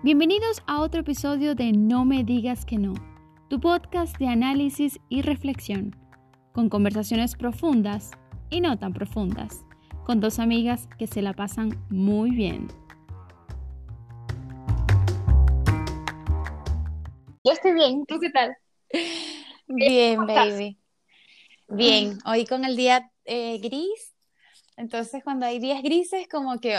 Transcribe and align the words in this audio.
Bienvenidos 0.00 0.62
a 0.68 0.80
otro 0.80 1.00
episodio 1.00 1.56
de 1.56 1.72
No 1.72 2.04
me 2.04 2.22
digas 2.22 2.64
que 2.64 2.78
no, 2.78 2.94
tu 3.50 3.58
podcast 3.58 4.16
de 4.18 4.28
análisis 4.28 5.00
y 5.08 5.22
reflexión, 5.22 5.96
con 6.52 6.68
conversaciones 6.68 7.34
profundas 7.34 8.12
y 8.48 8.60
no 8.60 8.78
tan 8.78 8.92
profundas, 8.92 9.64
con 10.04 10.20
dos 10.20 10.38
amigas 10.38 10.88
que 11.00 11.08
se 11.08 11.20
la 11.20 11.32
pasan 11.32 11.84
muy 11.90 12.30
bien. 12.30 12.68
Yo 17.42 17.50
estoy 17.50 17.72
bien, 17.72 18.06
¿tú 18.06 18.20
qué 18.20 18.30
tal? 18.30 18.56
Bien, 19.66 20.24
baby. 20.28 20.78
Bien, 21.66 22.18
hoy 22.24 22.46
con 22.46 22.64
el 22.64 22.76
día 22.76 23.10
eh, 23.24 23.58
gris, 23.58 24.14
entonces 24.78 25.22
cuando 25.24 25.44
hay 25.44 25.58
días 25.58 25.82
grises 25.82 26.28
como 26.28 26.58
que 26.60 26.78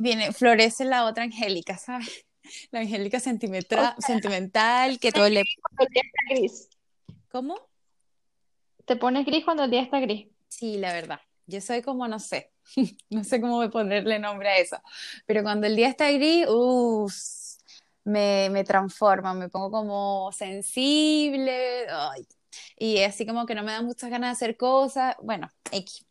viene, 0.00 0.32
florece 0.32 0.84
la 0.84 1.04
otra 1.04 1.24
Angélica, 1.24 1.76
¿sabes? 1.76 2.24
La 2.70 2.80
Angélica 2.80 3.20
sentimental, 3.20 3.94
sentimental 3.98 4.98
que 4.98 5.12
todo 5.12 5.28
le... 5.28 5.44
Cuando 5.60 5.84
el 5.84 5.88
día 5.92 6.02
está 6.02 6.34
gris. 6.34 6.68
¿Cómo? 7.30 7.56
¿Te 8.86 8.96
pones 8.96 9.26
gris 9.26 9.44
cuando 9.44 9.64
el 9.64 9.70
día 9.70 9.82
está 9.82 10.00
gris? 10.00 10.28
Sí, 10.48 10.78
la 10.78 10.94
verdad. 10.94 11.20
Yo 11.46 11.60
soy 11.60 11.82
como, 11.82 12.08
no 12.08 12.18
sé, 12.18 12.52
no 13.10 13.22
sé 13.22 13.38
cómo 13.42 13.68
ponerle 13.70 14.18
nombre 14.18 14.48
a 14.48 14.56
eso, 14.56 14.78
pero 15.26 15.42
cuando 15.42 15.66
el 15.66 15.76
día 15.76 15.88
está 15.88 16.10
gris, 16.10 16.46
uff, 16.48 17.14
me, 18.04 18.48
me 18.50 18.64
transforma, 18.64 19.34
me 19.34 19.50
pongo 19.50 19.70
como 19.70 20.32
sensible, 20.32 21.86
ay, 21.90 22.26
y 22.76 23.02
así 23.02 23.26
como 23.26 23.46
que 23.46 23.54
no 23.54 23.62
me 23.62 23.72
da 23.72 23.82
muchas 23.82 24.10
ganas 24.10 24.30
de 24.30 24.32
hacer 24.44 24.56
cosas, 24.56 25.16
bueno, 25.22 25.48
X. 25.70 26.06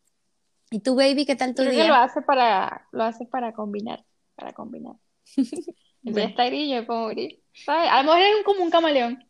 ¿Y 0.70 0.80
tú, 0.82 0.96
baby, 0.96 1.26
qué 1.26 1.36
tal 1.36 1.56
tu 1.56 1.64
Creo 1.64 1.74
que 1.74 1.84
día? 1.84 1.88
lo 1.88 1.96
hace 1.96 2.22
para, 2.22 2.88
lo 2.92 3.04
hace 3.04 3.26
para 3.26 3.54
combinar, 3.54 4.04
para 4.36 4.54
combinar. 4.54 4.96
El 6.06 6.14
día 6.14 6.26
está 6.26 6.46
gris, 6.46 6.72
yo 6.74 6.86
pongo 6.86 7.08
gris. 7.10 7.40
¿Sabes? 7.66 7.90
A 7.92 8.04
lo 8.04 8.14
mejor 8.14 8.22
es 8.22 8.46
como 8.46 8.64
un 8.64 8.70
camaleón. 8.70 9.24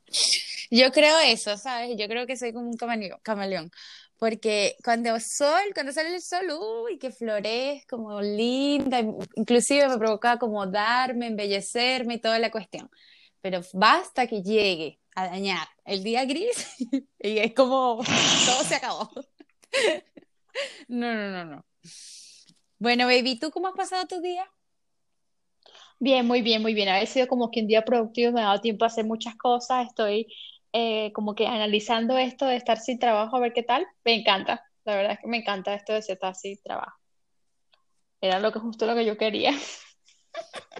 yo 0.71 0.91
creo 0.91 1.19
eso, 1.19 1.57
¿sabes? 1.57 1.95
Yo 1.97 2.07
creo 2.07 2.27
que 2.27 2.37
soy 2.37 2.53
como 2.53 2.69
un 2.69 2.77
camaleón, 2.77 3.19
camaleón, 3.23 3.71
porque 4.17 4.75
cuando 4.83 5.19
sol, 5.19 5.61
cuando 5.73 5.91
sale 5.93 6.13
el 6.15 6.21
sol, 6.21 6.47
uy, 6.51 6.97
que 6.99 7.11
florezco, 7.11 7.97
como 7.97 8.21
linda, 8.21 8.99
inclusive 9.35 9.87
me 9.87 9.97
provoca 9.97 10.37
como 10.37 10.65
darme, 10.67 11.27
embellecerme 11.27 12.15
y 12.15 12.19
toda 12.19 12.39
la 12.39 12.51
cuestión, 12.51 12.89
pero 13.41 13.61
basta 13.73 14.27
que 14.27 14.41
llegue 14.43 14.99
a 15.17 15.29
dañar 15.29 15.67
el 15.83 16.03
día 16.03 16.25
gris 16.25 16.75
y 17.19 17.39
es 17.39 17.53
como 17.55 18.03
todo 18.45 18.63
se 18.63 18.75
acabó. 18.75 19.09
No, 20.87 21.13
no, 21.13 21.31
no, 21.31 21.45
no. 21.45 21.65
Bueno, 22.77 23.07
baby, 23.07 23.39
¿tú 23.39 23.49
cómo 23.49 23.67
has 23.67 23.73
pasado 23.73 24.05
tu 24.05 24.21
día? 24.21 24.45
Bien, 25.99 26.25
muy 26.27 26.43
bien, 26.43 26.61
muy 26.61 26.75
bien. 26.75 26.89
Ha 26.89 27.03
sido 27.07 27.27
como 27.27 27.49
que 27.49 27.61
un 27.61 27.67
día 27.67 27.83
productivo, 27.83 28.31
me 28.31 28.41
ha 28.41 28.45
dado 28.45 28.61
tiempo 28.61 28.85
a 28.85 28.87
hacer 28.87 29.05
muchas 29.05 29.35
cosas. 29.35 29.87
Estoy 29.87 30.27
eh, 30.71 31.11
como 31.13 31.33
que 31.33 31.47
analizando 31.47 32.15
esto 32.17 32.45
de 32.45 32.55
estar 32.55 32.77
sin 32.77 32.99
trabajo, 32.99 33.35
a 33.35 33.39
ver 33.39 33.53
qué 33.53 33.63
tal. 33.63 33.87
Me 34.05 34.13
encanta, 34.13 34.63
la 34.85 34.95
verdad 34.95 35.13
es 35.13 35.19
que 35.19 35.27
me 35.27 35.37
encanta 35.37 35.73
esto 35.73 35.93
de 35.93 35.99
estar 35.99 36.35
sin 36.35 36.61
trabajo. 36.61 36.97
Era 38.21 38.39
lo 38.39 38.51
que 38.51 38.59
justo 38.59 38.85
lo 38.85 38.93
que 38.93 39.05
yo 39.05 39.17
quería. 39.17 39.51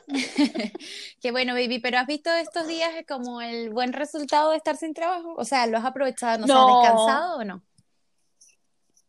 Qué 1.21 1.31
bueno, 1.31 1.53
baby, 1.53 1.79
pero 1.79 1.97
¿has 1.99 2.07
visto 2.07 2.29
estos 2.33 2.67
días 2.67 2.91
como 3.07 3.41
el 3.41 3.69
buen 3.71 3.93
resultado 3.93 4.51
de 4.51 4.57
estar 4.57 4.77
sin 4.77 4.93
trabajo? 4.93 5.33
O 5.37 5.43
sea, 5.43 5.67
¿lo 5.67 5.77
has 5.77 5.85
aprovechado? 5.85 6.39
No 6.39 6.47
sé, 6.47 6.53
¿has 6.53 6.59
No, 6.59 6.81
descansado 6.81 7.37
o 7.39 7.43
no? 7.43 7.63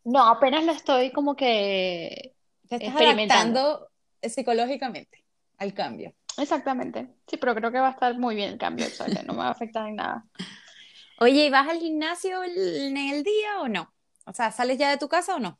no, 0.04 0.26
apenas 0.26 0.64
lo 0.64 0.72
estoy 0.72 1.12
como 1.12 1.36
que 1.36 2.34
Te 2.68 2.76
estás 2.76 2.88
experimentando. 2.88 3.60
adaptando 3.60 3.90
psicológicamente 4.22 5.24
al 5.58 5.74
cambio. 5.74 6.14
Exactamente. 6.36 7.14
Sí, 7.26 7.36
pero 7.36 7.54
creo 7.54 7.70
que 7.72 7.78
va 7.80 7.88
a 7.88 7.92
estar 7.92 8.16
muy 8.18 8.34
bien 8.34 8.50
el 8.52 8.58
cambio, 8.58 8.86
o 8.86 8.90
sea, 8.90 9.06
que 9.06 9.22
no 9.24 9.32
me 9.34 9.40
va 9.40 9.48
a 9.48 9.52
afectar 9.52 9.86
en 9.88 9.96
nada. 9.96 10.24
Oye, 11.20 11.46
¿y 11.46 11.50
vas 11.50 11.68
al 11.68 11.78
gimnasio 11.78 12.42
en 12.44 12.96
el 12.96 13.24
día 13.24 13.60
o 13.60 13.68
no? 13.68 13.92
O 14.24 14.32
sea, 14.32 14.52
¿sales 14.52 14.78
ya 14.78 14.90
de 14.90 14.98
tu 14.98 15.08
casa 15.08 15.34
o 15.34 15.40
no? 15.40 15.58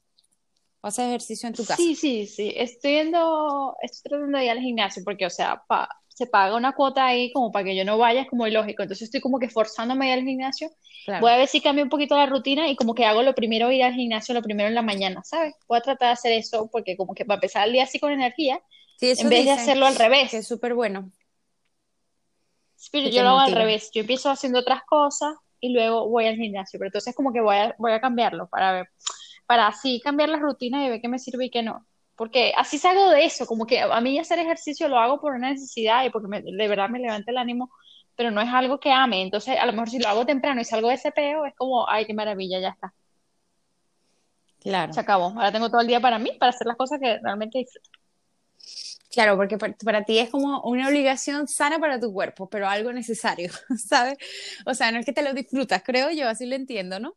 ¿O 0.82 0.86
haces 0.88 1.06
ejercicio 1.06 1.48
en 1.48 1.54
tu 1.54 1.64
casa? 1.64 1.76
Sí, 1.76 1.94
sí, 1.94 2.26
sí. 2.26 2.52
Estoy 2.56 2.92
yendo, 2.92 3.76
estoy 3.82 4.10
tratando 4.10 4.38
de 4.38 4.44
ir 4.44 4.50
al 4.50 4.60
gimnasio 4.60 5.02
porque, 5.04 5.26
o 5.26 5.30
sea, 5.30 5.62
pa- 5.68 5.88
se 6.08 6.26
paga 6.26 6.56
una 6.56 6.72
cuota 6.72 7.06
ahí 7.06 7.32
como 7.32 7.52
para 7.52 7.64
que 7.64 7.76
yo 7.76 7.84
no 7.84 7.96
vaya, 7.98 8.22
es 8.22 8.28
como 8.28 8.46
ilógico. 8.46 8.82
Entonces 8.82 9.04
estoy 9.06 9.20
como 9.20 9.38
que 9.38 9.48
forzándome 9.48 10.06
a 10.10 10.14
ir 10.14 10.18
al 10.20 10.24
gimnasio. 10.26 10.70
Voy 11.20 11.30
a 11.32 11.36
ver 11.36 11.48
si 11.48 11.60
cambio 11.60 11.84
un 11.84 11.90
poquito 11.90 12.16
la 12.16 12.26
rutina 12.26 12.68
y 12.68 12.76
como 12.76 12.94
que 12.94 13.04
hago 13.06 13.22
lo 13.22 13.34
primero 13.34 13.70
ir 13.72 13.82
al 13.84 13.94
gimnasio, 13.94 14.34
lo 14.34 14.42
primero 14.42 14.68
en 14.68 14.74
la 14.74 14.82
mañana, 14.82 15.22
¿sabes? 15.24 15.54
Voy 15.68 15.78
a 15.78 15.80
tratar 15.80 16.08
de 16.08 16.12
hacer 16.12 16.32
eso 16.32 16.68
porque 16.70 16.96
como 16.96 17.14
que 17.14 17.24
para 17.24 17.36
empezar 17.36 17.66
el 17.66 17.72
día 17.72 17.84
así 17.84 17.98
con 18.00 18.12
energía, 18.12 18.60
Sí, 18.96 19.10
eso 19.10 19.22
en 19.22 19.30
vez 19.30 19.44
de 19.44 19.50
hacerlo 19.52 19.86
al 19.86 19.94
que 19.94 19.98
es 19.98 20.08
revés. 20.10 20.48
súper 20.48 20.74
bueno, 20.74 21.10
Sí, 22.76 22.88
Pero 22.92 23.08
yo 23.08 23.22
lo 23.22 23.30
hago 23.30 23.38
al 23.40 23.52
revés. 23.52 23.90
Yo 23.94 24.00
empiezo 24.02 24.30
haciendo 24.30 24.60
otras 24.60 24.82
cosas 24.84 25.34
y 25.60 25.72
luego 25.72 26.08
voy 26.08 26.26
al 26.26 26.36
gimnasio. 26.36 26.78
Pero 26.78 26.88
entonces 26.88 27.14
como 27.14 27.32
que 27.32 27.40
voy 27.40 27.56
a, 27.56 27.74
voy 27.78 27.92
a 27.92 28.00
cambiarlo 28.00 28.48
para 28.48 28.72
ver, 28.72 28.88
para 29.48 29.68
así 29.68 30.00
cambiar 30.04 30.30
las 30.30 30.42
rutinas 30.42 30.86
y 30.86 30.90
ver 30.90 31.02
qué 31.02 31.08
me 31.08 31.20
sirve 31.20 31.46
y 31.46 31.50
qué 31.50 31.64
no. 31.64 31.86
Porque 32.16 32.54
así 32.56 32.78
salgo 32.78 33.10
de 33.10 33.26
eso, 33.26 33.46
como 33.46 33.66
que 33.66 33.80
a 33.82 34.02
mí 34.02 34.20
hacer 34.20 34.40
ejercicio 34.40 34.88
lo 34.88 34.98
hago 35.00 35.20
por 35.20 35.34
una 35.34 35.50
necesidad 35.52 36.04
y 36.06 36.10
porque 36.10 36.28
me- 36.28 36.42
de 36.42 36.68
verdad 36.68 36.90
me 36.90 37.00
levanta 37.00 37.32
el 37.32 37.38
ánimo, 37.38 37.72
pero 38.16 38.30
no 38.32 38.42
es 38.42 38.50
algo 38.50 38.80
que 38.80 38.92
ame. 38.92 39.22
Entonces, 39.22 39.58
a 39.60 39.66
lo 39.66 39.72
mejor 39.74 39.90
si 39.90 40.00
lo 40.00 40.08
hago 40.10 40.26
temprano 40.26 40.60
y 40.62 40.66
salgo 40.66 40.88
de 40.90 40.96
ese 40.96 41.12
peo, 41.12 41.46
es 41.46 41.54
como, 41.56 41.88
ay, 41.90 42.06
qué 42.06 42.14
maravilla, 42.14 42.60
ya 42.60 42.70
está. 42.70 42.94
Se 44.90 45.00
Claro. 45.00 45.00
acabó. 45.00 45.26
Ahora 45.28 45.50
tengo 45.52 45.70
todo 45.70 45.80
el 45.80 45.86
día 45.86 46.00
para 46.00 46.18
mí, 46.18 46.32
para 46.38 46.50
hacer 46.50 46.66
las 46.66 46.76
cosas 46.76 46.98
que 47.00 47.18
realmente 47.22 47.58
disfruto. 47.58 47.90
Claro, 49.10 49.36
porque 49.36 49.58
para, 49.58 49.74
para 49.84 50.04
ti 50.04 50.18
es 50.18 50.30
como 50.30 50.60
una 50.62 50.88
obligación 50.88 51.48
sana 51.48 51.78
para 51.78 51.98
tu 52.00 52.12
cuerpo, 52.12 52.48
pero 52.48 52.68
algo 52.68 52.92
necesario, 52.92 53.50
¿sabes? 53.88 54.18
O 54.66 54.74
sea, 54.74 54.92
no 54.92 54.98
es 54.98 55.06
que 55.06 55.12
te 55.12 55.22
lo 55.22 55.32
disfrutas, 55.34 55.82
creo 55.84 56.10
yo, 56.10 56.28
así 56.28 56.46
lo 56.46 56.54
entiendo, 56.56 57.00
¿no? 57.00 57.16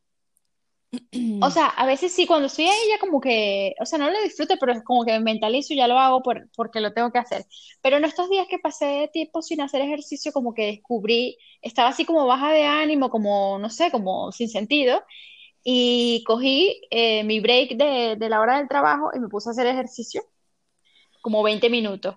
O 1.40 1.50
sea, 1.52 1.68
a 1.68 1.86
veces 1.88 2.14
sí, 2.14 2.28
cuando 2.28 2.48
estoy 2.48 2.66
ahí 2.66 2.78
ya 2.90 3.00
como 3.00 3.20
que, 3.20 3.74
o 3.80 3.86
sea, 3.86 3.98
no 4.00 4.10
lo 4.12 4.22
disfruto, 4.22 4.56
pero 4.60 4.74
es 4.74 4.84
como 4.84 5.04
que 5.06 5.14
me 5.14 5.20
mentalizo 5.22 5.74
y 5.74 5.78
ya 5.78 5.88
lo 5.88 5.98
hago 6.00 6.22
por, 6.22 6.50
porque 6.56 6.80
lo 6.82 6.94
tengo 6.94 7.12
que 7.12 7.18
hacer. 7.20 7.46
Pero 7.82 7.98
en 7.98 8.06
estos 8.06 8.30
días 8.30 8.48
que 8.50 8.60
pasé 8.60 9.10
tiempo 9.12 9.42
sin 9.42 9.62
hacer 9.62 9.82
ejercicio, 9.82 10.32
como 10.32 10.54
que 10.54 10.68
descubrí, 10.68 11.38
estaba 11.62 11.90
así 11.90 12.06
como 12.06 12.28
baja 12.28 12.52
de 12.52 12.64
ánimo, 12.66 13.10
como, 13.10 13.58
no 13.60 13.70
sé, 13.70 13.92
como 13.92 14.32
sin 14.32 14.50
sentido, 14.50 15.04
y 15.64 16.24
cogí 16.28 16.82
eh, 16.92 17.24
mi 17.26 17.40
break 17.42 17.72
de, 17.78 18.16
de 18.18 18.30
la 18.30 18.42
hora 18.42 18.58
del 18.60 18.68
trabajo 18.70 19.12
y 19.16 19.20
me 19.20 19.30
puse 19.30 19.50
a 19.50 19.54
hacer 19.54 19.68
ejercicio, 19.68 20.24
como 21.22 21.44
20 21.44 21.70
minutos. 21.70 22.16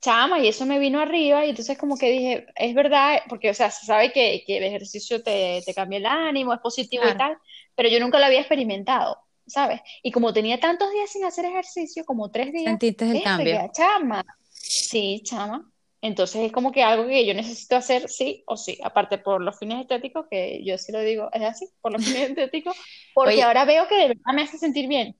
Chama, 0.00 0.40
y 0.40 0.48
eso 0.48 0.66
me 0.66 0.78
vino 0.78 1.00
arriba, 1.00 1.46
y 1.46 1.50
entonces 1.50 1.78
como 1.78 1.98
que 1.98 2.10
dije, 2.10 2.46
es 2.56 2.74
verdad, 2.74 3.20
porque, 3.28 3.50
o 3.50 3.54
sea, 3.54 3.70
se 3.70 3.86
sabe 3.86 4.12
que, 4.12 4.44
que 4.46 4.58
el 4.58 4.64
ejercicio 4.64 5.22
te, 5.22 5.62
te 5.66 5.74
cambia 5.74 5.98
el 5.98 6.06
ánimo, 6.06 6.54
es 6.54 6.60
positivo 6.60 7.08
y 7.08 7.16
tal, 7.16 7.36
pero 7.76 7.88
yo 7.88 8.00
nunca 8.00 8.18
lo 8.18 8.24
había 8.24 8.40
experimentado, 8.40 9.18
¿sabes? 9.46 9.80
Y 10.02 10.10
como 10.10 10.32
tenía 10.32 10.58
tantos 10.58 10.90
días 10.90 11.10
sin 11.10 11.24
hacer 11.24 11.44
ejercicio, 11.44 12.04
como 12.04 12.30
tres 12.30 12.52
días, 12.52 12.72
sentiste 12.72 13.08
el 13.10 13.22
cambio. 13.22 13.70
chama, 13.72 14.24
sí, 14.50 15.22
chama. 15.24 15.70
Entonces 16.02 16.42
es 16.46 16.52
como 16.52 16.72
que 16.72 16.82
algo 16.82 17.06
que 17.06 17.26
yo 17.26 17.34
necesito 17.34 17.76
hacer 17.76 18.08
sí 18.08 18.44
o 18.46 18.56
sí, 18.56 18.78
aparte 18.82 19.18
por 19.18 19.40
los 19.40 19.58
fines 19.58 19.80
estéticos, 19.80 20.26
que 20.30 20.62
yo 20.64 20.78
sí 20.78 20.92
lo 20.92 21.00
digo, 21.00 21.30
es 21.32 21.42
así, 21.42 21.68
por 21.80 21.92
los 21.92 22.04
fines 22.04 22.30
estéticos, 22.30 22.76
porque 23.14 23.34
Oye, 23.34 23.42
ahora 23.42 23.64
veo 23.64 23.88
que 23.88 23.96
de 23.96 24.08
verdad 24.08 24.34
me 24.34 24.42
hace 24.42 24.58
sentir 24.58 24.88
bien. 24.88 25.16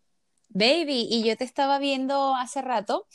baby, 0.48 1.06
y 1.10 1.24
yo 1.24 1.36
te 1.36 1.44
estaba 1.44 1.78
viendo 1.78 2.34
hace 2.34 2.62
rato, 2.62 3.06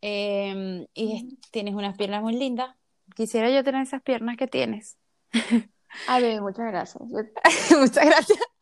em, 0.00 0.86
y 0.94 1.38
tienes 1.50 1.74
unas 1.74 1.96
piernas 1.96 2.22
muy 2.22 2.34
lindas. 2.36 2.76
Quisiera 3.14 3.50
yo 3.50 3.64
tener 3.64 3.82
esas 3.82 4.02
piernas 4.02 4.36
que 4.36 4.46
tienes. 4.46 4.96
Ay, 6.06 6.22
bebé, 6.22 6.40
muchas 6.40 6.66
gracias. 6.66 7.02
Muchas 7.78 8.04
gracias. 8.04 8.55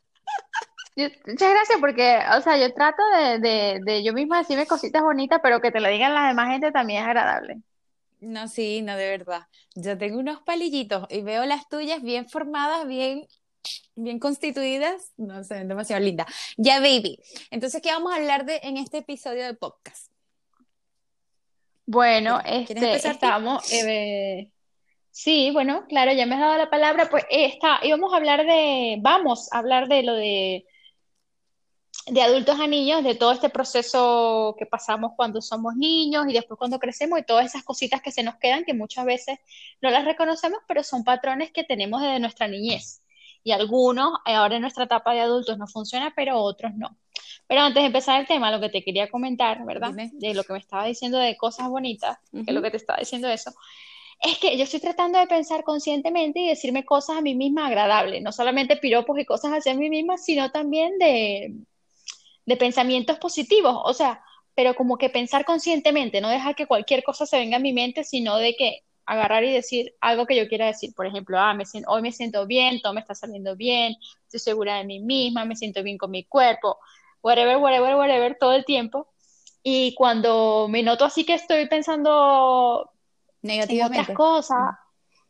Yo- 0.96 1.08
muchas 1.26 1.50
gracias 1.50 1.78
porque, 1.80 2.18
o 2.36 2.40
sea, 2.40 2.56
yo 2.58 2.72
trato 2.72 3.02
de, 3.16 3.38
de, 3.38 3.80
de 3.84 4.04
yo 4.04 4.12
misma 4.12 4.38
decirme 4.38 4.66
cositas 4.66 5.02
bonitas, 5.02 5.40
pero 5.42 5.60
que 5.60 5.70
te 5.70 5.80
lo 5.80 5.88
digan 5.88 6.14
las 6.14 6.28
demás 6.28 6.50
gente 6.50 6.72
también 6.72 7.02
es 7.02 7.06
agradable. 7.08 7.58
No, 8.20 8.48
sí, 8.48 8.80
no, 8.82 8.96
de 8.96 9.10
verdad. 9.10 9.42
Yo 9.74 9.98
tengo 9.98 10.18
unos 10.18 10.40
palillitos 10.42 11.06
y 11.10 11.20
veo 11.22 11.44
las 11.44 11.68
tuyas 11.68 12.02
bien 12.02 12.28
formadas, 12.28 12.86
bien, 12.86 13.26
bien 13.96 14.18
constituidas. 14.18 15.12
No 15.18 15.44
sé, 15.44 15.64
demasiado 15.64 16.02
lindas. 16.02 16.26
Ya, 16.56 16.80
baby. 16.80 17.18
Entonces, 17.50 17.82
¿qué 17.82 17.90
vamos 17.90 18.12
a 18.12 18.16
hablar 18.16 18.46
de 18.46 18.60
en 18.62 18.78
este 18.78 18.98
episodio 18.98 19.44
de 19.44 19.54
podcast? 19.54 20.10
Bueno, 21.86 22.40
¿Quieres, 22.42 22.66
quieres 22.66 22.94
este, 22.94 23.10
estábamos, 23.10 23.70
eh, 23.70 24.50
sí, 25.10 25.50
bueno, 25.52 25.84
claro, 25.86 26.12
ya 26.14 26.24
me 26.24 26.34
has 26.34 26.40
dado 26.40 26.56
la 26.56 26.70
palabra, 26.70 27.10
pues 27.10 27.24
eh, 27.30 27.44
está, 27.44 27.78
íbamos 27.82 28.14
a 28.14 28.16
hablar 28.16 28.46
de, 28.46 28.96
vamos 29.02 29.52
a 29.52 29.58
hablar 29.58 29.86
de 29.88 30.02
lo 30.02 30.14
de, 30.14 30.64
de 32.06 32.20
adultos 32.20 32.60
a 32.60 32.66
niños, 32.66 33.02
de 33.02 33.14
todo 33.14 33.32
este 33.32 33.48
proceso 33.48 34.54
que 34.58 34.66
pasamos 34.66 35.12
cuando 35.16 35.40
somos 35.40 35.74
niños 35.74 36.26
y 36.28 36.34
después 36.34 36.58
cuando 36.58 36.78
crecemos 36.78 37.18
y 37.18 37.22
todas 37.22 37.46
esas 37.46 37.64
cositas 37.64 38.02
que 38.02 38.12
se 38.12 38.22
nos 38.22 38.36
quedan 38.36 38.64
que 38.64 38.74
muchas 38.74 39.06
veces 39.06 39.38
no 39.80 39.90
las 39.90 40.04
reconocemos, 40.04 40.58
pero 40.68 40.82
son 40.82 41.04
patrones 41.04 41.50
que 41.50 41.64
tenemos 41.64 42.02
desde 42.02 42.20
nuestra 42.20 42.46
niñez. 42.46 43.02
Y 43.42 43.52
algunos 43.52 44.18
eh, 44.26 44.34
ahora 44.34 44.56
en 44.56 44.62
nuestra 44.62 44.84
etapa 44.84 45.12
de 45.12 45.20
adultos 45.20 45.58
no 45.58 45.66
funciona, 45.66 46.12
pero 46.14 46.38
otros 46.38 46.72
no. 46.74 46.96
Pero 47.46 47.62
antes 47.62 47.82
de 47.82 47.86
empezar 47.86 48.20
el 48.20 48.26
tema, 48.26 48.50
lo 48.50 48.60
que 48.60 48.70
te 48.70 48.82
quería 48.82 49.10
comentar, 49.10 49.64
¿verdad? 49.64 49.92
De 50.12 50.34
lo 50.34 50.44
que 50.44 50.54
me 50.54 50.58
estaba 50.58 50.86
diciendo 50.86 51.18
de 51.18 51.36
cosas 51.36 51.68
bonitas, 51.68 52.18
que 52.32 52.44
es 52.46 52.54
lo 52.54 52.62
que 52.62 52.70
te 52.70 52.78
estaba 52.78 52.98
diciendo 52.98 53.28
eso, 53.28 53.52
es 54.20 54.38
que 54.38 54.56
yo 54.56 54.64
estoy 54.64 54.80
tratando 54.80 55.18
de 55.18 55.26
pensar 55.26 55.62
conscientemente 55.64 56.40
y 56.40 56.48
decirme 56.48 56.84
cosas 56.84 57.18
a 57.18 57.20
mí 57.20 57.34
misma 57.34 57.66
agradables, 57.66 58.22
no 58.22 58.32
solamente 58.32 58.76
piropos 58.76 59.18
y 59.18 59.26
cosas 59.26 59.52
hacia 59.52 59.74
mí 59.74 59.90
misma, 59.90 60.16
sino 60.16 60.50
también 60.50 60.98
de, 60.98 61.54
de 62.46 62.56
pensamientos 62.56 63.18
positivos, 63.18 63.76
o 63.84 63.94
sea, 63.94 64.22
pero 64.54 64.74
como 64.74 64.98
que 64.98 65.10
pensar 65.10 65.44
conscientemente, 65.44 66.20
no 66.20 66.28
dejar 66.28 66.54
que 66.54 66.66
cualquier 66.66 67.02
cosa 67.02 67.26
se 67.26 67.38
venga 67.38 67.56
a 67.56 67.60
mi 67.60 67.72
mente, 67.72 68.04
sino 68.04 68.36
de 68.36 68.54
que 68.54 68.80
agarrar 69.06 69.44
y 69.44 69.52
decir 69.52 69.94
algo 70.00 70.26
que 70.26 70.36
yo 70.36 70.48
quiera 70.48 70.66
decir. 70.66 70.94
Por 70.94 71.06
ejemplo, 71.06 71.38
ah, 71.38 71.54
me 71.54 71.66
siento, 71.66 71.90
hoy 71.90 72.02
me 72.02 72.12
siento 72.12 72.46
bien, 72.46 72.80
todo 72.80 72.94
me 72.94 73.00
está 73.00 73.14
saliendo 73.14 73.56
bien, 73.56 73.96
estoy 74.24 74.40
segura 74.40 74.76
de 74.76 74.84
mí 74.84 75.00
misma, 75.00 75.44
me 75.44 75.56
siento 75.56 75.82
bien 75.82 75.98
con 75.98 76.10
mi 76.10 76.24
cuerpo, 76.24 76.78
whatever, 77.22 77.56
whatever, 77.58 77.96
whatever, 77.96 78.36
todo 78.38 78.52
el 78.52 78.64
tiempo. 78.64 79.08
Y 79.62 79.94
cuando 79.94 80.68
me 80.68 80.82
noto 80.82 81.04
así 81.04 81.24
que 81.24 81.34
estoy 81.34 81.66
pensando 81.68 82.90
negativamente. 83.42 83.96
en 83.96 84.02
otras 84.02 84.16
cosas, 84.16 84.78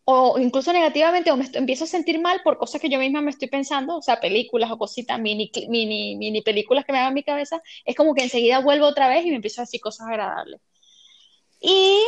o 0.05 0.39
incluso 0.39 0.73
negativamente, 0.73 1.31
o 1.31 1.37
me 1.37 1.47
empiezo 1.55 1.85
a 1.85 1.87
sentir 1.87 2.21
mal 2.21 2.41
por 2.45 2.59
cosas 2.59 2.81
que 2.81 2.91
yo 2.91 2.99
misma 2.99 3.23
me 3.23 3.31
estoy 3.31 3.49
pensando, 3.49 3.97
o 3.97 4.03
sea, 4.03 4.21
películas 4.21 4.71
o 4.71 4.79
cositas, 4.79 5.19
mini, 5.19 5.51
mini, 5.69 6.17
mini 6.17 6.43
películas 6.43 6.85
que 6.85 6.93
me 6.93 6.99
hagan 6.99 7.11
en 7.11 7.15
mi 7.15 7.23
cabeza, 7.25 7.63
es 7.85 7.97
como 7.97 8.15
que 8.15 8.25
enseguida 8.25 8.61
vuelvo 8.61 8.87
otra 8.87 9.09
vez 9.09 9.25
y 9.25 9.31
me 9.31 9.37
empiezo 9.37 9.61
a 9.63 9.65
decir 9.65 9.81
cosas 9.81 10.07
agradables. 10.09 10.61
Y 11.61 12.05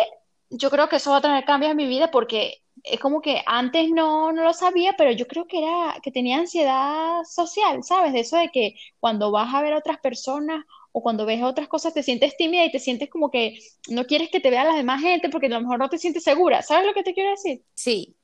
yo 0.50 0.70
creo 0.70 0.88
que 0.88 0.96
eso 0.96 1.10
va 1.10 1.18
a 1.18 1.20
tener 1.22 1.44
cambios 1.44 1.70
en 1.70 1.76
mi 1.78 1.86
vida 1.86 2.10
porque 2.10 2.62
es 2.82 3.00
como 3.00 3.20
que 3.22 3.42
antes 3.46 3.90
no, 3.90 4.32
no 4.32 4.44
lo 4.44 4.52
sabía, 4.52 4.94
pero 4.96 5.10
yo 5.12 5.26
creo 5.26 5.46
que 5.46 5.58
era 5.58 5.96
que 6.02 6.12
tenía 6.12 6.38
ansiedad 6.38 7.22
social, 7.24 7.82
¿sabes? 7.82 8.12
De 8.12 8.20
eso 8.20 8.36
de 8.36 8.50
que 8.50 8.76
cuando 9.00 9.30
vas 9.30 9.54
a 9.54 9.62
ver 9.62 9.72
a 9.72 9.78
otras 9.78 9.98
personas 9.98 10.64
o 10.98 11.02
cuando 11.02 11.26
ves 11.26 11.42
otras 11.42 11.68
cosas 11.68 11.92
te 11.92 12.02
sientes 12.02 12.38
tímida 12.38 12.64
y 12.64 12.70
te 12.72 12.78
sientes 12.78 13.10
como 13.10 13.30
que 13.30 13.58
no 13.90 14.06
quieres 14.06 14.30
que 14.30 14.40
te 14.40 14.48
vean 14.48 14.66
las 14.66 14.76
demás 14.76 15.02
gente 15.02 15.28
porque 15.28 15.48
a 15.48 15.50
lo 15.50 15.60
mejor 15.60 15.78
no 15.78 15.90
te 15.90 15.98
sientes 15.98 16.22
segura. 16.24 16.62
¿Sabes 16.62 16.86
lo 16.86 16.94
que 16.94 17.02
te 17.02 17.12
quiero 17.12 17.28
decir? 17.28 17.62
Sí, 17.74 18.16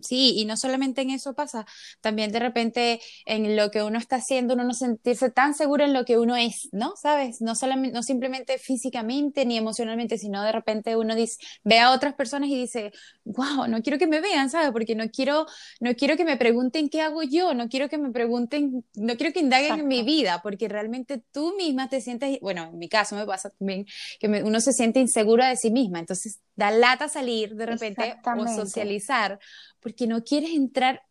sí, 0.00 0.34
y 0.36 0.44
no 0.44 0.56
solamente 0.56 1.02
en 1.02 1.10
eso 1.10 1.34
pasa, 1.34 1.66
también 2.00 2.32
de 2.32 2.38
repente 2.38 3.00
en 3.26 3.56
lo 3.56 3.70
que 3.70 3.82
uno 3.82 3.98
está 3.98 4.16
haciendo, 4.16 4.54
uno 4.54 4.64
no 4.64 4.74
sentirse 4.74 5.30
tan 5.30 5.54
seguro 5.54 5.84
en 5.84 5.92
lo 5.92 6.04
que 6.04 6.18
uno 6.18 6.36
es, 6.36 6.68
¿no? 6.72 6.94
¿Sabes? 6.96 7.40
No, 7.40 7.54
solamente, 7.54 7.94
no 7.94 8.02
simplemente 8.02 8.58
físicamente 8.58 9.44
ni 9.46 9.56
emocionalmente, 9.56 10.18
sino 10.18 10.42
de 10.42 10.52
repente 10.52 10.96
uno 10.96 11.14
dice, 11.14 11.38
ve 11.64 11.78
a 11.78 11.92
otras 11.92 12.14
personas 12.14 12.48
y 12.48 12.56
dice, 12.56 12.92
wow, 13.24 13.66
no 13.68 13.82
quiero 13.82 13.98
que 13.98 14.06
me 14.06 14.20
vean, 14.20 14.50
¿sabes? 14.50 14.70
Porque 14.72 14.94
no 14.94 15.08
quiero, 15.10 15.46
no 15.80 15.94
quiero 15.94 16.16
que 16.16 16.24
me 16.24 16.36
pregunten 16.36 16.88
qué 16.88 17.00
hago 17.00 17.22
yo, 17.22 17.54
no 17.54 17.68
quiero 17.68 17.88
que 17.88 17.98
me 17.98 18.10
pregunten, 18.10 18.84
no 18.94 19.16
quiero 19.16 19.32
que 19.32 19.40
indaguen 19.40 19.80
en 19.80 19.88
mi 19.88 20.02
vida, 20.02 20.40
porque 20.42 20.68
realmente 20.68 21.22
tú 21.32 21.54
misma 21.56 21.88
te 21.88 22.00
sientes, 22.00 22.38
bueno, 22.40 22.64
en 22.64 22.78
mi 22.78 22.88
caso 22.88 23.16
me 23.16 23.26
pasa 23.26 23.50
también, 23.50 23.86
que 24.18 24.28
uno 24.28 24.60
se 24.60 24.72
siente 24.72 25.00
insegura 25.00 25.48
de 25.48 25.56
sí 25.56 25.70
misma, 25.70 25.98
entonces 25.98 26.40
da 26.54 26.70
lata 26.70 27.08
salir 27.08 27.54
de 27.54 27.66
repente 27.66 28.16
o 28.24 28.46
socializar 28.46 29.38
porque 29.80 30.06
no 30.06 30.22
quieres 30.22 30.50
entrar 30.50 31.02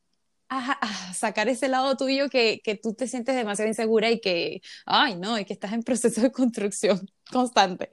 a, 0.52 1.14
sacar 1.14 1.48
ese 1.48 1.70
lado 1.70 1.96
tuyo 1.96 2.30
que, 2.30 2.60
que, 2.62 2.76
tú 2.76 2.94
te 2.94 3.08
sientes 3.08 3.36
demasiado 3.36 3.70
insegura 3.70 4.12
y 4.12 4.20
que, 4.20 4.62
ay, 4.86 5.16
no, 5.16 5.40
y 5.40 5.46
que 5.46 5.54
estás 5.54 5.72
en 5.72 5.82
proceso 5.82 6.20
de 6.20 6.32
construcción 6.32 7.10
constante. 7.32 7.90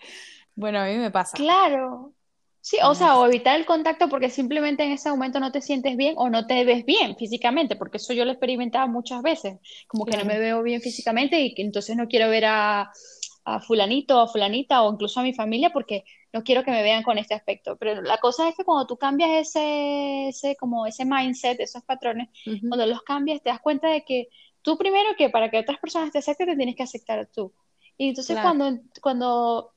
Bueno, 0.57 0.81
a 0.81 0.87
mí 0.87 0.97
me 0.97 1.13
pasa. 1.13 1.37
Claro. 1.37 2.15
Sí, 2.61 2.77
o 2.83 2.95
sea, 2.95 3.17
o 3.17 3.27
evitar 3.27 3.59
el 3.59 3.65
contacto 3.65 4.09
porque 4.09 4.29
simplemente 4.29 4.83
en 4.83 4.91
ese 4.91 5.09
momento 5.09 5.39
no 5.39 5.53
te 5.53 5.63
sientes 5.63 5.97
bien 5.97 6.15
o 6.19 6.29
no 6.29 6.47
te 6.47 6.65
ves 6.65 6.85
bien 6.85 7.17
físicamente, 7.17 7.77
porque 7.77 7.99
eso 7.99 8.13
yo 8.13 8.25
lo 8.25 8.33
he 8.33 8.35
experimentado 8.35 8.89
muchas 8.89 9.23
veces, 9.23 9.59
como 9.87 10.05
que 10.05 10.17
no 10.17 10.25
me 10.25 10.39
veo 10.39 10.63
bien 10.63 10.81
físicamente 10.81 11.41
y 11.41 11.55
que 11.55 11.63
entonces 11.63 11.97
no 11.97 12.09
quiero 12.09 12.29
ver 12.29 12.45
a, 12.47 12.91
a 13.45 13.61
fulanito 13.61 14.19
o 14.19 14.21
a 14.21 14.29
fulanita 14.29 14.83
o 14.83 14.93
incluso 14.93 15.21
a 15.21 15.23
mi 15.23 15.33
familia 15.33 15.71
porque 15.71 16.05
no 16.33 16.43
quiero 16.43 16.65
que 16.65 16.71
me 16.71 16.83
vean 16.83 17.03
con 17.03 17.19
este 17.19 17.35
aspecto. 17.35 17.77
Pero 17.77 18.03
la 18.03 18.19
cosa 18.19 18.49
es 18.49 18.57
que 18.57 18.65
cuando 18.65 18.87
tú 18.87 18.97
cambias 18.97 19.31
ese, 19.31 20.29
ese 20.29 20.57
como 20.57 20.87
ese 20.87 21.05
mindset, 21.05 21.61
esos 21.61 21.83
patrones, 21.85 22.29
cuando 22.69 22.87
los 22.87 23.03
cambias, 23.03 23.43
te 23.43 23.51
das 23.51 23.61
cuenta 23.61 23.89
de 23.89 24.05
que 24.05 24.29
tú 24.63 24.77
primero 24.77 25.11
que 25.17 25.31
para 25.31 25.51
que 25.51 25.59
otras 25.59 25.79
personas 25.79 26.13
te 26.13 26.19
acepten, 26.19 26.49
te 26.49 26.57
tienes 26.57 26.77
que 26.77 26.83
aceptar 26.83 27.29
tú. 27.33 27.53
Y 27.97 28.11
entonces 28.11 28.39
cuando, 28.41 28.79
cuando, 29.01 29.73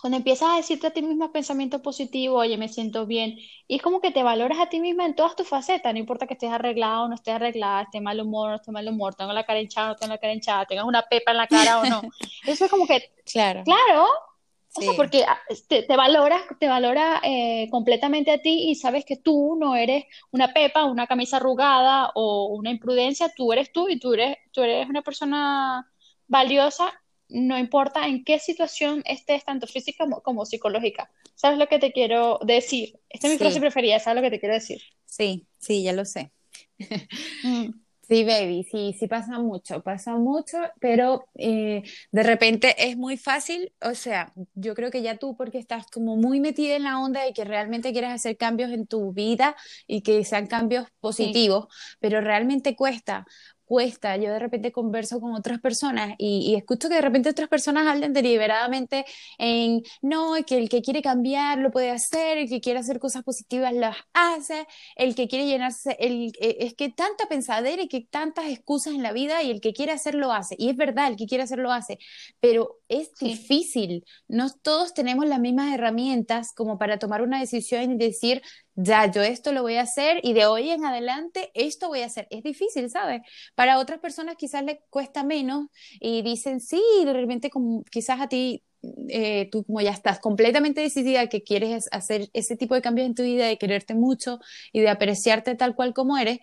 cuando 0.00 0.16
empiezas 0.16 0.50
a 0.50 0.56
decirte 0.56 0.88
a 0.88 0.90
ti 0.90 1.02
misma 1.02 1.30
pensamiento 1.30 1.80
positivo, 1.80 2.38
oye, 2.38 2.56
me 2.56 2.68
siento 2.68 3.06
bien, 3.06 3.38
y 3.68 3.76
es 3.76 3.82
como 3.82 4.00
que 4.00 4.10
te 4.10 4.24
valoras 4.24 4.58
a 4.58 4.68
ti 4.68 4.80
misma 4.80 5.06
en 5.06 5.14
todas 5.14 5.36
tus 5.36 5.46
facetas, 5.46 5.92
no 5.92 6.00
importa 6.00 6.26
que 6.26 6.34
estés 6.34 6.50
arreglado 6.50 7.04
o 7.04 7.08
no 7.08 7.14
estés 7.14 7.34
arreglada, 7.34 7.82
esté 7.82 8.00
mal 8.00 8.20
humor 8.20 8.48
o 8.48 8.50
no 8.50 8.56
esté 8.56 8.72
mal 8.72 8.88
humor, 8.88 9.14
tengo 9.14 9.32
la 9.32 9.44
cara 9.44 9.60
hinchada 9.60 9.88
o 9.88 9.90
no 9.90 9.96
tengo 9.96 10.14
la 10.14 10.18
cara 10.18 10.32
hinchada, 10.32 10.66
tengas 10.66 10.86
una 10.86 11.02
pepa 11.02 11.30
en 11.30 11.36
la 11.36 11.46
cara 11.46 11.80
o 11.80 11.84
no. 11.84 12.02
Eso 12.46 12.64
es 12.64 12.70
como 12.70 12.84
que, 12.86 13.12
claro, 13.24 13.62
claro 13.62 14.06
o 14.78 14.82
sea, 14.82 14.92
porque 14.96 15.24
ah, 15.24 15.38
te, 15.68 15.82
te 15.82 15.96
valora, 15.96 16.40
te 16.58 16.68
valora 16.68 17.20
eh, 17.24 17.68
completamente 17.70 18.30
a 18.30 18.42
ti 18.42 18.70
y 18.70 18.74
sabes 18.74 19.04
que 19.04 19.16
tú 19.16 19.56
no 19.58 19.74
eres 19.74 20.04
una 20.30 20.52
pepa, 20.52 20.84
una 20.84 21.06
camisa 21.06 21.38
arrugada 21.38 22.10
o 22.14 22.46
una 22.46 22.70
imprudencia, 22.70 23.32
tú 23.34 23.52
eres 23.52 23.72
tú 23.72 23.88
y 23.88 23.98
tú 23.98 24.14
eres, 24.14 24.36
tú 24.52 24.62
eres 24.62 24.88
una 24.88 25.02
persona 25.02 25.90
valiosa, 26.26 26.92
no 27.28 27.58
importa 27.58 28.06
en 28.06 28.24
qué 28.24 28.38
situación 28.38 29.02
estés, 29.06 29.44
tanto 29.44 29.66
física 29.66 30.06
como, 30.22 30.46
psicológica. 30.46 31.10
¿Sabes 31.34 31.58
lo 31.58 31.66
que 31.66 31.78
te 31.78 31.92
quiero 31.92 32.38
decir? 32.44 32.98
Esta 33.08 33.26
es 33.26 33.32
mi 33.34 33.38
frase 33.38 33.60
preferida, 33.60 33.98
¿sabes 33.98 34.22
lo 34.22 34.22
que 34.22 34.30
te 34.30 34.40
quiero 34.40 34.54
decir? 34.54 34.80
Sí, 35.04 35.46
sí, 35.58 35.82
ya 35.82 35.92
lo 35.92 36.04
sé. 36.04 36.32
Mm. 37.42 37.85
Sí, 38.08 38.22
baby, 38.24 38.62
sí, 38.70 38.94
sí 38.96 39.08
pasa 39.08 39.40
mucho, 39.40 39.82
pasa 39.82 40.14
mucho, 40.16 40.58
pero 40.78 41.26
eh, 41.34 41.82
de 42.12 42.22
repente 42.22 42.76
es 42.88 42.96
muy 42.96 43.16
fácil, 43.16 43.72
o 43.82 43.94
sea, 43.96 44.32
yo 44.54 44.76
creo 44.76 44.92
que 44.92 45.02
ya 45.02 45.16
tú 45.16 45.36
porque 45.36 45.58
estás 45.58 45.86
como 45.88 46.14
muy 46.14 46.38
metida 46.38 46.76
en 46.76 46.84
la 46.84 47.00
onda 47.00 47.26
y 47.26 47.32
que 47.32 47.44
realmente 47.44 47.90
quieres 47.90 48.10
hacer 48.12 48.36
cambios 48.36 48.70
en 48.70 48.86
tu 48.86 49.12
vida 49.12 49.56
y 49.88 50.02
que 50.02 50.24
sean 50.24 50.46
cambios 50.46 50.86
positivos, 51.00 51.66
pero 51.98 52.20
realmente 52.20 52.76
cuesta, 52.76 53.26
cuesta. 53.66 54.16
Yo 54.16 54.32
de 54.32 54.38
repente 54.38 54.72
converso 54.72 55.20
con 55.20 55.34
otras 55.34 55.60
personas 55.60 56.14
y, 56.18 56.54
escucho 56.56 56.88
que 56.88 56.94
de 56.94 57.00
repente 57.02 57.28
otras 57.28 57.48
personas 57.48 57.86
hablan 57.86 58.12
deliberadamente 58.12 59.04
en, 59.38 59.82
no, 60.00 60.34
que 60.46 60.56
el 60.58 60.68
que 60.68 60.80
quiere 60.82 61.02
cambiar 61.02 61.58
lo 61.58 61.70
puede 61.70 61.90
hacer, 61.90 62.38
el 62.38 62.48
que 62.48 62.60
quiere 62.60 62.78
hacer 62.78 62.98
cosas 62.98 63.22
positivas 63.24 63.74
las 63.74 63.96
hace, 64.14 64.66
el 64.96 65.14
que 65.14 65.28
quiere 65.28 65.46
llenarse, 65.46 65.96
el, 66.00 66.32
eh, 66.40 66.56
es 66.60 66.74
que 66.74 66.88
tanta 66.88 67.26
pensadera 67.28 67.82
y 67.82 67.88
que 67.88 68.06
tantas 68.08 68.46
excusas 68.46 68.94
en 68.94 69.02
la 69.02 69.12
vida 69.12 69.42
y 69.42 69.50
el 69.50 69.60
que 69.60 69.72
quiere 69.72 69.92
hacer 69.92 70.14
lo 70.14 70.32
hace. 70.32 70.54
Y 70.58 70.70
es 70.70 70.76
verdad, 70.76 71.08
el 71.08 71.16
que 71.16 71.26
quiere 71.26 71.44
hacer 71.44 71.58
lo 71.58 71.72
hace, 71.72 71.98
pero 72.40 72.78
es 72.88 73.14
difícil. 73.16 74.04
No 74.28 74.50
todos 74.62 74.94
tenemos 74.94 75.26
las 75.26 75.40
mismas 75.40 75.72
herramientas 75.74 76.52
como 76.54 76.78
para 76.78 76.98
tomar 76.98 77.22
una 77.22 77.40
decisión 77.40 77.92
y 77.92 77.96
decir, 77.96 78.42
ya, 78.74 79.10
yo 79.10 79.22
esto 79.22 79.52
lo 79.52 79.62
voy 79.62 79.76
a 79.76 79.82
hacer 79.82 80.20
y 80.22 80.32
de 80.32 80.46
hoy 80.46 80.70
en 80.70 80.84
adelante 80.84 81.50
esto 81.54 81.88
voy 81.88 82.00
a 82.02 82.06
hacer. 82.06 82.26
Es 82.30 82.42
difícil, 82.42 82.90
¿sabes? 82.90 83.22
Para 83.54 83.78
otras 83.78 84.00
personas 84.00 84.36
quizás 84.36 84.64
le 84.64 84.80
cuesta 84.90 85.24
menos 85.24 85.66
y 86.00 86.22
dicen, 86.22 86.60
sí, 86.60 86.82
de 87.04 87.12
repente 87.12 87.50
como, 87.50 87.84
quizás 87.90 88.20
a 88.20 88.28
ti, 88.28 88.62
eh, 89.08 89.48
tú 89.50 89.64
como 89.64 89.80
ya 89.80 89.90
estás 89.90 90.20
completamente 90.20 90.80
decidida 90.80 91.28
que 91.28 91.42
quieres 91.42 91.88
hacer 91.90 92.28
ese 92.34 92.56
tipo 92.56 92.74
de 92.74 92.82
cambios 92.82 93.06
en 93.06 93.14
tu 93.14 93.22
vida, 93.22 93.46
de 93.46 93.58
quererte 93.58 93.94
mucho 93.94 94.38
y 94.72 94.80
de 94.80 94.88
apreciarte 94.88 95.54
tal 95.54 95.74
cual 95.74 95.94
como 95.94 96.18
eres, 96.18 96.38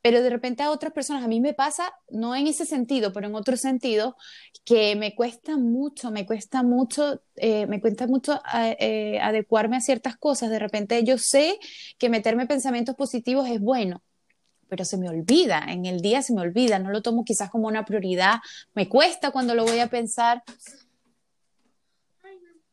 pero 0.00 0.22
de 0.22 0.30
repente 0.30 0.62
a 0.62 0.70
otras 0.70 0.92
personas, 0.92 1.24
a 1.24 1.28
mí 1.28 1.40
me 1.40 1.54
pasa, 1.54 1.92
no 2.08 2.36
en 2.36 2.46
ese 2.46 2.64
sentido, 2.66 3.12
pero 3.12 3.26
en 3.26 3.34
otro 3.34 3.56
sentido, 3.56 4.16
que 4.64 4.94
me 4.96 5.14
cuesta 5.14 5.56
mucho, 5.56 6.10
me 6.10 6.24
cuesta 6.24 6.62
mucho, 6.62 7.20
eh, 7.36 7.66
me 7.66 7.80
cuesta 7.80 8.06
mucho 8.06 8.40
eh, 8.78 9.18
adecuarme 9.20 9.76
a 9.76 9.80
ciertas 9.80 10.16
cosas. 10.16 10.50
De 10.50 10.58
repente 10.58 11.02
yo 11.04 11.18
sé 11.18 11.58
que 11.98 12.08
meterme 12.08 12.46
pensamientos 12.46 12.94
positivos 12.94 13.48
es 13.48 13.60
bueno, 13.60 14.02
pero 14.68 14.84
se 14.84 14.98
me 14.98 15.08
olvida, 15.08 15.64
en 15.68 15.86
el 15.86 16.00
día 16.00 16.22
se 16.22 16.32
me 16.32 16.42
olvida, 16.42 16.78
no 16.78 16.90
lo 16.90 17.02
tomo 17.02 17.24
quizás 17.24 17.50
como 17.50 17.66
una 17.66 17.84
prioridad, 17.84 18.36
me 18.74 18.88
cuesta 18.88 19.30
cuando 19.30 19.54
lo 19.54 19.64
voy 19.64 19.80
a 19.80 19.88
pensar. 19.88 20.44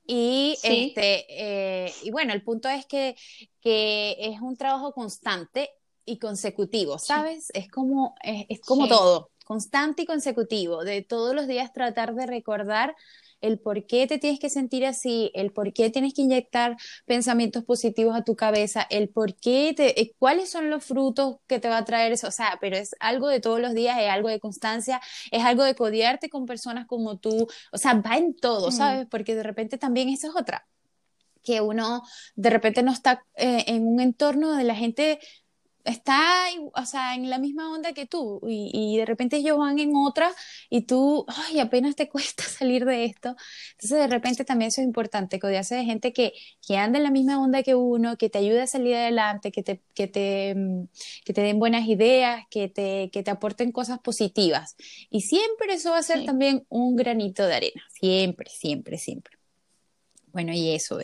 Y, 0.08 0.56
este, 0.62 1.26
eh, 1.30 1.92
y 2.04 2.12
bueno, 2.12 2.34
el 2.34 2.44
punto 2.44 2.70
es 2.70 2.86
que, 2.86 3.16
que 3.60 4.16
es 4.20 4.40
un 4.40 4.56
trabajo 4.56 4.94
constante 4.94 5.72
y 6.06 6.20
consecutivo, 6.20 7.00
¿sabes? 7.00 7.50
Es 7.54 7.70
como, 7.70 8.16
es, 8.22 8.60
como 8.62 8.88
todo, 8.88 9.32
constante 9.46 10.04
y 10.04 10.06
consecutivo, 10.06 10.84
de 10.84 11.02
todos 11.02 11.36
los 11.36 11.48
días 11.48 11.74
tratar 11.74 12.16
de 12.16 12.26
recordar 12.26 12.96
el 13.42 13.60
por 13.60 13.86
qué 13.86 14.08
te 14.08 14.18
tienes 14.18 14.40
que 14.40 14.50
sentir 14.50 14.86
así, 14.86 15.32
el 15.34 15.52
por 15.52 15.74
qué 15.74 15.90
tienes 15.90 16.14
que 16.14 16.24
inyectar 16.24 16.78
pensamientos 17.06 17.64
positivos 17.64 18.16
a 18.16 18.24
tu 18.24 18.36
cabeza, 18.36 18.88
el 18.90 19.10
por 19.10 19.36
qué, 19.36 19.74
te, 19.76 20.00
eh, 20.00 20.16
cuáles 20.18 20.50
son 20.50 20.70
los 20.70 20.84
frutos 20.84 21.38
que 21.48 21.60
te 21.60 21.70
va 21.70 21.78
a 21.78 21.86
traer 21.86 22.12
eso, 22.12 22.28
o 22.28 22.32
sea, 22.32 22.58
pero 22.60 22.78
es 22.78 22.96
algo 23.00 23.28
de 23.28 23.40
todos 23.40 23.60
los 23.60 23.74
días, 23.74 23.98
es 24.00 24.10
algo 24.10 24.30
de 24.30 24.40
constancia, 24.40 25.02
es 25.32 25.44
algo 25.44 25.64
de 25.64 25.76
codiarte 25.76 26.30
con 26.30 26.46
personas 26.46 26.88
como 26.88 27.18
tú, 27.18 27.48
o 27.72 27.78
sea, 27.78 27.94
va 27.96 28.18
en 28.18 28.36
todo, 28.36 28.70
mm. 28.70 28.72
¿sabes? 28.72 29.08
Porque 29.10 29.36
de 29.36 29.44
repente 29.44 29.78
también 29.78 30.10
eso 30.10 30.30
es 30.30 30.36
otra, 30.36 30.68
que 31.44 31.62
uno 31.62 32.02
de 32.36 32.50
repente 32.50 32.84
no 32.84 32.92
está 32.92 33.24
eh, 33.36 33.66
en 33.68 33.86
un 33.88 34.00
entorno 34.00 34.56
de 34.56 34.64
la 34.64 34.76
gente 34.76 35.20
está, 35.86 36.48
o 36.74 36.86
sea, 36.86 37.16
en 37.16 37.30
la 37.30 37.38
misma 37.38 37.72
onda 37.72 37.94
que 37.94 38.06
tú 38.06 38.42
y, 38.48 38.72
y, 38.74 38.98
de 38.98 39.06
repente 39.06 39.38
ellos 39.38 39.58
van 39.58 39.80
en 39.80 39.96
otra 39.96 40.32
y 40.70 40.82
tú, 40.82 41.26
ay, 41.28 41.60
apenas 41.60 41.96
te 41.96 42.10
cuesta 42.10 42.44
salir 42.44 42.86
de 42.86 43.06
esto. 43.06 43.36
Entonces, 43.74 44.00
de 44.00 44.08
repente 44.08 44.46
también 44.46 44.70
eso 44.70 44.82
es 44.82 44.88
importante, 44.88 45.40
codearse 45.40 45.76
de 45.76 45.86
gente 45.86 46.12
que, 46.14 46.34
que 46.66 46.78
anda 46.78 46.98
en 46.98 47.04
la 47.04 47.12
misma 47.12 47.42
onda 47.42 47.64
que 47.64 47.76
uno, 47.76 48.18
que 48.18 48.30
te 48.30 48.40
ayude 48.40 48.64
a 48.64 48.68
salir 48.68 48.96
adelante, 48.96 49.52
que 49.52 49.64
te, 49.64 49.82
que 49.94 50.08
te, 50.08 50.56
que 51.24 51.34
te 51.34 51.42
den 51.42 51.60
buenas 51.60 51.88
ideas, 51.88 52.46
que 52.50 52.68
te, 52.68 53.10
que 53.12 53.24
te 53.24 53.32
aporten 53.32 53.72
cosas 53.72 54.00
positivas. 54.00 54.76
Y 55.10 55.22
siempre 55.22 55.74
eso 55.74 55.92
va 55.92 56.00
a 56.00 56.04
ser 56.04 56.26
también 56.26 56.66
un 56.70 56.96
granito 56.96 57.46
de 57.46 57.56
arena, 57.56 57.84
siempre, 57.92 58.50
siempre, 58.50 58.98
siempre. 58.98 59.38
Bueno, 60.34 60.52
y 60.52 60.72
eso. 60.72 61.00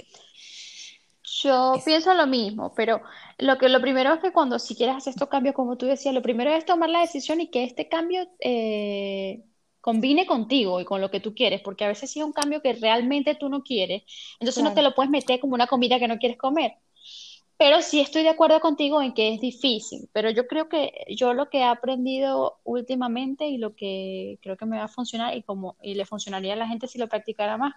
Yo 1.41 1.73
pienso 1.85 2.13
lo 2.13 2.27
mismo, 2.27 2.73
pero 2.75 3.01
lo 3.41 3.57
que 3.57 3.69
lo 3.69 3.81
primero 3.81 4.13
es 4.13 4.19
que 4.19 4.31
cuando 4.31 4.59
si 4.59 4.75
quieres 4.75 4.95
hacer 4.95 5.11
estos 5.11 5.27
cambios, 5.27 5.55
como 5.55 5.75
tú 5.75 5.87
decías, 5.87 6.13
lo 6.13 6.21
primero 6.21 6.51
es 6.51 6.63
tomar 6.63 6.89
la 6.89 6.99
decisión 7.01 7.41
y 7.41 7.49
que 7.49 7.63
este 7.63 7.89
cambio 7.89 8.27
eh, 8.39 9.43
combine 9.81 10.27
contigo 10.27 10.79
y 10.79 10.85
con 10.85 11.01
lo 11.01 11.09
que 11.09 11.19
tú 11.19 11.33
quieres, 11.33 11.59
porque 11.61 11.83
a 11.83 11.87
veces 11.87 12.11
si 12.11 12.19
es 12.19 12.25
un 12.25 12.33
cambio 12.33 12.61
que 12.61 12.73
realmente 12.73 13.33
tú 13.33 13.49
no 13.49 13.63
quieres, 13.63 14.03
entonces 14.39 14.63
no 14.63 14.75
te 14.75 14.83
lo 14.83 14.93
puedes 14.93 15.09
meter 15.09 15.39
como 15.39 15.55
una 15.55 15.65
comida 15.65 15.97
que 15.97 16.07
no 16.07 16.19
quieres 16.19 16.37
comer. 16.37 16.75
Pero 17.57 17.81
sí 17.81 17.99
estoy 17.99 18.23
de 18.23 18.29
acuerdo 18.29 18.59
contigo 18.59 19.01
en 19.01 19.13
que 19.13 19.33
es 19.33 19.41
difícil, 19.41 20.09
pero 20.13 20.29
yo 20.29 20.47
creo 20.47 20.69
que 20.69 20.91
yo 21.15 21.33
lo 21.33 21.49
que 21.49 21.59
he 21.59 21.63
aprendido 21.63 22.59
últimamente 22.63 23.47
y 23.47 23.57
lo 23.57 23.75
que 23.75 24.37
creo 24.43 24.57
que 24.57 24.65
me 24.67 24.77
va 24.77 24.85
a 24.85 24.87
funcionar 24.87 25.35
y 25.35 25.43
como 25.43 25.77
y 25.81 25.95
le 25.95 26.05
funcionaría 26.05 26.53
a 26.53 26.57
la 26.57 26.67
gente 26.67 26.87
si 26.87 26.99
lo 26.99 27.07
practicara 27.07 27.57
más 27.57 27.73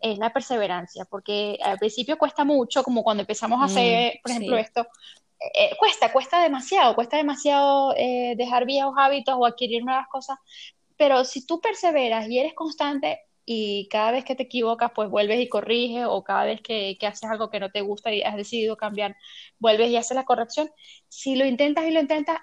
es 0.00 0.18
la 0.18 0.32
perseverancia, 0.32 1.04
porque 1.04 1.58
al 1.62 1.78
principio 1.78 2.18
cuesta 2.18 2.44
mucho, 2.44 2.82
como 2.82 3.02
cuando 3.02 3.22
empezamos 3.22 3.60
a 3.60 3.66
hacer, 3.66 4.14
mm, 4.14 4.22
por 4.22 4.30
ejemplo, 4.30 4.56
esto, 4.56 4.86
eh, 5.40 5.50
eh, 5.54 5.76
cuesta, 5.78 6.12
cuesta 6.12 6.42
demasiado, 6.42 6.94
cuesta 6.94 7.16
demasiado 7.16 7.94
eh, 7.96 8.34
dejar 8.36 8.64
viejos 8.66 8.94
hábitos 8.96 9.34
o 9.38 9.46
adquirir 9.46 9.84
nuevas 9.84 10.06
cosas, 10.08 10.38
pero 10.96 11.24
si 11.24 11.46
tú 11.46 11.60
perseveras 11.60 12.28
y 12.28 12.38
eres 12.38 12.54
constante 12.54 13.20
y 13.46 13.88
cada 13.88 14.10
vez 14.12 14.24
que 14.24 14.34
te 14.34 14.42
equivocas, 14.42 14.90
pues 14.94 15.08
vuelves 15.08 15.40
y 15.40 15.48
corriges, 15.48 16.06
o 16.08 16.24
cada 16.24 16.44
vez 16.44 16.60
que, 16.60 16.98
que, 17.00 17.06
haces 17.06 17.30
algo 17.30 17.48
que 17.48 17.60
no 17.60 17.70
te 17.70 17.80
gusta 17.80 18.12
y 18.12 18.22
has 18.22 18.36
decidido 18.36 18.76
cambiar, 18.76 19.16
vuelves 19.58 19.90
y 19.90 19.96
haces 19.96 20.16
la 20.16 20.24
corrección, 20.24 20.68
si 21.08 21.36
lo 21.36 21.46
intentas 21.46 21.86
y 21.86 21.92
lo 21.92 22.00
intentas, 22.00 22.38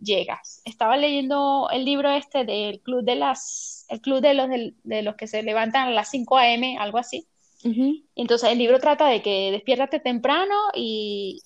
llegas. 0.00 0.62
Estaba 0.64 0.96
leyendo 0.96 1.68
el 1.72 1.84
libro 1.84 2.10
este 2.10 2.44
del 2.44 2.80
Club 2.80 3.04
de 3.04 3.16
las 3.16 3.80
el 3.90 4.00
club 4.00 4.20
de 4.20 4.34
los, 4.34 4.48
de, 4.48 5.02
los 5.02 5.16
que 5.16 5.26
se 5.26 5.42
levantan 5.42 5.88
a 5.88 5.90
las 5.90 6.08
5 6.10 6.38
a.m., 6.38 6.78
algo 6.78 6.98
así. 6.98 7.26
Entonces 8.14 8.50
el 8.50 8.58
libro 8.58 8.78
trata 8.78 9.06
de 9.06 9.20
que 9.20 9.50
despiértate 9.50 10.00
temprano 10.00 10.54
y, 10.74 11.42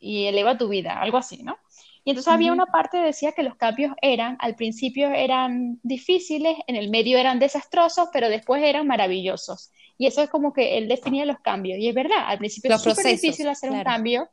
y, 0.00 0.26
eleva 0.26 0.56
tu 0.56 0.68
vida, 0.68 1.00
algo 1.00 1.18
así, 1.18 1.42
¿no? 1.42 1.58
Y 2.08 2.12
entonces 2.12 2.32
había 2.32 2.54
una 2.54 2.64
parte 2.64 2.96
que 2.96 3.04
decía 3.04 3.32
que 3.32 3.42
los 3.42 3.56
cambios 3.56 3.92
eran, 4.00 4.38
al 4.40 4.54
principio 4.54 5.10
eran 5.10 5.78
difíciles, 5.82 6.56
en 6.66 6.74
el 6.74 6.88
medio 6.88 7.18
eran 7.18 7.38
desastrosos, 7.38 8.08
pero 8.14 8.30
después 8.30 8.62
eran 8.64 8.86
maravillosos. 8.86 9.72
Y 9.98 10.06
eso 10.06 10.22
es 10.22 10.30
como 10.30 10.54
que 10.54 10.78
él 10.78 10.88
definía 10.88 11.26
los 11.26 11.38
cambios. 11.40 11.78
Y 11.78 11.86
es 11.86 11.94
verdad, 11.94 12.20
al 12.24 12.38
principio 12.38 12.74
es 12.74 12.80
súper 12.80 13.04
difícil 13.04 13.46
hacer 13.46 13.70
un 13.70 13.82
cambio, 13.82 14.26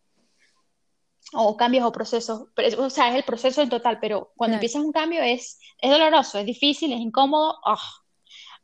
o 1.34 1.58
cambios 1.58 1.84
o 1.84 1.91
procesos, 1.91 2.48
o 2.77 2.89
sea, 2.89 3.10
es 3.10 3.15
el 3.15 3.24
proceso 3.24 3.62
en 3.62 3.67
total, 3.67 4.00
pero 4.00 4.32
cuando 4.38 4.53
empiezas 4.53 4.82
un 4.82 4.94
cambio 4.94 5.22
es, 5.22 5.60
es 5.82 5.91
doloroso, 5.91 6.39
es 6.39 6.46
difícil, 6.46 6.94
es 6.94 7.01
incómodo. 7.01 7.58
Ah. 7.65 7.77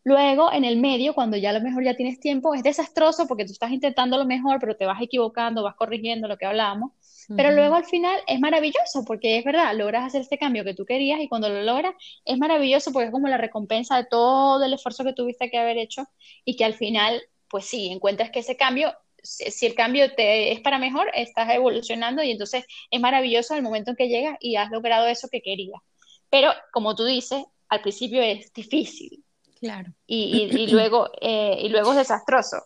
Luego, 0.06 0.54
en 0.54 0.64
el 0.64 0.78
medio, 0.78 1.14
cuando 1.14 1.36
ya 1.36 1.50
a 1.50 1.54
lo 1.54 1.60
mejor 1.60 1.84
ya 1.84 1.98
tienes 1.98 2.22
tiempo, 2.22 2.56
es 2.56 2.64
desastroso 2.64 3.28
porque 3.28 3.44
tú 3.44 3.52
estás 3.52 3.72
intentando 3.72 4.18
lo 4.18 4.26
mejor, 4.26 4.58
pero 4.62 4.78
te 4.78 4.86
vas 4.86 5.02
equivocando, 5.02 5.64
vas 5.64 5.76
corrigiendo 5.76 6.30
lo 6.30 6.38
que 6.38 6.46
hablábamos. 6.46 6.94
Pero 7.36 7.52
luego 7.52 7.76
al 7.76 7.86
final 7.86 8.16
es 8.28 8.40
maravilloso 8.40 9.04
porque 9.06 9.38
es 9.38 9.44
verdad, 9.44 9.76
logras 9.76 10.06
hacer 10.06 10.22
este 10.22 10.38
cambio 10.38 10.64
que 10.64 10.74
tú 10.74 10.86
querías 10.86 11.20
y 11.20 11.28
cuando 11.28 11.50
lo 11.50 11.62
logras 11.62 11.94
es 12.26 12.38
maravilloso 12.38 12.92
porque 12.92 13.08
es 13.08 13.12
como 13.12 13.28
la 13.28 13.38
recompensa 13.38 13.98
de 13.98 14.06
todo 14.06 14.64
el 14.64 14.74
esfuerzo 14.74 15.04
que 15.04 15.14
tuviste 15.14 15.50
que 15.50 15.58
haber 15.58 15.78
hecho 15.78 16.06
y 16.46 16.56
que 16.56 16.66
al 16.66 16.74
final, 16.74 17.22
pues 17.50 17.66
sí, 17.66 17.90
encuentras 17.92 18.32
que 18.32 18.40
ese 18.40 18.58
cambio 18.58 18.94
si 19.24 19.66
el 19.66 19.76
cambio 19.76 20.14
te 20.16 20.52
es 20.52 20.62
para 20.62 20.80
mejor, 20.80 21.10
estás 21.14 21.50
evolucionando 21.54 22.24
y 22.24 22.32
entonces 22.32 22.66
es 22.90 23.00
maravilloso 23.00 23.56
el 23.56 23.62
momento 23.62 23.92
en 23.92 23.98
que 23.98 24.10
llegas 24.10 24.38
y 24.40 24.56
has 24.56 24.72
logrado 24.72 25.08
eso 25.08 25.30
que 25.30 25.42
querías. 25.42 25.82
Pero 26.30 26.52
como 26.72 26.96
tú 26.96 27.06
dices, 27.06 27.44
al 27.70 27.82
principio 27.82 28.22
es 28.22 28.52
difícil. 28.54 29.24
Claro. 29.60 29.94
Y, 30.08 30.50
y, 30.52 30.68
luego, 30.68 31.10
eh, 31.22 31.58
y 31.62 31.70
luego 31.70 31.92
es 31.92 31.98
desastroso. 31.98 32.64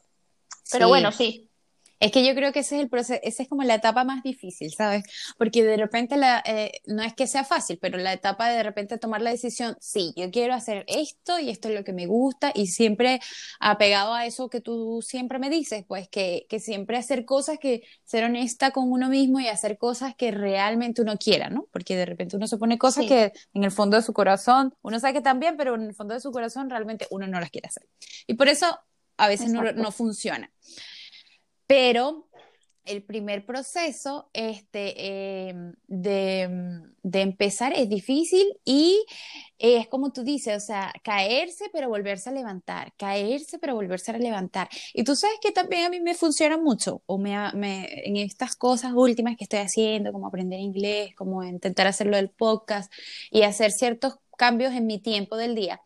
Pero 0.71 0.87
bueno, 0.87 1.11
sí, 1.11 1.44
es 1.99 2.11
que 2.11 2.25
yo 2.25 2.33
creo 2.33 2.51
que 2.51 2.59
ese 2.59 2.77
es 2.77 2.81
el 2.81 2.89
proceso, 2.89 3.19
esa 3.23 3.43
es 3.43 3.49
como 3.49 3.63
la 3.63 3.75
etapa 3.75 4.03
más 4.03 4.23
difícil, 4.23 4.73
¿sabes? 4.73 5.03
Porque 5.37 5.63
de 5.63 5.77
repente 5.77 6.17
la, 6.17 6.41
eh, 6.45 6.81
no 6.87 7.03
es 7.03 7.13
que 7.13 7.27
sea 7.27 7.43
fácil, 7.43 7.77
pero 7.79 7.97
la 7.97 8.13
etapa 8.13 8.49
de 8.49 8.55
de 8.55 8.63
repente 8.63 8.97
tomar 8.97 9.21
la 9.21 9.31
decisión, 9.31 9.77
sí, 9.79 10.13
yo 10.15 10.31
quiero 10.31 10.53
hacer 10.53 10.85
esto 10.87 11.39
y 11.39 11.49
esto 11.49 11.69
es 11.69 11.75
lo 11.75 11.83
que 11.83 11.93
me 11.93 12.07
gusta 12.07 12.51
y 12.53 12.67
siempre 12.67 13.19
apegado 13.59 14.13
a 14.13 14.25
eso 14.25 14.49
que 14.49 14.61
tú 14.61 15.01
siempre 15.01 15.39
me 15.39 15.49
dices, 15.49 15.85
pues 15.87 16.07
que, 16.07 16.45
que 16.49 16.59
siempre 16.59 16.97
hacer 16.97 17.25
cosas 17.25 17.57
que 17.59 17.83
ser 18.03 18.23
honesta 18.23 18.71
con 18.71 18.91
uno 18.91 19.09
mismo 19.09 19.39
y 19.39 19.47
hacer 19.47 19.77
cosas 19.77 20.15
que 20.15 20.31
realmente 20.31 21.01
uno 21.01 21.17
quiera, 21.17 21.49
¿no? 21.49 21.67
Porque 21.71 21.95
de 21.95 22.05
repente 22.05 22.37
uno 22.37 22.47
se 22.47 22.57
pone 22.57 22.77
cosas 22.77 23.05
que 23.05 23.33
en 23.53 23.63
el 23.63 23.71
fondo 23.71 23.97
de 23.97 24.03
su 24.03 24.13
corazón, 24.13 24.73
uno 24.81 24.99
sabe 24.99 25.15
que 25.15 25.21
también, 25.21 25.57
pero 25.57 25.75
en 25.75 25.83
el 25.83 25.93
fondo 25.93 26.13
de 26.13 26.19
su 26.19 26.31
corazón 26.31 26.69
realmente 26.69 27.07
uno 27.11 27.27
no 27.27 27.39
las 27.39 27.51
quiere 27.51 27.67
hacer. 27.67 27.85
Y 28.27 28.35
por 28.35 28.47
eso 28.47 28.79
a 29.17 29.27
veces 29.27 29.51
no, 29.51 29.71
no 29.71 29.91
funciona. 29.91 30.51
Pero 31.67 32.27
el 32.85 33.03
primer 33.03 33.45
proceso 33.45 34.29
este, 34.33 35.49
em, 35.49 35.73
de, 35.87 36.81
de, 37.03 37.21
empezar 37.21 37.73
es 37.75 37.89
difícil 37.89 38.45
y 38.63 39.03
es 39.57 39.87
como 39.87 40.11
tú 40.11 40.23
dices, 40.23 40.57
o 40.63 40.65
sea, 40.65 40.93
caerse 41.03 41.65
pero 41.73 41.89
volverse 41.89 42.29
a 42.29 42.33
levantar, 42.33 42.93
caerse 42.97 43.59
pero 43.59 43.75
volverse 43.75 44.11
a 44.11 44.17
levantar. 44.17 44.69
Y 44.93 45.03
tú 45.03 45.15
sabes 45.15 45.37
que 45.41 45.51
también 45.51 45.85
a 45.85 45.89
mí 45.89 45.99
me 45.99 46.13
funciona 46.13 46.57
mucho, 46.57 47.01
o 47.05 47.17
me, 47.17 47.35
me, 47.53 47.87
en 48.07 48.17
estas 48.17 48.55
cosas 48.55 48.93
últimas 48.93 49.35
que 49.37 49.45
estoy 49.45 49.59
haciendo, 49.59 50.11
como 50.11 50.27
aprender 50.27 50.59
inglés, 50.59 51.15
como 51.15 51.43
intentar 51.43 51.87
hacerlo 51.87 52.17
del 52.17 52.29
podcast 52.29 52.91
y 53.31 53.43
hacer 53.43 53.71
ciertos 53.71 54.15
cambios 54.37 54.73
en 54.73 54.85
mi 54.85 54.99
tiempo 54.99 55.37
del 55.37 55.55
día, 55.55 55.81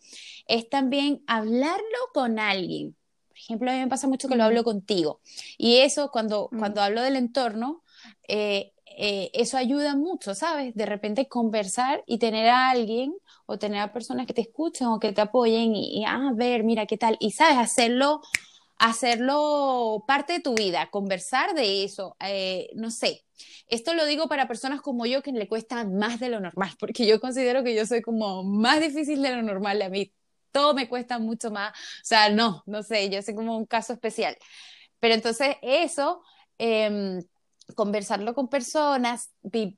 es 0.48 0.68
también 0.70 1.24
hablarlo 1.28 1.98
con 2.14 2.40
alguien 2.40 2.96
ejemplo, 3.40 3.72
a 3.72 3.74
mí 3.74 3.80
me 3.80 3.88
pasa 3.88 4.08
mucho 4.08 4.28
que 4.28 4.36
lo 4.36 4.44
hablo 4.44 4.64
contigo. 4.64 5.22
Y 5.58 5.78
eso, 5.78 6.12
cuando, 6.12 6.50
cuando 6.50 6.82
hablo 6.82 7.02
del 7.02 7.16
entorno, 7.16 7.84
eh, 8.28 8.74
eh, 8.98 9.32
eso 9.34 9.58
ayuda 9.58 9.96
mucho, 9.96 10.36
¿sabes? 10.36 10.76
De 10.76 10.86
repente 10.86 11.28
conversar 11.28 12.04
y 12.06 12.20
tener 12.20 12.48
a 12.50 12.70
alguien 12.70 13.16
o 13.46 13.58
tener 13.58 13.82
a 13.82 13.94
personas 13.94 14.28
que 14.28 14.34
te 14.34 14.42
escuchen 14.42 14.88
o 14.88 15.00
que 15.00 15.14
te 15.14 15.22
apoyen 15.22 15.76
y, 15.76 16.06
ah, 16.06 16.30
a 16.30 16.34
ver, 16.34 16.64
mira 16.64 16.86
qué 16.86 16.98
tal. 16.98 17.18
Y, 17.20 17.32
¿sabes? 17.32 17.58
Hacerlo 17.58 18.22
hacerlo 18.80 20.06
parte 20.08 20.34
de 20.34 20.40
tu 20.40 20.56
vida, 20.56 20.90
conversar 20.90 21.54
de 21.54 21.84
eso, 21.84 22.16
eh, 22.22 22.70
no 22.76 22.90
sé. 22.90 23.26
Esto 23.68 23.94
lo 23.94 24.06
digo 24.06 24.28
para 24.28 24.48
personas 24.48 24.82
como 24.82 25.06
yo 25.06 25.22
que 25.22 25.32
le 25.32 25.48
cuesta 25.48 25.84
más 25.86 26.20
de 26.20 26.30
lo 26.30 26.40
normal, 26.40 26.72
porque 26.80 27.06
yo 27.06 27.20
considero 27.20 27.64
que 27.64 27.76
yo 27.76 27.86
soy 27.86 28.02
como 28.02 28.44
más 28.44 28.80
difícil 28.80 29.22
de 29.22 29.36
lo 29.36 29.44
normal 29.44 29.82
a 29.82 29.90
mí 29.90 30.12
todo 30.52 30.74
me 30.74 30.90
cuesta 30.90 31.20
mucho 31.20 31.52
más. 31.52 31.72
O 31.72 32.04
sea, 32.04 32.30
no, 32.30 32.64
no 32.66 32.84
sé, 32.84 33.10
yo 33.10 33.22
soy 33.22 33.36
como 33.36 33.58
un 33.58 33.66
caso 33.66 33.94
especial. 33.94 34.38
Pero 35.00 35.14
entonces 35.16 35.56
eso, 35.62 36.22
em, 36.58 37.22
conversarlo 37.76 38.34
con 38.34 38.50
personas, 38.50 39.32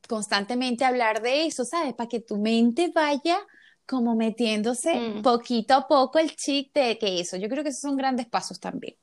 constantemente 0.08 0.86
hablar 0.86 1.22
de 1.22 1.46
eso, 1.46 1.66
¿sabes? 1.66 1.94
Para 1.94 2.10
que 2.10 2.22
tu 2.22 2.38
mente 2.38 2.92
vaya 2.94 3.40
como 3.86 4.16
metiéndose 4.16 4.94
mm. 4.96 5.22
poquito 5.22 5.74
a 5.74 5.88
poco 5.88 6.20
el 6.20 6.36
chip 6.36 6.74
de 6.74 6.98
que 6.98 7.20
eso. 7.20 7.38
Yo 7.38 7.50
creo 7.50 7.64
que 7.64 7.70
esos 7.70 7.82
son 7.82 7.98
grandes 7.98 8.28
pasos 8.28 8.60
también. 8.60 8.96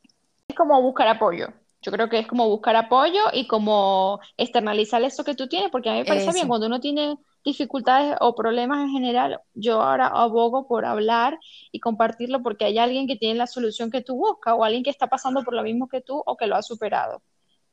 Es 0.49 0.57
como 0.57 0.81
buscar 0.81 1.09
apoyo. 1.09 1.49
Yo 1.83 1.93
creo 1.93 2.09
que 2.09 2.19
es 2.19 2.27
como 2.27 2.49
buscar 2.49 2.75
apoyo 2.75 3.21
y 3.33 3.47
como 3.47 4.19
externalizar 4.37 5.03
eso 5.03 5.25
que 5.25 5.35
tú 5.35 5.47
tienes, 5.47 5.71
porque 5.71 5.91
a 5.91 5.93
mí 5.93 5.99
me 6.01 6.05
parece 6.07 6.33
bien 6.33 6.49
cuando 6.49 6.67
uno 6.67 6.81
tiene 6.81 7.17
dificultades 7.45 8.16
o 8.21 8.35
problemas 8.35 8.80
en 8.80 8.90
general, 8.90 9.40
yo 9.54 9.80
ahora 9.80 10.09
abogo 10.09 10.66
por 10.66 10.85
hablar 10.85 11.38
y 11.73 11.80
compartirlo 11.80 12.42
porque 12.42 12.64
hay 12.64 12.78
alguien 12.78 13.07
que 13.07 13.16
tiene 13.16 13.37
la 13.37 13.47
solución 13.47 13.90
que 13.90 14.02
tú 14.02 14.16
buscas 14.16 14.54
o 14.57 14.64
alguien 14.64 14.83
que 14.83 14.90
está 14.90 15.07
pasando 15.07 15.45
por 15.45 15.54
lo 15.54 15.62
mismo 15.62 15.88
que 15.88 16.00
tú 16.00 16.23
o 16.25 16.37
que 16.37 16.47
lo 16.47 16.57
ha 16.57 16.62
superado. 16.62 17.23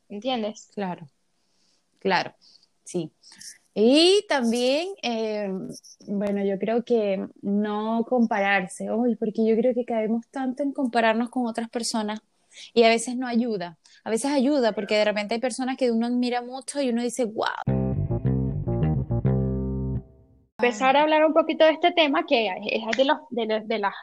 ¿Entiendes? 0.07 0.69
Claro, 0.73 1.07
claro, 1.99 2.33
sí. 2.83 3.11
Y 3.73 4.25
también, 4.29 4.87
eh, 5.03 5.51
bueno, 6.07 6.45
yo 6.45 6.57
creo 6.57 6.85
que 6.85 7.27
no 7.41 8.05
compararse 8.07 8.89
hoy, 8.89 9.17
porque 9.17 9.45
yo 9.45 9.55
creo 9.57 9.73
que 9.73 9.83
caemos 9.83 10.25
tanto 10.31 10.63
en 10.63 10.71
compararnos 10.71 11.29
con 11.29 11.45
otras 11.45 11.69
personas 11.69 12.21
y 12.73 12.83
a 12.83 12.89
veces 12.89 13.17
no 13.17 13.27
ayuda. 13.27 13.77
A 14.05 14.09
veces 14.09 14.31
ayuda 14.31 14.71
porque 14.71 14.95
de 14.95 15.03
repente 15.03 15.33
hay 15.35 15.41
personas 15.41 15.75
que 15.75 15.91
uno 15.91 16.07
admira 16.07 16.41
mucho 16.41 16.79
y 16.79 16.89
uno 16.89 17.01
dice, 17.01 17.25
wow 17.25 17.84
empezar 20.65 20.97
a 20.97 21.03
hablar 21.03 21.25
un 21.25 21.33
poquito 21.33 21.65
de 21.65 21.71
este 21.71 21.91
tema 21.91 22.25
que 22.27 22.47
es 22.47 22.97
de 22.97 23.05
los, 23.05 23.17
de, 23.29 23.79
las 23.79 23.93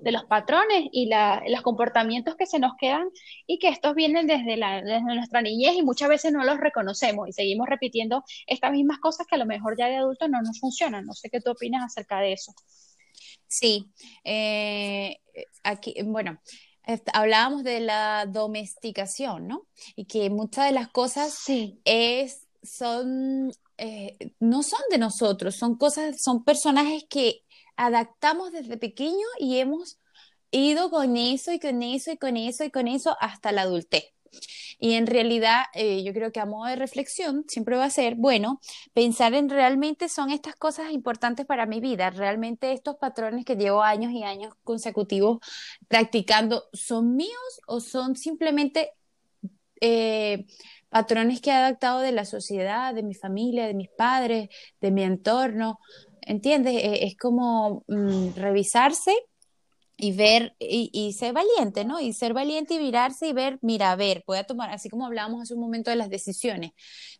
de 0.00 0.12
los 0.12 0.24
patrones 0.24 0.84
y 0.92 1.10
los 1.10 1.62
comportamientos 1.62 2.36
que 2.36 2.46
se 2.46 2.58
nos 2.58 2.72
quedan 2.78 3.08
y 3.46 3.58
que 3.58 3.68
estos 3.68 3.94
vienen 3.94 4.26
desde, 4.26 4.56
la, 4.56 4.82
desde 4.82 5.14
nuestra 5.14 5.42
niñez 5.42 5.74
y 5.76 5.82
muchas 5.82 6.08
veces 6.08 6.32
no 6.32 6.44
los 6.44 6.58
reconocemos 6.58 7.28
y 7.28 7.32
seguimos 7.32 7.68
repitiendo 7.68 8.24
estas 8.46 8.72
mismas 8.72 8.98
cosas 8.98 9.26
que 9.26 9.34
a 9.34 9.38
lo 9.38 9.46
mejor 9.46 9.76
ya 9.78 9.88
de 9.88 9.96
adultos 9.96 10.28
no 10.30 10.40
nos 10.40 10.58
funcionan. 10.58 11.04
No 11.04 11.12
sé 11.12 11.28
qué 11.30 11.40
tú 11.40 11.50
opinas 11.50 11.84
acerca 11.84 12.20
de 12.20 12.32
eso. 12.32 12.52
Sí, 13.46 13.86
eh, 14.24 15.18
aquí, 15.62 15.94
bueno, 16.04 16.40
hablábamos 17.12 17.62
de 17.62 17.80
la 17.80 18.26
domesticación, 18.26 19.46
¿no? 19.46 19.66
Y 19.94 20.06
que 20.06 20.30
muchas 20.30 20.66
de 20.66 20.72
las 20.72 20.88
cosas 20.88 21.36
es, 21.84 22.48
son, 22.62 23.52
eh, 23.78 24.16
no 24.40 24.62
son 24.62 24.80
de 24.90 24.98
nosotros, 24.98 25.56
son 25.56 25.76
cosas, 25.76 26.16
son 26.22 26.44
personajes 26.44 27.04
que 27.08 27.42
adaptamos 27.76 28.52
desde 28.52 28.78
pequeño 28.78 29.26
y 29.38 29.58
hemos 29.58 29.98
ido 30.50 30.90
con 30.90 31.16
eso 31.16 31.52
y 31.52 31.58
con 31.58 31.82
eso 31.82 32.12
y 32.12 32.18
con 32.18 32.36
eso 32.36 32.64
y 32.64 32.70
con 32.70 32.88
eso 32.88 33.16
hasta 33.20 33.52
la 33.52 33.62
adultez. 33.62 34.04
Y 34.78 34.94
en 34.94 35.06
realidad, 35.06 35.64
eh, 35.74 36.02
yo 36.04 36.12
creo 36.12 36.32
que 36.32 36.40
a 36.40 36.46
modo 36.46 36.68
de 36.68 36.76
reflexión 36.76 37.44
siempre 37.48 37.76
va 37.76 37.84
a 37.84 37.90
ser, 37.90 38.16
bueno, 38.16 38.60
pensar 38.92 39.34
en 39.34 39.48
realmente 39.48 40.08
son 40.08 40.30
estas 40.30 40.56
cosas 40.56 40.92
importantes 40.92 41.46
para 41.46 41.66
mi 41.66 41.80
vida, 41.80 42.10
realmente 42.10 42.72
estos 42.72 42.96
patrones 42.96 43.44
que 43.44 43.56
llevo 43.56 43.82
años 43.82 44.12
y 44.12 44.22
años 44.22 44.54
consecutivos 44.64 45.38
practicando, 45.88 46.64
¿son 46.72 47.16
míos 47.16 47.60
o 47.66 47.80
son 47.80 48.16
simplemente 48.16 48.92
eh, 49.80 50.46
patrones 50.88 51.40
que 51.40 51.50
he 51.50 51.54
adaptado 51.54 52.00
de 52.00 52.12
la 52.12 52.24
sociedad, 52.24 52.94
de 52.94 53.02
mi 53.02 53.14
familia, 53.14 53.66
de 53.66 53.74
mis 53.74 53.90
padres, 53.90 54.48
de 54.80 54.90
mi 54.90 55.02
entorno? 55.02 55.78
¿Entiendes? 56.22 56.74
Eh, 56.76 57.06
es 57.06 57.16
como 57.16 57.84
mm, 57.88 58.34
revisarse 58.36 59.12
y 59.96 60.12
ver 60.12 60.54
y, 60.58 61.14
ser 61.14 61.32
valiente, 61.32 61.84
¿no? 61.84 62.00
Y 62.00 62.12
ser 62.12 62.34
valiente 62.34 62.74
y 62.74 62.78
mirarse 62.78 63.28
y 63.28 63.32
ver, 63.32 63.58
mira, 63.62 63.92
a 63.92 63.96
ver, 63.96 64.24
voy 64.26 64.38
a 64.38 64.44
tomar, 64.44 64.70
así 64.70 64.90
como 64.90 65.06
hablábamos 65.06 65.42
hace 65.42 65.54
un 65.54 65.60
momento 65.60 65.90
de 65.90 65.96
las 65.96 66.10
decisiones, 66.10 66.72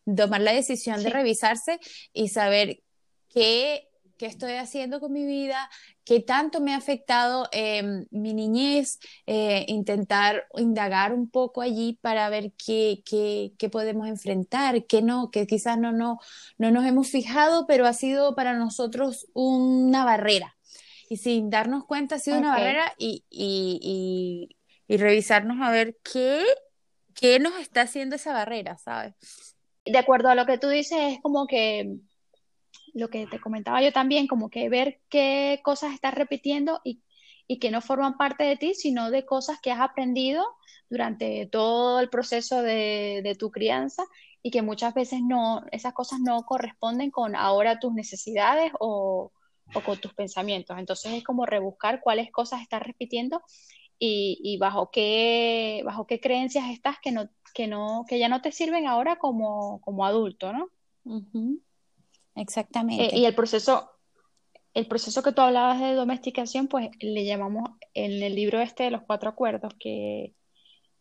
tomar 0.05 0.43
la 0.43 0.53
decisión 0.53 1.03
de 1.03 1.11
revisarse 1.11 1.79
y 2.13 2.29
saber 2.29 2.81
qué, 3.29 3.89
qué, 4.17 4.27
estoy 4.27 4.53
haciendo 4.53 5.01
con 5.01 5.13
mi 5.13 5.25
vida, 5.27 5.71
qué 6.05 6.21
tanto 6.21 6.61
me 6.61 6.75
ha 6.75 6.77
afectado 6.77 7.49
em, 7.53 8.07
mi 8.11 8.35
niñez, 8.35 8.99
eh, 9.27 9.65
intentar 9.69 10.47
indagar 10.57 11.13
un 11.13 11.31
poco 11.31 11.63
allí 11.63 11.99
para 12.01 12.29
ver 12.29 12.53
qué, 12.53 13.03
qué, 13.05 13.53
qué, 13.59 13.69
podemos 13.69 14.09
enfrentar, 14.09 14.87
qué 14.87 15.03
no, 15.03 15.31
que 15.31 15.47
quizás 15.47 15.79
no, 15.79 15.93
no, 15.93 16.19
no 16.59 16.71
nos 16.71 16.87
hemos 16.87 17.09
fijado, 17.09 17.67
pero 17.67 17.87
ha 17.87 17.93
sido 17.93 18.35
para 18.35 18.55
nosotros 18.55 19.27
una 19.35 20.05
barrera 20.05 20.57
y 21.09 21.19
sin 21.19 21.51
darnos 21.51 21.85
cuenta 21.85 22.17
ha 22.17 22.19
sido 22.19 22.39
una 22.39 22.51
barrera 22.51 22.93
y, 22.99 23.25
y, 23.31 24.49
y, 24.89 24.97
revisarnos 24.97 25.59
a 25.61 25.71
ver 25.71 25.97
qué, 26.03 26.45
qué 27.15 27.39
nos 27.39 27.59
está 27.61 27.83
haciendo 27.83 28.17
esa 28.17 28.33
barrera, 28.33 28.77
¿sabes? 28.79 29.15
De 29.85 29.99
acuerdo 29.99 30.29
a 30.29 30.35
lo 30.35 30.47
que 30.47 30.59
tú 30.59 30.69
dices, 30.69 30.99
es 31.15 31.21
como 31.23 31.47
que 31.47 31.97
lo 32.95 33.09
que 33.09 33.27
te 33.27 33.41
comentaba 33.41 33.83
yo 33.83 33.93
también, 33.93 34.27
como 34.27 34.51
que 34.51 34.69
ver 34.69 35.01
qué 35.09 35.61
cosas 35.63 35.93
estás 35.93 36.15
repitiendo 36.15 36.81
y, 36.85 37.03
y 37.47 37.59
que 37.59 37.71
no 37.71 37.81
forman 37.81 38.17
parte 38.17 38.45
de 38.45 38.57
ti, 38.57 38.75
sino 38.75 39.11
de 39.11 39.25
cosas 39.25 39.59
que 39.61 39.71
has 39.71 39.81
aprendido 39.81 40.45
durante 40.89 41.47
todo 41.47 42.01
el 42.01 42.09
proceso 42.09 42.63
de, 42.63 43.21
de, 43.23 43.35
tu 43.35 43.51
crianza 43.51 44.05
y 44.43 44.51
que 44.51 44.63
muchas 44.63 44.95
veces 44.95 45.21
no, 45.23 45.63
esas 45.73 45.93
cosas 45.93 46.21
no 46.21 46.45
corresponden 46.45 47.11
con 47.11 47.35
ahora 47.35 47.81
tus 47.81 47.93
necesidades 47.93 48.73
o, 48.79 49.33
o 49.75 49.81
con 49.81 49.99
tus 49.99 50.15
pensamientos. 50.15 50.79
Entonces 50.79 51.13
es 51.13 51.25
como 51.25 51.47
rebuscar 51.47 52.01
cuáles 52.01 52.31
cosas 52.31 52.63
estás 52.63 52.83
repitiendo 52.83 53.43
y, 53.99 54.59
bajo 54.59 54.91
qué 54.91 55.83
bajo 55.85 56.07
qué 56.07 56.21
creencias 56.21 56.69
estás 56.71 56.97
que 57.01 57.13
no 57.13 57.29
que 57.55 57.67
no 57.67 58.05
que 58.07 58.19
ya 58.19 58.29
no 58.29 58.43
te 58.43 58.53
sirven 58.53 58.87
ahora 58.87 59.17
como, 59.17 59.81
como 59.81 60.05
adulto, 60.05 60.53
¿no? 60.53 60.69
Exactamente. 62.37 63.17
Eh, 63.17 63.19
y 63.19 63.25
el 63.25 63.35
proceso 63.35 63.91
el 64.75 64.87
proceso 64.87 65.23
que 65.23 65.33
tú 65.33 65.41
hablabas 65.41 65.81
de 65.81 65.95
domesticación, 65.95 66.69
pues 66.69 66.91
le 67.01 67.25
llamamos 67.25 67.71
en 67.95 68.23
el 68.23 68.35
libro 68.35 68.61
este 68.61 68.85
de 68.85 68.91
los 68.91 69.01
cuatro 69.07 69.31
acuerdos 69.31 69.73
que, 69.81 70.35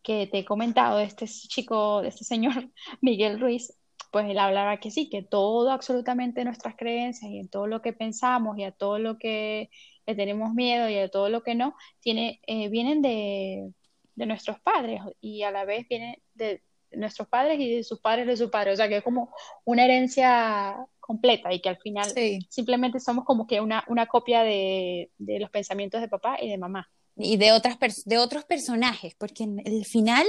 que 0.02 0.26
te 0.26 0.38
he 0.38 0.44
comentado 0.46 0.96
de 0.96 1.04
este 1.04 1.26
chico, 1.26 2.00
de 2.00 2.08
este 2.08 2.24
señor 2.24 2.70
Miguel 3.02 3.38
Ruiz, 3.38 3.76
pues 4.10 4.30
él 4.30 4.38
hablaba 4.38 4.78
que 4.78 4.90
sí, 4.90 5.10
que 5.10 5.22
todo 5.22 5.70
absolutamente 5.70 6.44
nuestras 6.44 6.74
creencias 6.74 7.30
y 7.30 7.38
en 7.38 7.50
todo 7.50 7.66
lo 7.66 7.82
que 7.82 7.92
pensamos 7.92 8.56
y 8.56 8.64
a 8.64 8.72
todo 8.72 8.98
lo 8.98 9.18
que 9.18 9.68
tenemos 10.06 10.54
miedo 10.54 10.88
y 10.88 10.96
a 10.96 11.10
todo 11.10 11.28
lo 11.28 11.42
que 11.42 11.54
no, 11.54 11.74
tiene, 12.00 12.40
eh, 12.46 12.68
vienen 12.70 13.02
de, 13.02 13.72
nuestros 14.14 14.58
padres 14.60 15.02
y 15.20 15.42
a 15.42 15.50
la 15.50 15.66
vez 15.66 15.86
vienen 15.88 16.16
de 16.32 16.62
nuestros 16.96 17.28
padres 17.28 17.58
y 17.60 17.76
de 17.76 17.84
sus 17.84 18.00
padres 18.00 18.26
de 18.26 18.36
sus 18.36 18.50
padres, 18.50 18.74
o 18.74 18.76
sea 18.76 18.88
que 18.88 18.98
es 18.98 19.04
como 19.04 19.34
una 19.64 19.84
herencia 19.84 20.76
completa 21.00 21.52
y 21.52 21.60
que 21.60 21.68
al 21.68 21.78
final 21.78 22.12
simplemente 22.48 22.98
somos 23.00 23.24
como 23.24 23.46
que 23.46 23.60
una, 23.60 23.84
una 23.88 24.06
copia 24.06 24.42
de, 24.42 25.10
de 25.18 25.40
los 25.40 25.50
pensamientos 25.50 26.00
de 26.00 26.08
papá 26.08 26.36
y 26.40 26.50
de 26.50 26.58
mamá 26.58 26.90
y 27.16 27.38
de 27.38 27.52
otras 27.52 27.78
de 28.04 28.18
otros 28.18 28.44
personajes, 28.44 29.14
porque 29.16 29.44
en 29.44 29.60
el 29.64 29.84
final, 29.86 30.26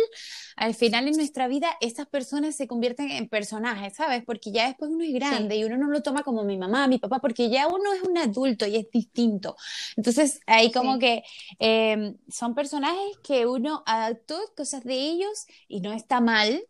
al 0.56 0.74
final 0.74 1.08
en 1.08 1.18
nuestra 1.18 1.48
vida, 1.48 1.70
estas 1.82 2.08
personas 2.08 2.56
se 2.56 2.68
convierten 2.68 3.12
en 3.12 3.28
personajes, 3.28 3.96
¿sabes? 3.96 4.24
Porque 4.26 4.52
ya 4.52 4.68
después 4.68 4.92
uno 4.92 5.04
es 5.04 5.14
grande 5.14 5.58
y 5.58 5.66
uno 5.66 5.78
no 5.78 5.90
lo 5.90 6.02
toma 6.02 6.24
como 6.24 6.44
mi 6.44 6.58
mamá, 6.58 6.88
mi 6.88 6.98
papá, 6.98 7.20
porque 7.20 7.50
ya 7.50 7.68
uno 7.68 7.94
es 7.94 8.02
un 8.04 8.18
adulto 8.18 8.66
y 8.66 8.78
es 8.78 8.90
distinto. 8.90 9.56
Entonces, 9.98 10.40
ahí 10.48 10.72
como 10.72 10.98
que 10.98 11.24
em, 11.60 12.18
son 12.30 12.56
personajes 12.56 13.18
que 13.24 13.46
uno 13.46 13.84
adaptó 13.86 14.38
cosas 14.56 14.84
de 14.84 14.96
ellos 14.96 15.46
y 15.68 15.82
no 15.82 15.92
está 15.94 16.22
mal, 16.22 16.64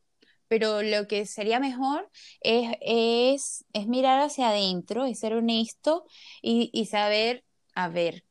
pero 0.48 0.82
lo 0.82 1.08
que 1.08 1.26
sería 1.26 1.60
mejor 1.60 2.10
es, 2.42 2.76
es, 2.82 3.66
es 3.74 3.88
mirar 3.88 4.20
hacia 4.22 4.50
adentro, 4.50 5.06
es 5.06 5.20
ser 5.20 5.34
honesto 5.34 6.06
y, 6.42 6.70
y 6.74 6.86
saber, 6.88 7.44
a 7.76 7.90
ver, 7.90 8.24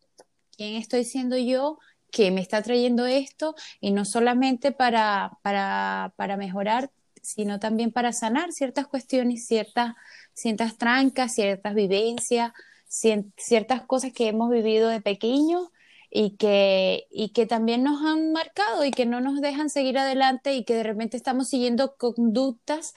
quién 0.57 0.77
estoy 0.77 1.05
siendo 1.05 1.37
yo 1.37 1.79
que 2.11 2.31
me 2.31 2.40
está 2.40 2.62
trayendo 2.62 3.07
esto 3.07 3.55
y 3.81 3.90
no 3.92 4.05
solamente 4.05 4.73
para, 4.73 5.38
para, 5.42 6.12
para 6.16 6.37
mejorar, 6.37 6.90
sino 7.23 7.59
también 7.59 7.92
para 7.92 8.12
sanar 8.12 8.53
ciertas 8.53 8.87
cuestiones, 8.87 9.47
ciertas, 9.47 9.95
ciertas 10.33 10.79
trancas, 10.79 11.35
ciertas 11.35 11.75
vivencias, 11.75 12.53
ciertas 12.88 13.83
cosas 13.87 14.12
que 14.12 14.29
hemos 14.29 14.51
vivido 14.51 14.88
de 14.88 15.01
pequeños 15.01 15.69
y 16.11 16.37
que, 16.37 17.07
y 17.11 17.31
que 17.31 17.47
también 17.47 17.83
nos 17.83 18.03
han 18.03 18.33
marcado 18.33 18.85
y 18.85 18.90
que 18.92 19.07
no 19.07 19.21
nos 19.21 19.40
dejan 19.40 19.71
seguir 19.71 19.99
adelante 19.99 20.55
y 20.55 20.64
que 20.64 20.75
de 20.75 20.85
repente 20.85 21.16
estamos 21.16 21.49
siguiendo 21.49 21.97
conductas 21.97 22.95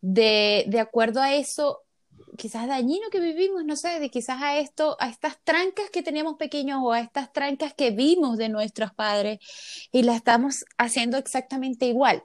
de, 0.00 0.64
de 0.68 0.80
acuerdo 0.80 1.20
a 1.20 1.34
eso 1.34 1.80
quizás 2.36 2.66
dañino 2.66 3.10
que 3.10 3.20
vivimos, 3.20 3.64
no 3.64 3.76
sé, 3.76 4.00
de 4.00 4.10
quizás 4.10 4.40
a 4.42 4.58
esto, 4.58 4.96
a 5.00 5.08
estas 5.08 5.38
trancas 5.42 5.90
que 5.90 6.02
teníamos 6.02 6.36
pequeños 6.36 6.80
o 6.82 6.92
a 6.92 7.00
estas 7.00 7.32
trancas 7.32 7.74
que 7.74 7.90
vimos 7.90 8.38
de 8.38 8.48
nuestros 8.48 8.92
padres 8.92 9.38
y 9.92 10.02
la 10.02 10.16
estamos 10.16 10.64
haciendo 10.78 11.18
exactamente 11.18 11.86
igual. 11.86 12.24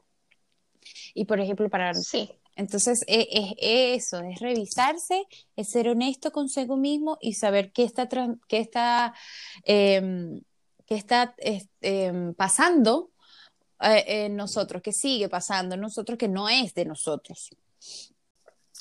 Y 1.14 1.26
por 1.26 1.40
ejemplo, 1.40 1.70
para... 1.70 1.94
Sí. 1.94 2.30
Entonces, 2.56 3.04
es, 3.08 3.28
eso, 3.60 4.20
es 4.22 4.40
revisarse, 4.40 5.28
es 5.56 5.70
ser 5.70 5.90
honesto 5.90 6.32
consigo 6.32 6.76
mismo 6.76 7.20
y 7.22 7.34
saber 7.34 7.72
qué 7.72 7.84
está, 7.84 8.10
qué 8.48 8.58
está, 8.58 9.14
em, 9.64 10.42
qué 10.88 10.96
está 10.96 11.36
em, 11.82 12.34
pasando 12.34 13.12
eh, 13.80 14.26
en 14.26 14.36
nosotros, 14.36 14.82
qué 14.82 14.92
sigue 14.92 15.30
pasando 15.30 15.76
en 15.76 15.82
nosotros, 15.82 16.18
que 16.18 16.28
no 16.28 16.50
es 16.50 16.74
de 16.74 16.86
nosotros. 16.86 17.52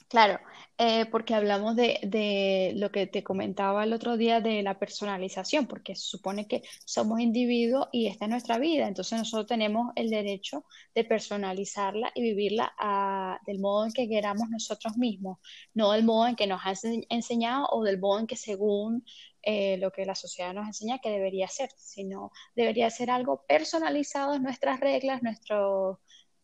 Claro, 0.09 0.41
eh, 0.79 1.07
porque 1.07 1.35
hablamos 1.35 1.75
de, 1.75 1.99
de, 2.03 2.73
lo 2.77 2.91
que 2.91 3.07
te 3.07 3.23
comentaba 3.25 3.85
el 3.85 3.95
otro 3.95 4.17
día 4.17 4.41
de 4.41 4.63
la 4.63 4.79
personalización, 4.79 5.67
porque 5.67 5.95
se 5.95 6.03
supone 6.03 6.47
que 6.47 6.63
somos 6.85 7.21
individuos 7.21 7.89
y 7.93 8.09
esta 8.09 8.27
es 8.27 8.31
nuestra 8.31 8.59
vida, 8.59 8.87
entonces 8.87 9.19
nosotros 9.19 9.47
tenemos 9.47 9.93
el 9.97 10.11
derecho 10.11 10.65
de 10.95 11.05
personalizarla 11.05 12.13
y 12.15 12.23
vivirla 12.23 12.75
a, 12.79 13.41
del 13.47 13.59
modo 13.59 13.87
en 13.87 13.93
que 13.93 14.09
queramos 14.09 14.51
nosotros 14.51 14.99
mismos, 14.99 15.39
no 15.73 15.93
del 15.93 16.05
modo 16.05 16.27
en 16.29 16.37
que 16.37 16.47
nos 16.47 16.61
han 16.65 16.77
enseñado 17.09 17.69
o 17.71 17.83
del 17.83 17.99
modo 17.99 18.21
en 18.21 18.27
que 18.27 18.37
según 18.37 19.05
eh, 19.49 19.79
lo 19.79 19.93
que 19.93 20.05
la 20.05 20.17
sociedad 20.17 20.53
nos 20.53 20.67
enseña 20.67 20.99
que 20.99 21.09
debería 21.09 21.47
ser, 21.47 21.71
sino 21.77 22.33
debería 22.57 22.91
ser 22.91 23.11
algo 23.11 23.45
personalizado, 23.47 24.39
nuestras 24.41 24.81
reglas, 24.81 25.23
nuestros 25.23 25.99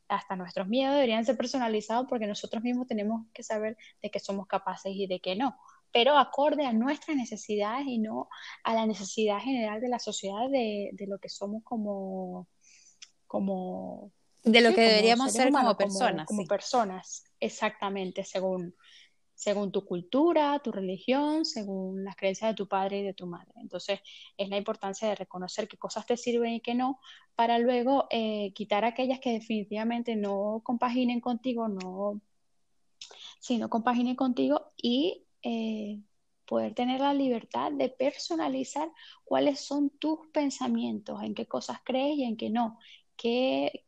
hasta 0.08 0.36
nuestros 0.36 0.68
miedos 0.68 0.94
deberían 0.94 1.24
ser 1.24 1.36
personalizados 1.36 2.06
porque 2.08 2.26
nosotros 2.26 2.62
mismos 2.62 2.86
tenemos 2.86 3.26
que 3.32 3.42
saber 3.42 3.76
de 4.02 4.10
qué 4.10 4.20
somos 4.20 4.46
capaces 4.46 4.92
y 4.94 5.06
de 5.06 5.20
qué 5.20 5.36
no, 5.36 5.56
pero 5.92 6.16
acorde 6.18 6.66
a 6.66 6.72
nuestras 6.72 7.16
necesidades 7.16 7.86
y 7.86 7.98
no 7.98 8.28
a 8.64 8.74
la 8.74 8.86
necesidad 8.86 9.38
general 9.38 9.80
de 9.80 9.88
la 9.88 9.98
sociedad 9.98 10.48
de, 10.50 10.90
de 10.92 11.06
lo 11.06 11.18
que 11.18 11.28
somos 11.28 11.62
como, 11.64 12.48
como 13.26 14.12
de 14.44 14.60
lo 14.60 14.74
que 14.74 14.80
deberíamos 14.80 15.32
ser 15.32 15.52
como 15.52 15.76
personas. 15.76 16.26
Como, 16.26 16.46
personas, 16.46 17.24
exactamente, 17.38 18.24
según, 18.24 18.74
según 19.34 19.72
tu 19.72 19.84
cultura, 19.84 20.60
tu 20.60 20.72
religión, 20.72 21.44
según 21.44 22.04
las 22.04 22.16
creencias 22.16 22.50
de 22.50 22.54
tu 22.54 22.68
padre 22.68 23.00
y 23.00 23.02
de 23.02 23.14
tu 23.14 23.26
madre. 23.26 23.52
Entonces, 23.56 24.00
es 24.36 24.48
la 24.48 24.56
importancia 24.56 25.08
de 25.08 25.14
reconocer 25.14 25.68
qué 25.68 25.76
cosas 25.76 26.06
te 26.06 26.16
sirven 26.16 26.54
y 26.54 26.60
qué 26.60 26.74
no, 26.74 26.98
para 27.34 27.58
luego 27.58 28.06
eh, 28.10 28.52
quitar 28.54 28.84
aquellas 28.84 29.20
que 29.20 29.32
definitivamente 29.32 30.16
no 30.16 30.60
compaginen 30.64 31.20
contigo, 31.20 31.68
no, 31.68 32.20
si 33.40 33.58
no 33.58 33.68
compaginen 33.68 34.16
contigo 34.16 34.72
y 34.76 35.26
eh, 35.42 36.00
poder 36.46 36.74
tener 36.74 37.00
la 37.00 37.14
libertad 37.14 37.72
de 37.72 37.88
personalizar 37.88 38.88
cuáles 39.24 39.60
son 39.60 39.90
tus 39.90 40.18
pensamientos, 40.32 41.22
en 41.22 41.34
qué 41.34 41.46
cosas 41.46 41.78
crees 41.84 42.18
y 42.18 42.24
en 42.24 42.36
qué 42.36 42.50
no, 42.50 42.78
qué, 43.22 43.84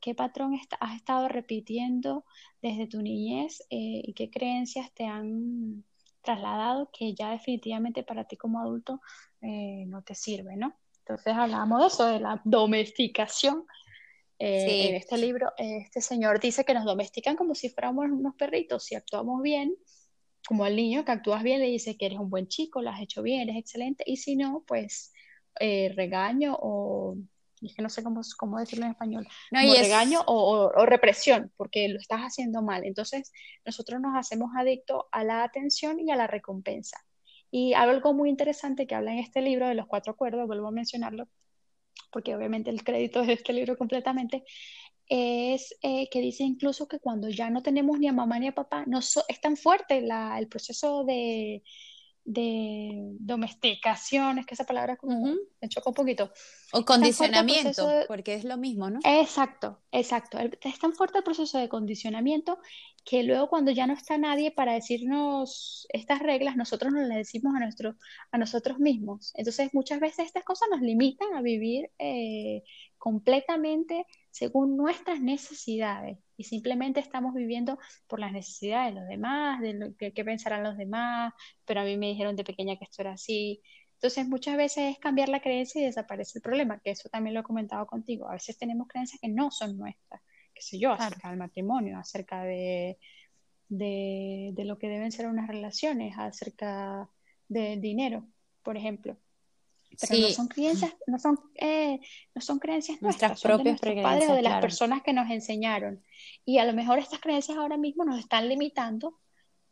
qué, 0.00 0.14
patrón 0.14 0.58
has 0.80 0.96
estado 0.96 1.28
repitiendo 1.28 2.24
desde 2.62 2.86
tu 2.86 3.02
niñez 3.02 3.60
eh, 3.68 4.00
y 4.04 4.14
qué 4.14 4.30
creencias 4.30 4.90
te 4.94 5.04
han 5.04 5.84
trasladado 6.22 6.90
que 6.90 7.14
ya 7.14 7.30
definitivamente 7.32 8.02
para 8.02 8.24
ti 8.24 8.38
como 8.38 8.58
adulto 8.58 9.00
eh, 9.42 9.84
no 9.86 10.02
te 10.02 10.14
sirve, 10.14 10.56
¿no? 10.56 10.74
Entonces 11.00 11.34
hablamos 11.34 11.80
de 11.80 11.86
eso, 11.88 12.06
de 12.06 12.20
la 12.20 12.40
domesticación. 12.44 13.66
Eh, 14.38 14.88
en 14.88 14.94
este 14.94 15.18
libro, 15.18 15.52
este 15.58 16.00
señor 16.00 16.40
dice 16.40 16.64
que 16.64 16.72
nos 16.72 16.86
domestican 16.86 17.36
como 17.36 17.54
si 17.54 17.68
fuéramos 17.68 18.06
unos 18.06 18.34
perritos, 18.36 18.84
si 18.84 18.94
actuamos 18.94 19.42
bien, 19.42 19.74
como 20.48 20.64
al 20.64 20.74
niño 20.74 21.04
que 21.04 21.12
actúas 21.12 21.42
bien, 21.42 21.60
le 21.60 21.66
dice 21.66 21.98
que 21.98 22.06
eres 22.06 22.18
un 22.18 22.30
buen 22.30 22.48
chico, 22.48 22.80
lo 22.80 22.88
has 22.88 23.02
hecho 23.02 23.22
bien, 23.22 23.42
eres 23.42 23.56
excelente, 23.56 24.04
y 24.06 24.16
si 24.16 24.36
no, 24.36 24.64
pues 24.66 25.12
regaño 25.94 26.56
o 26.58 27.18
es 27.62 27.74
que 27.74 27.82
no 27.82 27.88
sé 27.88 28.02
cómo, 28.02 28.20
cómo 28.38 28.58
decirlo 28.58 28.86
en 28.86 28.92
español, 28.92 29.26
no, 29.50 29.60
como 29.60 29.74
regaño 29.74 30.20
o, 30.26 30.86
represión, 30.86 31.52
porque 31.56 31.88
lo 31.88 31.98
estás 31.98 32.20
haciendo 32.20 32.62
mal. 32.62 32.84
Entonces, 32.84 33.32
nosotros 33.64 34.00
nos 34.00 34.16
hacemos 34.16 34.50
adictos 34.56 35.04
a 35.12 35.24
la 35.24 35.42
atención 35.42 36.00
y 36.00 36.10
a 36.10 36.16
la 36.16 36.26
recompensa. 36.26 37.04
Y 37.50 37.74
algo 37.74 38.14
muy 38.14 38.30
interesante 38.30 38.86
que 38.86 38.94
habla 38.94 39.12
en 39.12 39.18
este 39.18 39.42
libro 39.42 39.68
de 39.68 39.74
los 39.74 39.86
cuatro 39.86 40.12
acuerdos, 40.12 40.46
vuelvo 40.46 40.68
a 40.68 40.72
mencionarlo, 40.72 41.28
porque 42.12 42.34
obviamente 42.34 42.70
el 42.70 42.84
crédito 42.84 43.20
es 43.20 43.26
de 43.26 43.32
este 43.34 43.52
libro 43.52 43.76
completamente, 43.76 44.44
es 45.08 45.74
eh, 45.82 46.08
que 46.08 46.20
dice 46.20 46.44
incluso 46.44 46.86
que 46.86 47.00
cuando 47.00 47.28
ya 47.28 47.50
no 47.50 47.62
tenemos 47.62 47.98
ni 47.98 48.06
a 48.06 48.12
mamá 48.12 48.38
ni 48.38 48.46
a 48.46 48.54
papá, 48.54 48.84
no 48.86 49.00
es 49.00 49.40
tan 49.42 49.56
fuerte 49.56 50.00
la, 50.00 50.38
el 50.38 50.46
proceso 50.46 51.02
de, 51.04 51.64
de 52.32 53.16
domesticación, 53.18 54.38
es 54.38 54.46
que 54.46 54.54
esa 54.54 54.64
palabra 54.64 54.96
como 54.96 55.34
me 55.60 55.68
choca 55.68 55.90
un 55.90 55.94
poquito. 55.94 56.30
O 56.72 56.84
condicionamiento, 56.84 57.88
porque 58.06 58.34
es 58.34 58.44
lo 58.44 58.56
mismo, 58.56 58.88
¿no? 58.88 59.00
Exacto, 59.04 59.80
exacto. 59.90 60.38
Es 60.38 60.78
tan 60.78 60.92
fuerte 60.92 61.18
el 61.18 61.24
proceso 61.24 61.58
de 61.58 61.68
condicionamiento 61.68 62.58
que 63.04 63.24
luego 63.24 63.48
cuando 63.48 63.72
ya 63.72 63.88
no 63.88 63.94
está 63.94 64.16
nadie 64.16 64.52
para 64.52 64.74
decirnos 64.74 65.88
estas 65.88 66.20
reglas, 66.20 66.54
nosotros 66.54 66.92
nos 66.92 67.08
las 67.08 67.16
decimos 67.16 67.52
a, 67.56 67.58
nuestro, 67.58 67.96
a 68.30 68.38
nosotros 68.38 68.78
mismos. 68.78 69.32
Entonces 69.34 69.70
muchas 69.72 69.98
veces 69.98 70.26
estas 70.26 70.44
cosas 70.44 70.68
nos 70.70 70.82
limitan 70.82 71.34
a 71.34 71.42
vivir 71.42 71.90
eh, 71.98 72.62
completamente 72.96 74.06
según 74.30 74.76
nuestras 74.76 75.20
necesidades 75.20 76.18
y 76.36 76.44
simplemente 76.44 77.00
estamos 77.00 77.34
viviendo 77.34 77.78
por 78.06 78.20
las 78.20 78.32
necesidades 78.32 78.94
de 78.94 79.00
los 79.00 79.08
demás, 79.08 79.60
de 79.60 79.74
lo 79.74 79.96
que, 79.96 80.12
pensarán 80.24 80.62
los 80.62 80.76
demás, 80.76 81.34
pero 81.64 81.80
a 81.80 81.84
mí 81.84 81.96
me 81.96 82.08
dijeron 82.08 82.36
de 82.36 82.44
pequeña 82.44 82.76
que 82.76 82.84
esto 82.84 83.02
era 83.02 83.12
así. 83.12 83.60
Entonces 83.94 84.26
muchas 84.28 84.56
veces 84.56 84.92
es 84.92 84.98
cambiar 84.98 85.28
la 85.28 85.40
creencia 85.40 85.82
y 85.82 85.84
desaparece 85.84 86.38
el 86.38 86.42
problema, 86.42 86.80
que 86.80 86.90
eso 86.90 87.08
también 87.08 87.34
lo 87.34 87.40
he 87.40 87.44
comentado 87.44 87.86
contigo. 87.86 88.28
A 88.28 88.32
veces 88.32 88.56
tenemos 88.56 88.88
creencias 88.88 89.20
que 89.20 89.28
no 89.28 89.50
son 89.50 89.76
nuestras, 89.76 90.22
qué 90.54 90.62
sé 90.62 90.78
yo, 90.78 90.92
acerca 90.92 91.28
del 91.28 91.38
matrimonio, 91.38 91.98
acerca 91.98 92.42
de, 92.44 92.98
de, 93.68 94.52
de 94.54 94.64
lo 94.64 94.78
que 94.78 94.88
deben 94.88 95.12
ser 95.12 95.26
unas 95.26 95.48
relaciones, 95.48 96.14
acerca 96.16 97.10
del 97.48 97.80
dinero, 97.80 98.26
por 98.62 98.76
ejemplo 98.76 99.18
pero 99.98 100.20
no 100.20 100.28
son 100.28 100.48
creencias, 100.48 100.94
no 101.06 101.18
son, 101.18 101.38
eh, 101.56 102.00
no 102.34 102.40
son 102.40 102.58
creencias 102.58 103.02
nuestras, 103.02 103.40
propias 103.40 103.80
de 103.80 104.02
padres 104.02 104.30
o 104.30 104.34
de 104.34 104.42
las 104.42 104.60
personas 104.60 105.02
que 105.02 105.12
nos 105.12 105.30
enseñaron. 105.30 106.02
Y 106.44 106.58
a 106.58 106.64
lo 106.64 106.72
mejor 106.72 106.98
estas 106.98 107.20
creencias 107.20 107.58
ahora 107.58 107.76
mismo 107.76 108.04
nos 108.04 108.18
están 108.18 108.48
limitando 108.48 109.18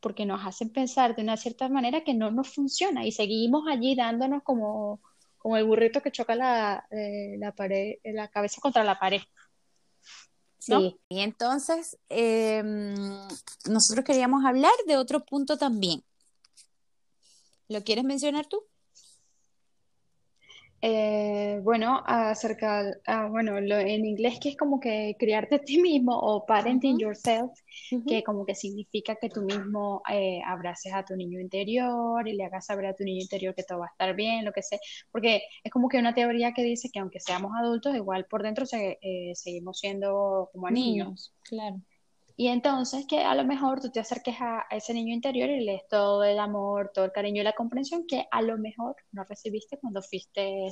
porque 0.00 0.26
nos 0.26 0.44
hacen 0.44 0.70
pensar 0.70 1.16
de 1.16 1.22
una 1.22 1.37
cierta 1.37 1.68
manera 1.68 2.04
que 2.04 2.14
no 2.14 2.31
nos 2.31 2.48
funciona 2.54 3.04
y 3.04 3.12
seguimos 3.12 3.64
allí 3.68 3.94
dándonos 3.94 4.42
como, 4.42 5.00
como 5.38 5.57
el 5.57 5.64
burrito 5.64 6.02
que 6.02 6.12
choca 6.12 6.35
la, 6.35 6.87
eh, 6.90 7.37
la 7.38 7.52
pared, 7.52 7.96
la 8.04 8.28
cabeza 8.28 8.61
contra 8.61 8.85
la 8.85 8.98
pared. 8.98 9.20
Sí, 10.59 11.00
y 11.09 11.20
entonces 11.20 11.98
em, 12.09 12.94
nosotros 13.68 14.04
queríamos 14.04 14.44
hablar 14.44 14.72
de 14.87 14.96
otro 14.96 15.24
punto 15.24 15.57
también. 15.57 16.02
¿Lo 17.68 17.83
quieres 17.85 18.04
mencionar 18.04 18.46
tú? 18.46 18.64
Eh, 20.80 21.58
bueno, 21.64 22.02
acerca, 22.06 22.84
ah, 23.06 23.26
bueno, 23.28 23.60
lo, 23.60 23.76
en 23.78 24.06
inglés 24.06 24.38
que 24.40 24.50
es 24.50 24.56
como 24.56 24.78
que 24.78 25.16
criarte 25.18 25.56
a 25.56 25.58
ti 25.58 25.82
mismo 25.82 26.16
o 26.16 26.46
parenting 26.46 26.98
yourself, 26.98 27.50
que 28.06 28.22
como 28.22 28.46
que 28.46 28.54
significa 28.54 29.16
que 29.16 29.28
tú 29.28 29.42
mismo 29.42 30.02
eh, 30.08 30.40
abraces 30.46 30.92
a 30.94 31.04
tu 31.04 31.16
niño 31.16 31.40
interior 31.40 32.28
y 32.28 32.34
le 32.34 32.44
hagas 32.44 32.66
saber 32.66 32.86
a 32.86 32.94
tu 32.94 33.02
niño 33.02 33.22
interior 33.22 33.56
que 33.56 33.64
todo 33.64 33.80
va 33.80 33.86
a 33.86 33.90
estar 33.90 34.14
bien, 34.14 34.44
lo 34.44 34.52
que 34.52 34.62
sea, 34.62 34.78
porque 35.10 35.42
es 35.64 35.72
como 35.72 35.88
que 35.88 35.98
una 35.98 36.14
teoría 36.14 36.52
que 36.52 36.62
dice 36.62 36.90
que 36.92 37.00
aunque 37.00 37.18
seamos 37.18 37.50
adultos, 37.58 37.96
igual 37.96 38.26
por 38.26 38.44
dentro 38.44 38.64
eh, 38.72 39.32
seguimos 39.34 39.80
siendo 39.80 40.48
como 40.52 40.70
niños. 40.70 41.34
Claro. 41.42 41.80
Y 42.40 42.46
entonces 42.46 43.05
que 43.09 43.24
a 43.24 43.35
lo 43.35 43.44
mejor 43.44 43.81
tú 43.81 43.90
te 43.90 43.98
acerques 43.98 44.37
a, 44.40 44.64
ese 44.70 44.94
niño 44.94 45.12
interior 45.12 45.51
y 45.51 45.64
le 45.64 45.72
des 45.72 45.88
todo 45.88 46.22
el 46.22 46.38
amor, 46.38 46.92
todo 46.94 47.05
el 47.05 47.11
cariño 47.11 47.40
y 47.40 47.44
la 47.44 47.53
comprensión 47.53 48.07
que 48.07 48.29
a 48.31 48.42
lo 48.42 48.57
mejor 48.59 48.94
no 49.11 49.24
recibiste 49.24 49.77
cuando 49.79 50.01
fuiste 50.03 50.68
eh, 50.68 50.70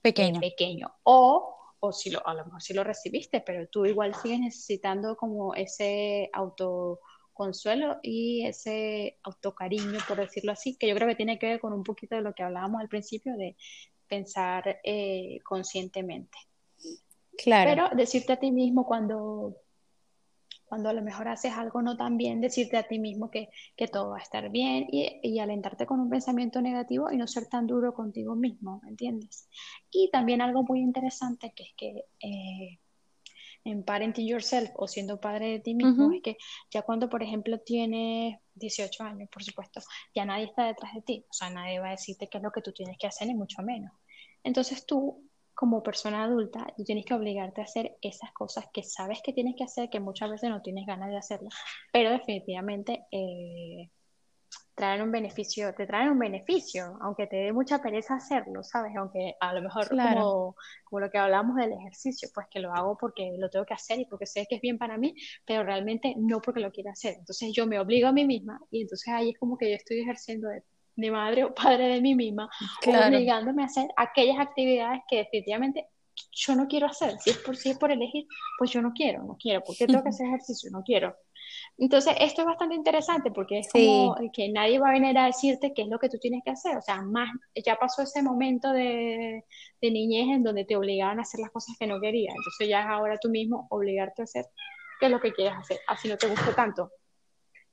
pequeño. 0.00 0.94
O, 1.02 1.56
o 1.80 1.92
si 1.92 2.10
lo, 2.10 2.24
a 2.24 2.32
lo 2.34 2.44
mejor 2.44 2.62
sí 2.62 2.74
lo 2.74 2.84
recibiste, 2.84 3.40
pero 3.40 3.66
tú 3.66 3.86
igual 3.86 4.14
sigues 4.14 4.38
necesitando 4.38 5.16
como 5.16 5.52
ese 5.52 6.30
autoconsuelo 6.32 7.98
y 8.04 8.46
ese 8.46 9.18
autocariño, 9.24 9.98
por 10.06 10.18
decirlo 10.18 10.52
así, 10.52 10.76
que 10.76 10.86
yo 10.86 10.94
creo 10.94 11.08
que 11.08 11.16
tiene 11.16 11.40
que 11.40 11.48
ver 11.48 11.60
con 11.60 11.72
un 11.72 11.82
poquito 11.82 12.14
de 12.14 12.22
lo 12.22 12.34
que 12.34 12.44
hablábamos 12.44 12.80
al 12.80 12.88
principio 12.88 13.36
de 13.36 13.56
pensar 14.06 14.78
eh, 14.84 15.40
conscientemente. 15.42 16.38
Claro. 17.36 17.68
Pero 17.68 17.96
decirte 17.96 18.34
a 18.34 18.38
ti 18.38 18.52
mismo 18.52 18.86
cuando 18.86 19.56
cuando 20.70 20.88
a 20.88 20.92
lo 20.92 21.02
mejor 21.02 21.26
haces 21.26 21.52
algo 21.54 21.82
no 21.82 21.96
tan 21.96 22.16
bien, 22.16 22.40
decirte 22.40 22.76
a 22.76 22.84
ti 22.84 23.00
mismo 23.00 23.28
que, 23.28 23.48
todo 23.90 24.10
va 24.10 24.18
a 24.18 24.22
estar 24.22 24.50
bien 24.50 24.86
y, 24.88 25.40
alentarte 25.40 25.84
con 25.84 25.98
un 25.98 26.08
pensamiento 26.08 26.62
negativo 26.62 27.10
y 27.10 27.16
no 27.16 27.26
ser 27.26 27.46
tan 27.46 27.66
duro 27.66 27.92
contigo 27.92 28.36
mismo, 28.36 28.80
¿me 28.84 28.90
entiendes? 28.90 29.48
Y 29.90 30.10
también 30.12 30.40
algo 30.40 30.62
muy 30.62 30.78
interesante 30.78 31.52
que 31.56 31.64
es 31.64 31.74
que 31.76 32.04
eh, 32.20 32.78
en 33.64 33.82
Parenting 33.82 34.28
Yourself 34.28 34.70
o 34.76 34.86
siendo 34.86 35.20
padre 35.20 35.48
de 35.48 35.58
ti 35.58 35.74
mismo, 35.74 36.12
es 36.12 36.22
que 36.22 36.36
ya 36.70 36.82
cuando, 36.82 37.10
por 37.10 37.24
ejemplo, 37.24 37.58
tienes 37.58 38.38
18 38.54 39.02
años, 39.02 39.28
por 39.28 39.42
supuesto, 39.42 39.80
ya 40.14 40.24
nadie 40.24 40.44
está 40.44 40.66
detrás 40.66 40.94
de 40.94 41.02
ti, 41.02 41.26
o 41.28 41.32
sea, 41.32 41.50
nadie 41.50 41.80
va 41.80 41.88
a 41.88 41.98
decirte 41.98 42.28
qué 42.28 42.38
es 42.38 42.44
lo 42.44 42.52
que 42.52 42.62
tú 42.62 42.70
tienes 42.70 42.96
que 42.96 43.08
hacer, 43.08 43.26
ni 43.26 43.34
mucho 43.34 43.60
menos. 43.64 43.90
Entonces 44.44 44.86
tú 44.86 45.29
como 45.60 45.82
persona 45.82 46.24
adulta, 46.24 46.72
tú 46.74 46.84
tienes 46.84 47.04
que 47.04 47.12
obligarte 47.12 47.60
a 47.60 47.64
hacer 47.64 47.98
esas 48.00 48.32
cosas 48.32 48.64
que 48.72 48.82
sabes 48.82 49.20
que 49.22 49.34
tienes 49.34 49.56
que 49.58 49.64
hacer, 49.64 49.90
que 49.90 50.00
muchas 50.00 50.30
veces 50.30 50.48
no 50.48 50.62
tienes 50.62 50.86
ganas 50.86 51.10
de 51.10 51.18
hacerlas, 51.18 51.52
pero 51.92 52.08
definitivamente 52.10 53.04
eh, 53.12 53.90
traen 54.74 55.02
un 55.02 55.12
beneficio, 55.12 55.74
te 55.74 55.86
traen 55.86 56.12
un 56.12 56.18
beneficio, 56.18 56.96
aunque 57.02 57.26
te 57.26 57.36
dé 57.36 57.52
mucha 57.52 57.82
pereza 57.82 58.14
hacerlo, 58.14 58.64
¿sabes? 58.64 58.96
Aunque 58.96 59.34
a 59.38 59.52
lo 59.52 59.60
mejor 59.60 59.86
como, 59.90 60.56
como, 60.84 61.00
lo 61.00 61.10
que 61.10 61.18
hablamos 61.18 61.56
del 61.56 61.74
ejercicio, 61.74 62.30
pues 62.34 62.46
que 62.50 62.60
lo 62.60 62.72
hago 62.72 62.96
porque 62.96 63.34
lo 63.36 63.50
tengo 63.50 63.66
que 63.66 63.74
hacer 63.74 64.00
y 64.00 64.06
porque 64.06 64.24
sé 64.24 64.46
que 64.48 64.56
es 64.56 64.62
bien 64.62 64.78
para 64.78 64.96
mí, 64.96 65.14
pero 65.44 65.62
realmente 65.62 66.14
no 66.16 66.40
porque 66.40 66.60
lo 66.60 66.72
quiero 66.72 66.90
hacer. 66.90 67.16
Entonces 67.18 67.52
yo 67.52 67.66
me 67.66 67.78
obligo 67.78 68.08
a 68.08 68.12
mí 68.12 68.24
misma 68.24 68.58
y 68.70 68.80
entonces 68.80 69.12
ahí 69.12 69.32
es 69.32 69.38
como 69.38 69.58
que 69.58 69.68
yo 69.68 69.76
estoy 69.76 70.00
ejerciendo 70.00 70.48
de 70.48 70.62
de 70.96 71.10
madre 71.10 71.44
o 71.44 71.54
padre 71.54 71.88
de 71.88 72.00
mí 72.00 72.14
misma, 72.14 72.50
obligándome 72.86 73.62
a 73.62 73.66
hacer 73.66 73.88
aquellas 73.96 74.38
actividades 74.38 75.00
que 75.08 75.18
definitivamente 75.18 75.88
yo 76.32 76.54
no 76.54 76.66
quiero 76.66 76.86
hacer. 76.86 77.18
Si 77.18 77.30
es 77.30 77.38
por, 77.38 77.56
si 77.56 77.70
es 77.70 77.78
por 77.78 77.90
elegir, 77.90 78.26
pues 78.58 78.70
yo 78.70 78.82
no 78.82 78.92
quiero, 78.92 79.22
no 79.24 79.36
quiero, 79.38 79.62
porque 79.64 79.86
tengo 79.86 80.02
que 80.02 80.08
hacer 80.10 80.26
ejercicio, 80.26 80.70
no 80.70 80.82
quiero. 80.82 81.16
Entonces, 81.78 82.14
esto 82.20 82.42
es 82.42 82.46
bastante 82.46 82.74
interesante 82.74 83.30
porque 83.30 83.60
es 83.60 83.68
como 83.72 84.14
que 84.32 84.50
nadie 84.50 84.78
va 84.78 84.90
a 84.90 84.92
venir 84.92 85.16
a 85.18 85.26
decirte 85.26 85.72
qué 85.74 85.82
es 85.82 85.88
lo 85.88 85.98
que 85.98 86.08
tú 86.08 86.18
tienes 86.18 86.42
que 86.44 86.50
hacer. 86.50 86.76
O 86.76 86.82
sea, 86.82 87.02
más, 87.02 87.30
ya 87.64 87.76
pasó 87.76 88.02
ese 88.02 88.22
momento 88.22 88.70
de, 88.72 89.44
de 89.80 89.90
niñez 89.90 90.28
en 90.28 90.42
donde 90.42 90.64
te 90.64 90.76
obligaban 90.76 91.18
a 91.18 91.22
hacer 91.22 91.40
las 91.40 91.50
cosas 91.50 91.76
que 91.78 91.86
no 91.86 92.00
querías. 92.00 92.34
Entonces, 92.36 92.68
ya 92.68 92.82
es 92.82 92.86
ahora 92.86 93.18
tú 93.20 93.30
mismo 93.30 93.66
obligarte 93.70 94.22
a 94.22 94.24
hacer 94.24 94.46
qué 95.00 95.06
es 95.06 95.12
lo 95.12 95.20
que 95.20 95.32
quieres 95.32 95.54
hacer, 95.56 95.78
así 95.88 96.08
no 96.08 96.16
te 96.16 96.28
guste 96.28 96.52
tanto. 96.52 96.90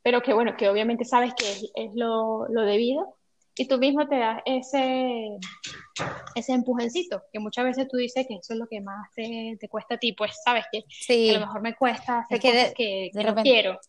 Pero 0.08 0.22
que 0.22 0.32
bueno, 0.34 0.56
que 0.56 0.70
obviamente 0.70 1.04
sabes 1.04 1.34
que 1.34 1.52
es, 1.52 1.70
es 1.76 1.92
lo, 1.94 2.48
lo 2.48 2.62
debido 2.62 3.18
y 3.58 3.68
tú 3.68 3.78
mismo 3.78 4.08
te 4.08 4.18
das 4.18 4.42
ese, 4.46 5.38
ese 6.34 6.54
empujoncito, 6.54 7.24
que 7.34 7.40
muchas 7.40 7.66
veces 7.66 7.90
tú 7.90 7.98
dices 7.98 8.26
que 8.26 8.36
eso 8.36 8.54
es 8.54 8.60
lo 8.60 8.68
que 8.68 8.80
más 8.80 9.12
te, 9.14 9.58
te 9.60 9.68
cuesta 9.68 9.96
a 9.96 9.98
ti, 9.98 10.14
pues 10.14 10.32
sabes 10.46 10.64
que, 10.72 11.32
a 11.32 11.34
lo 11.34 11.46
mejor 11.48 11.62
me 11.62 11.76
cuesta 11.76 12.20
hacer 12.20 12.40
que 12.40 12.52
cosas 12.52 12.74
que, 12.74 13.12
no 13.16 13.36
quiero. 13.44 13.80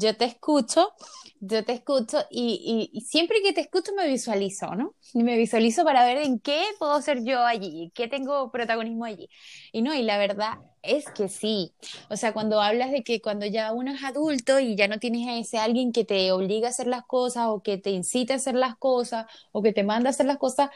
Yo 0.00 0.16
te 0.16 0.24
escucho, 0.24 0.92
yo 1.40 1.64
te 1.64 1.72
escucho 1.72 2.18
y, 2.30 2.90
y, 2.92 3.00
siempre 3.02 3.38
que 3.42 3.52
te 3.52 3.60
escucho 3.60 3.92
me 3.94 4.06
visualizo, 4.06 4.74
¿no? 4.74 4.94
Y 5.14 5.22
me 5.22 5.36
visualizo 5.36 5.84
para 5.84 6.04
ver 6.04 6.18
en 6.18 6.38
qué 6.40 6.62
puedo 6.78 7.00
ser 7.02 7.22
yo 7.24 7.44
allí, 7.44 7.92
qué 7.94 8.08
tengo 8.08 8.50
protagonismo 8.50 9.04
allí. 9.04 9.28
Y 9.72 9.82
no, 9.82 9.94
y 9.94 10.02
la 10.02 10.18
verdad 10.18 10.58
es 10.82 11.04
que 11.10 11.28
sí. 11.28 11.72
O 12.08 12.16
sea, 12.16 12.32
cuando 12.32 12.60
hablas 12.60 12.90
de 12.90 13.02
que 13.02 13.20
cuando 13.20 13.46
ya 13.46 13.72
uno 13.72 13.92
es 13.92 14.02
adulto 14.02 14.58
y 14.60 14.76
ya 14.76 14.88
no 14.88 14.98
tienes 14.98 15.28
a 15.28 15.38
ese 15.38 15.58
alguien 15.58 15.92
que 15.92 16.04
te 16.04 16.32
obliga 16.32 16.68
a 16.68 16.70
hacer 16.70 16.86
las 16.86 17.04
cosas 17.04 17.46
o 17.48 17.62
que 17.62 17.78
te 17.78 17.90
incita 17.90 18.34
a 18.34 18.36
hacer 18.36 18.54
las 18.54 18.76
cosas 18.76 19.26
o 19.52 19.62
que 19.62 19.72
te 19.72 19.84
manda 19.84 20.08
a 20.08 20.12
hacer 20.12 20.26
las 20.26 20.38
cosas, 20.38 20.70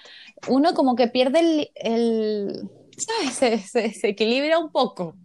uno 0.48 0.74
como 0.74 0.96
que 0.96 1.08
pierde 1.08 1.40
el, 1.40 1.70
el 1.74 2.70
¿sabes? 2.96 3.34
Se, 3.70 3.92
se, 3.92 4.08
equilibra 4.08 4.58
un 4.58 4.70
poco. 4.70 5.16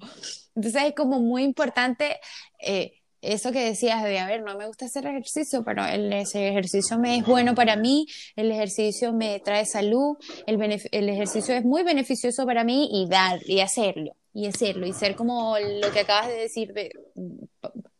Entonces 0.55 0.83
es 0.83 0.95
como 0.95 1.19
muy 1.19 1.43
importante 1.43 2.19
eh, 2.59 2.98
eso 3.21 3.51
que 3.51 3.63
decías 3.63 4.03
de, 4.03 4.19
a 4.19 4.27
ver, 4.27 4.41
no 4.41 4.57
me 4.57 4.67
gusta 4.67 4.85
hacer 4.85 5.05
ejercicio, 5.05 5.63
pero 5.63 5.85
el, 5.85 6.11
ese 6.13 6.47
ejercicio 6.47 6.97
me 6.97 7.17
es 7.17 7.25
bueno 7.25 7.55
para 7.55 7.75
mí, 7.75 8.05
el 8.35 8.51
ejercicio 8.51 9.13
me 9.13 9.39
trae 9.39 9.65
salud, 9.65 10.17
el, 10.47 10.61
el 10.91 11.09
ejercicio 11.09 11.55
es 11.55 11.65
muy 11.65 11.83
beneficioso 11.83 12.45
para 12.45 12.63
mí 12.63 12.89
y 12.91 13.09
dar 13.09 13.39
y 13.45 13.59
hacerlo 13.59 14.15
y 14.33 14.47
hacerlo 14.47 14.85
y 14.85 14.93
ser 14.93 15.15
como 15.15 15.57
lo 15.59 15.91
que 15.91 16.01
acabas 16.01 16.27
de 16.27 16.35
decir 16.35 16.73
de 16.73 16.91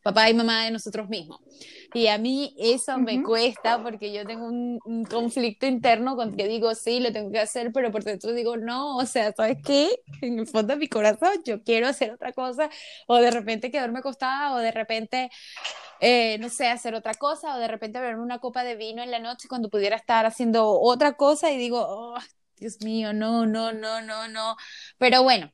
papá 0.04 0.30
y 0.30 0.34
mamá 0.34 0.66
de 0.66 0.72
nosotros 0.72 1.10
mismos. 1.10 1.40
Y 1.94 2.08
a 2.08 2.18
mí 2.18 2.56
eso 2.58 2.98
me 3.00 3.24
cuesta 3.24 3.82
porque 3.82 4.14
yo 4.14 4.26
tengo 4.26 4.46
un, 4.48 4.80
conflicto 5.10 5.66
interno 5.66 6.16
con 6.16 6.36
que 6.36 6.48
digo, 6.48 6.76
sí, 6.76 7.00
lo 7.00 7.12
tengo 7.12 7.32
que 7.32 7.40
hacer, 7.40 7.72
pero 7.74 7.92
por 7.92 8.04
dentro 8.04 8.32
digo, 8.34 8.58
no, 8.58 8.98
o 8.98 9.06
sea, 9.06 9.34
¿sabes 9.34 9.58
qué? 9.64 9.90
En 10.22 10.40
el 10.40 10.48
fondo 10.48 10.74
de 10.74 10.80
mi 10.80 10.88
corazón 10.88 11.32
yo 11.46 11.64
quiero 11.64 11.88
hacer 11.88 12.12
otra 12.12 12.34
cosa, 12.34 12.70
o 13.08 13.18
de 13.18 13.32
repente 13.32 13.72
quedarme 13.72 14.00
acostada, 14.00 14.54
o 14.54 14.58
de 14.60 14.72
repente, 14.72 15.30
eh, 16.00 16.38
no 16.40 16.50
sé, 16.50 16.68
hacer 16.68 16.94
otra 16.96 17.14
cosa, 17.16 17.56
o 17.56 17.60
de 17.60 17.68
repente 17.68 18.00
beberme 18.00 18.24
una 18.24 18.40
copa 18.40 18.64
de 18.64 18.76
vino 18.76 19.02
en 19.02 19.12
la 19.12 19.20
noche 19.20 19.48
cuando 19.48 19.70
pudiera 19.70 19.96
estar 19.96 20.26
haciendo 20.26 20.80
otra 20.80 21.14
cosa 21.14 21.52
y 21.52 21.58
digo, 21.58 21.86
oh, 21.88 22.18
Dios 22.58 22.82
mío, 22.82 23.14
no, 23.14 23.46
no, 23.46 23.72
no, 23.74 24.02
no, 24.02 24.28
no. 24.28 24.56
Pero 24.98 25.24
bueno, 25.24 25.52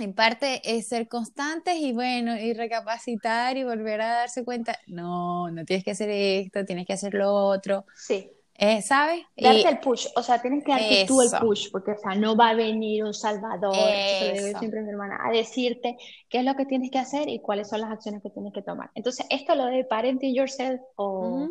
en 0.00 0.14
parte 0.14 0.60
es 0.64 0.88
ser 0.88 1.08
constantes 1.08 1.76
y 1.76 1.92
bueno, 1.92 2.36
y 2.36 2.52
recapacitar 2.52 3.56
y 3.56 3.64
volver 3.64 4.00
a 4.00 4.12
darse 4.12 4.44
cuenta, 4.44 4.78
no, 4.86 5.50
no 5.50 5.64
tienes 5.64 5.84
que 5.84 5.92
hacer 5.92 6.10
esto, 6.10 6.64
tienes 6.64 6.86
que 6.86 6.92
hacer 6.92 7.14
lo 7.14 7.32
otro. 7.32 7.84
Sí. 7.94 8.30
Eh, 8.62 8.82
¿Sabes? 8.82 9.22
Darte 9.38 9.68
el 9.68 9.78
push, 9.78 10.08
o 10.14 10.22
sea, 10.22 10.42
tienes 10.42 10.62
que 10.62 10.72
darte 10.72 11.06
tú 11.06 11.22
el 11.22 11.30
push, 11.40 11.70
porque 11.70 11.92
o 11.92 11.98
sea, 11.98 12.14
no 12.14 12.36
va 12.36 12.50
a 12.50 12.54
venir 12.54 13.04
un 13.04 13.14
salvador, 13.14 13.74
siempre 14.58 14.82
mi 14.82 14.90
hermana, 14.90 15.18
a 15.24 15.30
decirte 15.30 15.96
qué 16.28 16.40
es 16.40 16.44
lo 16.44 16.54
que 16.54 16.66
tienes 16.66 16.90
que 16.90 16.98
hacer 16.98 17.30
y 17.30 17.40
cuáles 17.40 17.70
son 17.70 17.80
las 17.80 17.90
acciones 17.90 18.22
que 18.22 18.28
tienes 18.28 18.52
que 18.52 18.60
tomar. 18.60 18.90
Entonces, 18.94 19.24
esto 19.30 19.54
lo 19.54 19.64
de 19.64 19.84
parenting 19.84 20.34
yourself 20.34 20.78
o... 20.96 21.48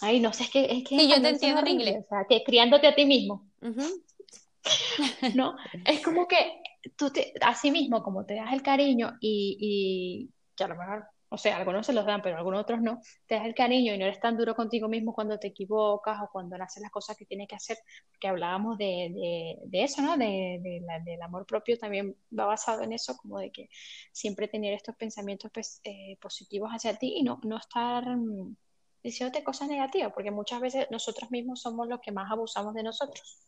Ay, 0.00 0.18
no 0.18 0.32
sé, 0.32 0.42
es 0.42 0.50
que... 0.50 0.64
Es 0.64 0.82
que 0.82 0.98
sí, 0.98 1.08
yo 1.08 1.22
te 1.22 1.28
entiendo 1.28 1.60
en 1.60 1.68
inglés. 1.68 2.04
O 2.04 2.08
sea, 2.08 2.26
que 2.28 2.42
criándote 2.42 2.88
a 2.88 2.94
ti 2.96 3.06
mismo. 3.06 3.46
¿No? 5.36 5.54
Es 5.84 6.00
como 6.00 6.26
que 6.26 6.60
tú 6.96 7.10
te, 7.10 7.32
a 7.40 7.54
sí 7.54 7.70
mismo, 7.70 8.02
como 8.02 8.24
te 8.24 8.34
das 8.34 8.52
el 8.52 8.62
cariño 8.62 9.16
y, 9.20 10.28
y 10.58 10.62
a 10.62 10.68
lo 10.68 10.76
mejor, 10.76 11.04
o 11.28 11.38
sea, 11.38 11.56
algunos 11.56 11.86
se 11.86 11.92
los 11.92 12.04
dan, 12.04 12.20
pero 12.20 12.36
algunos 12.36 12.60
otros 12.60 12.80
no, 12.82 13.00
te 13.26 13.36
das 13.36 13.46
el 13.46 13.54
cariño 13.54 13.94
y 13.94 13.98
no 13.98 14.04
eres 14.04 14.20
tan 14.20 14.36
duro 14.36 14.54
contigo 14.54 14.88
mismo 14.88 15.14
cuando 15.14 15.38
te 15.38 15.48
equivocas 15.48 16.20
o 16.22 16.28
cuando 16.30 16.58
no 16.58 16.64
haces 16.64 16.82
las 16.82 16.90
cosas 16.90 17.16
que 17.16 17.24
tienes 17.24 17.48
que 17.48 17.56
hacer, 17.56 17.78
porque 18.10 18.28
hablábamos 18.28 18.76
de, 18.76 19.58
de, 19.64 19.82
eso, 19.82 20.02
¿no? 20.02 20.16
De, 20.16 20.60
del 21.04 21.22
amor 21.22 21.46
propio 21.46 21.78
también 21.78 22.14
va 22.38 22.46
basado 22.46 22.82
en 22.82 22.92
eso, 22.92 23.16
como 23.16 23.38
de 23.38 23.50
que 23.50 23.68
siempre 24.12 24.48
tener 24.48 24.74
estos 24.74 24.94
pensamientos 24.96 25.50
pues, 25.52 25.80
eh, 25.84 26.18
positivos 26.20 26.70
hacia 26.70 26.98
ti 26.98 27.14
y 27.16 27.22
no, 27.22 27.40
no 27.44 27.56
estar 27.56 28.04
mm, 28.06 28.54
diciéndote 29.02 29.42
cosas 29.42 29.68
negativas, 29.68 30.12
porque 30.12 30.30
muchas 30.30 30.60
veces 30.60 30.86
nosotros 30.90 31.30
mismos 31.30 31.62
somos 31.62 31.88
los 31.88 32.00
que 32.00 32.12
más 32.12 32.30
abusamos 32.30 32.74
de 32.74 32.82
nosotros 32.82 33.40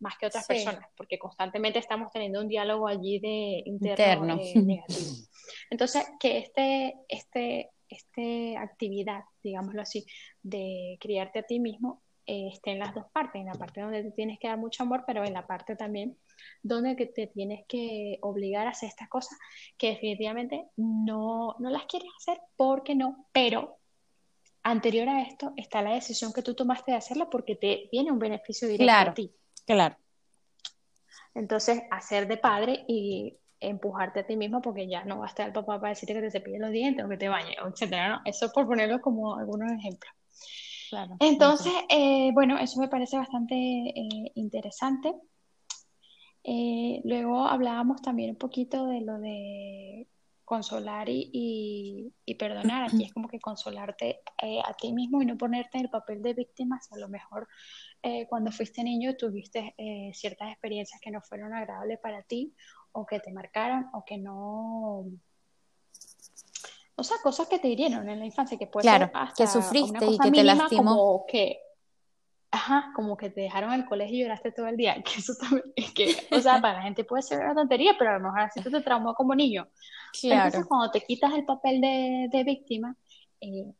más 0.00 0.16
que 0.18 0.26
otras 0.26 0.46
personas, 0.46 0.86
porque 0.96 1.18
constantemente 1.18 1.78
estamos 1.78 2.12
teniendo 2.12 2.40
un 2.40 2.48
diálogo 2.48 2.86
allí 2.88 3.18
de 3.18 3.62
interno, 3.64 4.36
negativo. 4.36 5.12
Entonces, 5.70 6.06
que 6.20 6.38
este, 6.38 6.94
este, 7.08 7.70
este 7.88 8.56
actividad, 8.56 9.22
digámoslo 9.42 9.82
así, 9.82 10.06
de 10.42 10.98
criarte 11.00 11.40
a 11.40 11.42
ti 11.42 11.60
mismo, 11.60 12.02
eh, 12.26 12.48
esté 12.52 12.72
en 12.72 12.80
las 12.80 12.92
dos 12.92 13.06
partes, 13.12 13.40
en 13.40 13.46
la 13.46 13.54
parte 13.54 13.80
donde 13.80 14.02
te 14.02 14.10
tienes 14.10 14.40
que 14.40 14.48
dar 14.48 14.58
mucho 14.58 14.82
amor, 14.82 15.04
pero 15.06 15.24
en 15.24 15.32
la 15.32 15.46
parte 15.46 15.76
también 15.76 16.18
donde 16.60 16.96
que 16.96 17.06
te 17.06 17.28
tienes 17.28 17.64
que 17.68 18.18
obligar 18.20 18.66
a 18.66 18.70
hacer 18.70 18.88
estas 18.88 19.08
cosas 19.08 19.38
que 19.78 19.90
definitivamente 19.90 20.66
no, 20.76 21.54
no 21.60 21.70
las 21.70 21.84
quieres 21.86 22.10
hacer 22.18 22.40
porque 22.56 22.96
no, 22.96 23.28
pero 23.32 23.78
anterior 24.64 25.08
a 25.08 25.22
esto 25.22 25.52
está 25.56 25.82
la 25.82 25.94
decisión 25.94 26.32
que 26.32 26.42
tú 26.42 26.54
tomaste 26.54 26.90
de 26.90 26.96
hacerla 26.96 27.30
porque 27.30 27.54
te 27.54 27.88
viene 27.92 28.10
un 28.10 28.18
beneficio 28.18 28.66
directo 28.66 28.92
a 29.10 29.14
ti. 29.14 29.32
Claro. 29.66 29.96
Entonces, 31.34 31.82
hacer 31.90 32.28
de 32.28 32.38
padre 32.38 32.84
y 32.88 33.36
empujarte 33.60 34.20
a 34.20 34.26
ti 34.26 34.36
mismo 34.36 34.60
porque 34.60 34.88
ya 34.88 35.04
no 35.04 35.18
va 35.18 35.26
a 35.26 35.28
estar 35.28 35.46
el 35.46 35.52
papá 35.52 35.78
para 35.80 35.90
decirte 35.90 36.14
que 36.14 36.20
te 36.20 36.30
cepilles 36.30 36.60
los 36.60 36.70
dientes 36.70 37.04
o 37.04 37.08
que 37.08 37.16
te 37.16 37.28
bañes, 37.28 37.56
etcétera, 37.64 38.08
¿no? 38.08 38.20
Eso 38.24 38.50
por 38.52 38.66
ponerlo 38.66 39.00
como 39.00 39.36
algunos 39.36 39.70
ejemplos. 39.72 40.12
Claro, 40.90 41.16
Entonces, 41.20 41.72
eh, 41.88 42.30
bueno, 42.32 42.58
eso 42.58 42.80
me 42.80 42.88
parece 42.88 43.16
bastante 43.16 43.54
eh, 43.54 44.32
interesante. 44.34 45.14
Eh, 46.44 47.00
luego 47.04 47.46
hablábamos 47.46 48.00
también 48.02 48.30
un 48.30 48.36
poquito 48.36 48.86
de 48.86 49.00
lo 49.00 49.18
de 49.18 50.06
consolar 50.44 51.08
y, 51.08 52.12
y, 52.24 52.34
perdonar. 52.36 52.84
Aquí 52.84 53.02
es 53.02 53.12
como 53.12 53.26
que 53.26 53.40
consolarte 53.40 54.20
a 54.64 54.74
ti 54.74 54.92
mismo 54.92 55.20
y 55.20 55.26
no 55.26 55.36
ponerte 55.36 55.78
en 55.78 55.84
el 55.84 55.90
papel 55.90 56.22
de 56.22 56.34
víctima, 56.34 56.80
a 56.88 56.98
lo 56.98 57.08
mejor 57.08 57.48
eh, 58.06 58.24
cuando 58.28 58.52
fuiste 58.52 58.84
niño 58.84 59.16
tuviste 59.16 59.74
eh, 59.76 60.12
ciertas 60.14 60.52
experiencias 60.52 61.00
que 61.00 61.10
no 61.10 61.20
fueron 61.20 61.52
agradables 61.52 61.98
para 61.98 62.22
ti 62.22 62.54
o 62.92 63.04
que 63.04 63.18
te 63.18 63.32
marcaron 63.32 63.88
o 63.94 64.04
que 64.04 64.16
no... 64.16 65.06
O 66.94 67.02
sea, 67.02 67.16
cosas 67.20 67.48
que 67.48 67.58
te 67.58 67.66
hirieron 67.66 68.08
en 68.08 68.20
la 68.20 68.24
infancia, 68.24 68.56
que 68.56 68.68
puede 68.68 68.84
claro, 68.84 69.10
que 69.36 69.48
sufriste 69.48 70.06
y 70.06 70.18
que 70.18 70.30
te 70.30 70.44
lastimó. 70.44 70.96
Como 70.96 71.26
que, 71.26 71.58
ajá, 72.52 72.92
como 72.94 73.16
que 73.16 73.28
te 73.28 73.40
dejaron 73.40 73.72
al 73.72 73.86
colegio 73.86 74.18
y 74.18 74.22
lloraste 74.22 74.52
todo 74.52 74.68
el 74.68 74.76
día, 74.76 74.94
que 75.02 75.18
eso 75.18 75.32
también, 75.40 75.64
que, 75.92 76.28
o 76.30 76.40
sea, 76.40 76.60
para 76.60 76.74
la 76.74 76.82
gente 76.82 77.02
puede 77.02 77.24
ser 77.24 77.40
una 77.40 77.56
tontería, 77.56 77.96
pero 77.98 78.12
a 78.12 78.18
lo 78.18 78.24
mejor 78.24 78.38
así 78.38 78.62
te 78.62 78.80
traumó 78.82 79.14
como 79.14 79.34
niño. 79.34 79.66
Claro. 80.20 80.44
Entonces, 80.46 80.68
cuando 80.68 80.92
te 80.92 81.00
quitas 81.00 81.34
el 81.34 81.44
papel 81.44 81.80
de, 81.80 82.28
de 82.30 82.44
víctima, 82.44 82.96
eh, 83.40 83.74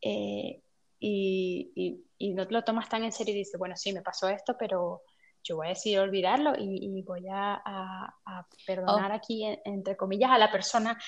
eh 0.00 0.62
y, 1.00 2.04
y, 2.18 2.34
no 2.34 2.46
te 2.46 2.52
lo 2.52 2.64
tomas 2.64 2.88
tan 2.88 3.04
en 3.04 3.12
serio 3.12 3.34
y 3.34 3.38
dices, 3.38 3.58
bueno, 3.58 3.76
sí, 3.76 3.92
me 3.92 4.02
pasó 4.02 4.28
esto, 4.28 4.56
pero 4.58 5.02
yo 5.42 5.56
voy 5.56 5.66
a 5.66 5.70
decidir 5.70 6.00
olvidarlo 6.00 6.52
y, 6.58 7.02
voy 7.02 7.26
a, 7.30 8.14
perdonar 8.66 9.12
oh. 9.12 9.14
aquí, 9.14 9.44
entre 9.64 9.96
comillas, 9.96 10.30
a 10.30 10.38
la 10.38 10.50
persona 10.50 10.98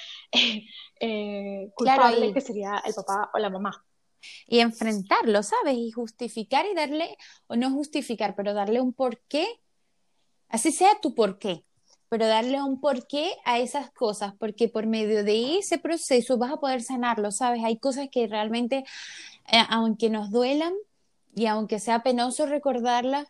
eh, 1.01 1.71
culpable 1.75 2.33
que 2.33 2.41
sería 2.41 2.83
el 2.85 2.95
papá 2.95 3.31
o 3.35 3.39
la 3.39 3.51
mamá. 3.51 3.85
Y 4.47 4.61
enfrentarlo, 4.61 5.43
¿sabes? 5.43 5.77
Y 5.77 5.91
justificar 5.91 6.67
y 6.67 6.75
darle, 6.75 7.17
o 7.47 7.57
no 7.57 7.71
justificar, 7.71 8.35
pero 8.35 8.55
darle 8.55 8.81
un 8.81 8.93
porqué, 8.93 9.47
así 10.49 10.73
sea 10.73 11.01
tu 11.01 11.15
porqué, 11.15 11.65
pero 12.11 12.27
darle 12.27 12.61
un 12.61 12.81
porqué 12.81 13.37
a 13.45 13.61
esas 13.61 13.91
cosas, 13.93 14.35
porque 14.37 14.69
por 14.69 14.87
medio 14.87 15.23
de 15.23 15.59
ese 15.59 15.79
proceso 15.79 16.37
vas 16.39 16.53
a 16.53 16.57
poder 16.57 16.83
sanarlo, 16.83 17.31
¿sabes? 17.31 17.63
Hay 17.65 17.79
cosas 17.79 18.09
que 18.11 18.27
realmente 18.27 18.85
eh, 19.53 19.63
aunque 19.69 20.11
nos 20.11 20.33
duelan 20.33 20.75
y 21.37 21.47
aunque 21.47 21.79
sea 21.79 22.03
penoso 22.03 22.47
recordarlas, 22.47 23.29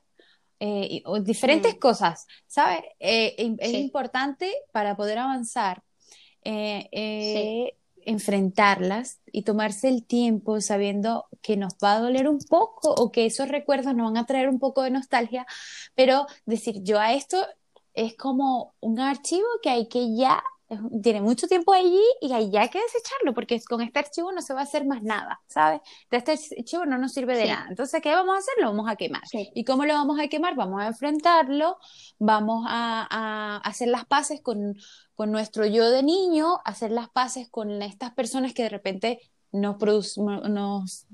eh, 0.60 1.02
o 1.04 1.20
diferentes 1.20 1.76
mm. 1.76 1.78
cosas, 1.78 2.26
¿sabes? 2.46 2.80
Eh, 2.98 3.54
es 3.58 3.72
importante 3.74 4.50
para 4.72 4.96
poder 4.96 5.18
avanzar, 5.18 5.82
enfrentarlas 8.06 9.20
y 9.30 9.42
tomarse 9.42 9.88
el 9.88 10.06
tiempo 10.06 10.62
sabiendo 10.62 11.26
que 11.42 11.58
nos 11.58 11.74
va 11.84 11.96
a 11.96 12.00
doler 12.00 12.28
un 12.28 12.38
poco 12.38 12.94
o 12.94 13.12
que 13.12 13.26
esos 13.26 13.48
recuerdos 13.48 13.94
nos 13.94 14.10
van 14.10 14.16
a 14.22 14.26
traer 14.26 14.48
un 14.48 14.58
poco 14.58 14.82
de 14.82 14.90
nostalgia, 14.90 15.46
pero 15.94 16.26
decir 16.46 16.82
yo 16.82 16.98
a 16.98 17.12
esto 17.12 17.46
es 17.94 18.16
como 18.16 18.74
un 18.80 19.00
archivo 19.00 19.46
que 19.62 19.70
hay 19.70 19.88
que 19.88 20.14
ya 20.14 20.42
tiene 21.02 21.20
mucho 21.20 21.48
tiempo 21.48 21.72
allí 21.72 22.00
y 22.20 22.32
ahí 22.32 22.50
ya 22.50 22.62
hay 22.62 22.68
que 22.68 22.80
desecharlo 22.80 23.34
porque 23.34 23.60
con 23.68 23.80
este 23.80 23.98
archivo 23.98 24.30
no 24.30 24.40
se 24.40 24.54
va 24.54 24.60
a 24.60 24.62
hacer 24.62 24.86
más 24.86 25.02
nada, 25.02 25.40
¿sabes? 25.48 25.80
De 26.10 26.18
este 26.18 26.32
archivo 26.32 26.86
no 26.86 26.96
nos 26.96 27.12
sirve 27.12 27.36
de 27.36 27.48
nada. 27.48 27.66
Entonces, 27.68 28.00
¿qué 28.00 28.14
vamos 28.14 28.36
a 28.36 28.38
hacer? 28.38 28.54
Lo 28.60 28.68
vamos 28.68 28.88
a 28.88 28.94
quemar. 28.94 29.22
¿Y 29.32 29.64
cómo 29.64 29.84
lo 29.84 29.94
vamos 29.94 30.20
a 30.20 30.28
quemar? 30.28 30.54
Vamos 30.54 30.80
a 30.80 30.86
enfrentarlo, 30.86 31.78
vamos 32.18 32.64
a, 32.68 33.56
hacer 33.64 33.88
las 33.88 34.04
paces 34.04 34.40
con, 34.42 34.76
con, 35.16 35.32
nuestro 35.32 35.66
yo 35.66 35.90
de 35.90 36.04
niño, 36.04 36.58
hacer 36.64 36.92
las 36.92 37.08
paces 37.10 37.48
con 37.50 37.82
estas 37.82 38.12
personas 38.12 38.54
que 38.54 38.62
de 38.62 38.68
repente 38.68 39.20
nos, 39.50 40.16
nos, 40.18 41.06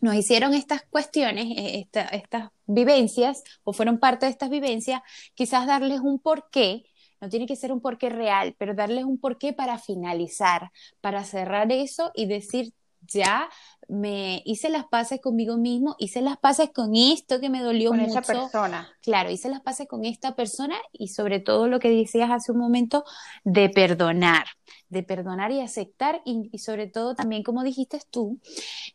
nos 0.00 0.14
hicieron 0.14 0.54
estas 0.54 0.82
cuestiones, 0.90 1.46
eh, 1.56 1.88
estas 2.12 2.50
vivencias, 2.66 3.42
o 3.64 3.72
fueron 3.72 3.98
parte 3.98 4.26
de 4.26 4.32
estas 4.32 4.50
vivencias, 4.50 5.02
quizás 5.34 5.66
darles 5.66 6.00
un 6.00 6.18
porqué 6.18 6.84
no 7.20 7.28
tiene 7.28 7.46
que 7.46 7.56
ser 7.56 7.72
un 7.72 7.80
porqué 7.80 8.10
real, 8.10 8.54
pero 8.58 8.74
darles 8.74 9.04
un 9.04 9.18
porqué 9.18 9.52
para 9.52 9.78
finalizar, 9.78 10.70
para 11.00 11.24
cerrar 11.24 11.72
eso 11.72 12.12
y 12.14 12.26
decir, 12.26 12.72
ya 13.06 13.48
me 13.88 14.42
hice 14.44 14.68
las 14.68 14.86
paces 14.86 15.20
conmigo 15.20 15.56
mismo, 15.56 15.96
hice 15.98 16.20
las 16.20 16.36
paces 16.36 16.70
con 16.74 16.94
esto 16.94 17.40
que 17.40 17.48
me 17.48 17.62
dolió 17.62 17.90
con 17.90 18.00
mucho. 18.00 18.18
esa 18.18 18.22
persona. 18.22 18.88
Claro, 19.02 19.30
hice 19.30 19.48
las 19.48 19.60
paces 19.60 19.88
con 19.88 20.04
esta 20.04 20.36
persona 20.36 20.76
y 20.92 21.08
sobre 21.08 21.40
todo 21.40 21.68
lo 21.68 21.78
que 21.80 21.90
decías 21.90 22.30
hace 22.30 22.52
un 22.52 22.58
momento 22.58 23.04
de 23.44 23.70
perdonar, 23.70 24.46
de 24.88 25.02
perdonar 25.02 25.50
y 25.52 25.60
aceptar 25.60 26.20
y, 26.24 26.50
y 26.52 26.58
sobre 26.58 26.86
todo 26.86 27.14
también, 27.14 27.42
como 27.42 27.62
dijiste 27.62 28.00
tú, 28.10 28.38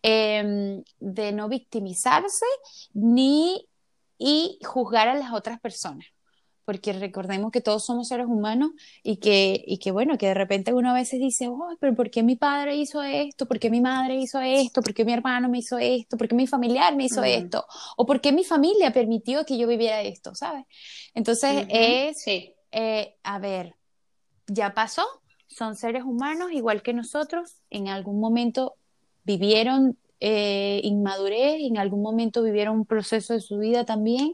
eh, 0.04 0.82
de 1.00 1.32
no 1.32 1.50
victimizarse 1.50 2.46
ni 2.94 3.68
y 4.18 4.60
juzgar 4.63 5.08
a 5.08 5.16
las 5.16 5.34
otras 5.34 5.60
personas 5.60 6.06
porque 6.65 6.93
recordemos 6.93 7.52
que 7.52 7.62
todos 7.62 7.86
somos 7.86 8.08
seres 8.08 8.28
humanos 8.28 8.71
y 9.04 9.17
que, 9.17 9.63
y 9.65 9.78
que 9.78 9.91
bueno, 9.91 10.17
que 10.17 10.28
de 10.28 10.34
repente 10.34 10.73
uno 10.73 10.91
a 10.91 10.93
veces 10.93 11.19
dice, 11.19 11.47
oh, 11.47 11.76
pero 11.80 11.95
¿por 11.95 12.10
qué 12.10 12.23
mi 12.23 12.36
padre 12.36 12.76
hizo 12.76 13.02
esto? 13.04 13.45
¿Por 13.47 13.60
qué 13.60 13.69
mi 13.69 13.82
madre 13.82 14.15
hizo 14.15 14.39
esto? 14.39 14.82
¿Por 14.82 14.93
qué 14.93 15.06
mi 15.06 15.13
hermano 15.13 15.49
me 15.49 15.60
hizo 15.60 15.78
esto? 15.78 16.17
¿Por 16.17 16.28
qué 16.28 16.36
mi 16.36 16.47
familiar 16.47 16.95
me 16.95 17.06
hizo 17.06 17.21
uh 17.21 17.26
-huh. 17.26 17.43
esto? 17.43 17.65
¿O 17.97 18.06
por 18.06 18.21
qué 18.21 18.32
mi 18.32 18.43
familia 18.43 18.91
permitió 18.91 19.45
que 19.45 19.58
yo 19.58 19.67
viviera 19.67 20.02
esto? 20.02 20.36
¿Sabes? 20.36 20.65
Entonces 21.13 21.65
uh 21.65 21.67
-huh. 21.67 22.10
es, 22.10 22.21
sí. 22.21 22.54
eh, 22.71 23.15
a 23.23 23.39
ver, 23.39 23.76
ya 24.47 24.73
pasó, 24.73 25.04
son 25.47 25.76
seres 25.76 26.04
humanos 26.04 26.52
igual 26.52 26.82
que 26.82 26.93
nosotros, 26.93 27.62
en 27.69 27.88
algún 27.88 28.19
momento 28.19 28.76
vivieron 29.23 29.97
eh, 30.26 30.80
inmadurez, 30.84 31.58
en 31.60 31.78
algún 31.78 32.02
momento 32.02 32.42
vivieron 32.42 32.78
un 32.78 32.86
proceso 32.86 33.34
de 33.34 33.42
su 33.42 33.58
vida 33.58 33.84
también 33.84 34.32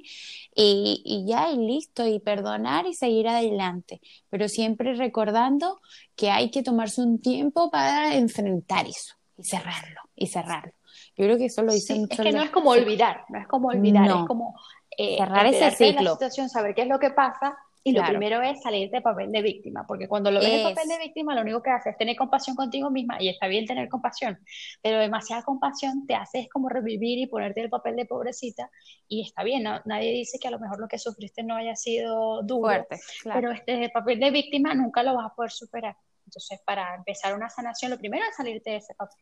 y, 0.54 1.02
y, 1.04 1.26
ya, 1.26 1.52
y 1.52 1.58
listo, 1.58 2.06
y 2.06 2.20
perdonar 2.20 2.86
y 2.86 2.94
seguir 2.94 3.28
adelante, 3.28 4.00
pero 4.30 4.48
siempre 4.48 4.94
recordando 4.94 5.82
que 6.16 6.30
hay 6.30 6.52
que 6.52 6.62
tomarse 6.62 7.02
un 7.02 7.20
tiempo 7.20 7.72
para 7.72 8.14
enfrentar 8.16 8.86
eso 8.86 9.16
y 9.36 9.46
cerrarlo, 9.46 10.02
y 10.16 10.28
cerrarlo. 10.28 10.74
Yo 11.18 11.26
creo 11.26 11.38
que 11.40 11.46
eso 11.46 11.64
lo 11.64 11.74
dice 11.74 11.96
sí, 11.96 12.00
mucho. 12.02 12.22
Es 12.22 12.28
que 12.28 12.34
no 12.34 12.44
es 12.44 12.52
como 12.52 12.70
olvidar, 12.70 13.26
no 13.30 13.40
es 13.40 13.48
como 13.48 13.70
olvidar, 13.70 14.08
no. 14.08 14.22
es 14.22 14.28
como 14.28 14.56
eh, 14.96 15.18
cerrar 15.18 15.48
ese 15.48 15.72
ciclo. 15.72 16.04
la 16.04 16.12
situación, 16.12 16.50
saber 16.50 16.76
qué 16.76 16.84
es 16.84 16.88
lo 16.88 17.00
que 17.00 17.10
pasa 17.10 17.58
y 17.84 17.94
claro. 17.94 18.14
lo 18.14 18.20
primero 18.20 18.42
es 18.42 18.62
salir 18.62 18.90
de 18.90 19.02
papel 19.02 19.32
de 19.32 19.42
víctima, 19.42 19.86
porque 19.88 20.08
cuando 20.08 20.32
lo 20.32 20.40
ves 20.40 20.50
en 20.50 20.74
papel 20.76 20.90
de 20.90 20.98
víctima, 20.98 21.34
lo 21.34 21.42
único 21.42 21.62
que 21.62 21.70
haces 21.70 21.94
es 21.94 21.98
tener 21.98 22.16
compasión 22.16 22.56
contigo 22.56 22.90
misma, 22.90 23.18
y 23.22 23.30
está 23.30 23.48
bien 23.48 23.66
tener 23.66 23.88
compasión, 23.90 24.38
pero 24.82 25.00
demasiada 25.00 25.44
compasión 25.44 26.06
te 26.06 26.16
hace 26.16 26.40
es 26.40 26.50
como 26.50 26.70
revivir 26.70 27.20
y 27.20 27.28
ponerte 27.28 27.62
el 27.62 27.70
papel 27.70 27.96
de 27.96 28.06
pobrecita, 28.06 28.70
y 29.08 29.22
está 29.22 29.44
bien, 29.44 29.64
¿no? 29.64 29.82
nadie 29.86 30.12
dice 30.12 30.38
que 30.40 30.48
a 30.48 30.52
lo 30.52 30.60
mejor 30.60 30.80
lo 30.80 30.88
que 30.88 31.00
sufriste 31.00 31.44
no 31.44 31.56
haya 31.56 31.76
sido 31.76 32.44
duro, 32.44 32.68
Fuerte, 32.68 33.00
claro. 33.22 33.40
pero 33.40 33.52
este 33.54 33.90
papel 33.90 34.20
de 34.20 34.32
víctima 34.32 34.74
nunca 34.74 35.04
lo 35.04 35.16
vas 35.16 35.32
a 35.32 35.36
poder 35.36 35.52
superar. 35.52 35.96
Entonces, 36.26 36.60
para 36.64 36.94
empezar 36.94 37.36
una 37.36 37.50
sanación, 37.50 37.90
lo 37.90 37.98
primero 37.98 38.24
es 38.30 38.36
salirte 38.36 38.70
de 38.70 38.76
ese 38.76 38.94
papel. 38.94 39.18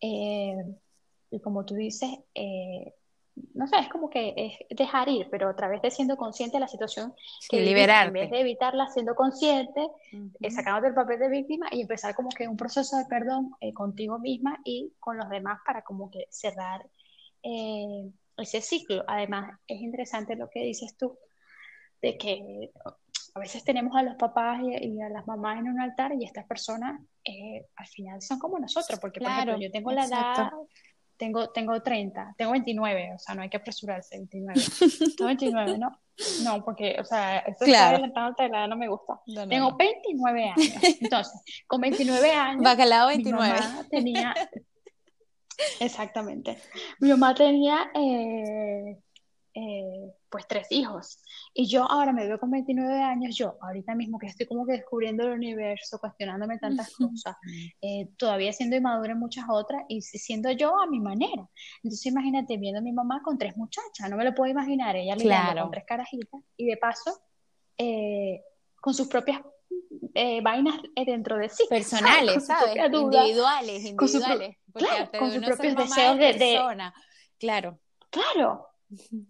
Eh, 0.00 0.56
y 1.30 1.40
como 1.40 1.64
tú 1.64 1.74
dices, 1.74 2.10
eh, 2.34 2.92
no 3.54 3.66
sé, 3.66 3.76
es 3.78 3.88
como 3.88 4.08
que 4.08 4.32
es 4.36 4.76
dejar 4.76 5.08
ir, 5.08 5.28
pero 5.30 5.48
a 5.48 5.56
través 5.56 5.82
de 5.82 5.90
siendo 5.90 6.16
consciente 6.16 6.56
de 6.56 6.60
la 6.60 6.68
situación, 6.68 7.14
que 7.48 7.60
liberarte. 7.60 8.08
en 8.08 8.12
vez 8.12 8.30
de 8.30 8.40
evitarla, 8.40 8.88
siendo 8.90 9.14
consciente, 9.14 9.80
uh 9.80 10.16
-huh. 10.16 10.32
eh, 10.40 10.50
sacándote 10.50 10.88
el 10.88 10.94
papel 10.94 11.18
de 11.18 11.28
víctima 11.28 11.66
y 11.70 11.82
empezar 11.82 12.14
como 12.14 12.28
que 12.28 12.46
un 12.46 12.56
proceso 12.56 12.96
de 12.96 13.06
perdón 13.06 13.52
eh, 13.60 13.72
contigo 13.72 14.18
misma 14.18 14.60
y 14.64 14.92
con 15.00 15.16
los 15.16 15.28
demás 15.28 15.58
para 15.66 15.82
como 15.82 16.10
que 16.10 16.26
cerrar 16.30 16.86
eh, 17.42 18.10
ese 18.36 18.60
ciclo. 18.60 19.04
Además, 19.06 19.58
es 19.66 19.80
interesante 19.80 20.36
lo 20.36 20.48
que 20.48 20.60
dices 20.60 20.96
tú, 20.96 21.18
de 22.02 22.16
que 22.16 22.70
a 23.34 23.40
veces 23.40 23.64
tenemos 23.64 23.96
a 23.96 24.02
los 24.02 24.14
papás 24.14 24.60
y, 24.62 24.94
y 24.94 25.02
a 25.02 25.08
las 25.08 25.26
mamás 25.26 25.58
en 25.58 25.68
un 25.68 25.80
altar 25.80 26.12
y 26.12 26.24
estas 26.24 26.46
personas 26.46 27.00
al 27.76 27.86
final 27.86 28.20
son 28.20 28.38
como 28.38 28.58
nosotros, 28.58 29.00
porque 29.00 29.18
claro, 29.18 29.34
por 29.34 29.48
ejemplo, 29.48 29.66
yo 29.66 29.72
tengo 29.72 29.92
la 29.92 30.04
edad 30.04 30.50
tengo, 31.16 31.50
tengo 31.50 31.80
30, 31.80 32.34
tengo 32.36 32.52
29, 32.52 33.12
o 33.14 33.18
sea, 33.18 33.34
no 33.34 33.42
hay 33.42 33.48
que 33.48 33.56
apresurarse, 33.56 34.16
29. 34.16 34.60
Tengo 35.16 35.26
29, 35.26 35.78
¿no? 35.78 36.00
No, 36.42 36.64
porque, 36.64 36.96
o 37.00 37.04
sea, 37.04 37.38
esto 37.38 37.64
claro. 37.64 37.96
está 37.96 38.20
adelantando 38.20 38.48
la 38.48 38.58
edad 38.60 38.68
no 38.68 38.76
me 38.76 38.88
gusta. 38.88 39.20
No, 39.26 39.42
no, 39.42 39.48
tengo 39.48 39.70
no. 39.70 39.76
29 39.76 40.44
años. 40.44 40.72
Entonces, 41.00 41.64
con 41.66 41.80
29 41.80 42.30
años. 42.30 42.62
Bacalao 42.62 43.08
29. 43.08 43.52
Mi 43.52 43.60
mamá 43.60 43.84
tenía. 43.90 44.34
Exactamente. 45.80 46.58
Mi 47.00 47.10
mamá 47.10 47.34
tenía. 47.34 47.90
Eh, 47.94 48.98
eh, 49.54 50.12
pues 50.28 50.48
tres 50.48 50.66
hijos. 50.70 51.22
Y 51.52 51.68
yo 51.68 51.84
ahora 51.84 52.12
me 52.12 52.26
veo 52.26 52.40
con 52.40 52.50
29 52.50 53.00
años, 53.00 53.36
yo 53.36 53.56
ahorita 53.60 53.94
mismo 53.94 54.18
que 54.18 54.26
estoy 54.26 54.46
como 54.46 54.66
que 54.66 54.72
descubriendo 54.72 55.24
el 55.24 55.34
universo, 55.34 55.98
cuestionándome 56.00 56.58
tantas 56.58 56.92
cosas, 56.96 57.36
eh, 57.80 58.08
todavía 58.16 58.52
siendo 58.52 58.74
inmadura 58.74 59.12
en 59.12 59.20
muchas 59.20 59.44
otras 59.48 59.84
y 59.88 60.02
siendo 60.02 60.50
yo 60.50 60.78
a 60.80 60.86
mi 60.86 60.98
manera. 60.98 61.48
Entonces 61.84 62.06
imagínate 62.06 62.56
viendo 62.56 62.80
a 62.80 62.82
mi 62.82 62.92
mamá 62.92 63.22
con 63.22 63.38
tres 63.38 63.56
muchachas, 63.56 64.10
no 64.10 64.16
me 64.16 64.24
lo 64.24 64.34
puedo 64.34 64.50
imaginar, 64.50 64.96
ella 64.96 65.14
claro. 65.16 65.62
con 65.62 65.70
tres 65.70 65.84
carajitas 65.86 66.40
y 66.56 66.66
de 66.66 66.76
paso 66.76 67.20
eh, 67.78 68.42
con 68.80 68.92
sus 68.92 69.06
propias 69.06 69.40
eh, 70.14 70.40
vainas 70.42 70.80
dentro 71.06 71.36
de 71.36 71.48
sí. 71.48 71.64
Personales, 71.68 72.44
¿sabes? 72.44 72.74
¿sabes? 72.74 72.92
Individuales, 72.92 73.84
individuales. 73.84 73.96
Con, 73.96 74.08
su 74.08 74.86
claro, 74.86 75.10
con 75.16 75.30
sus 75.30 75.44
propios 75.44 75.76
deseos 75.76 76.18
de, 76.18 76.32
de... 76.32 76.92
Claro. 77.38 77.78
Claro, 78.10 78.68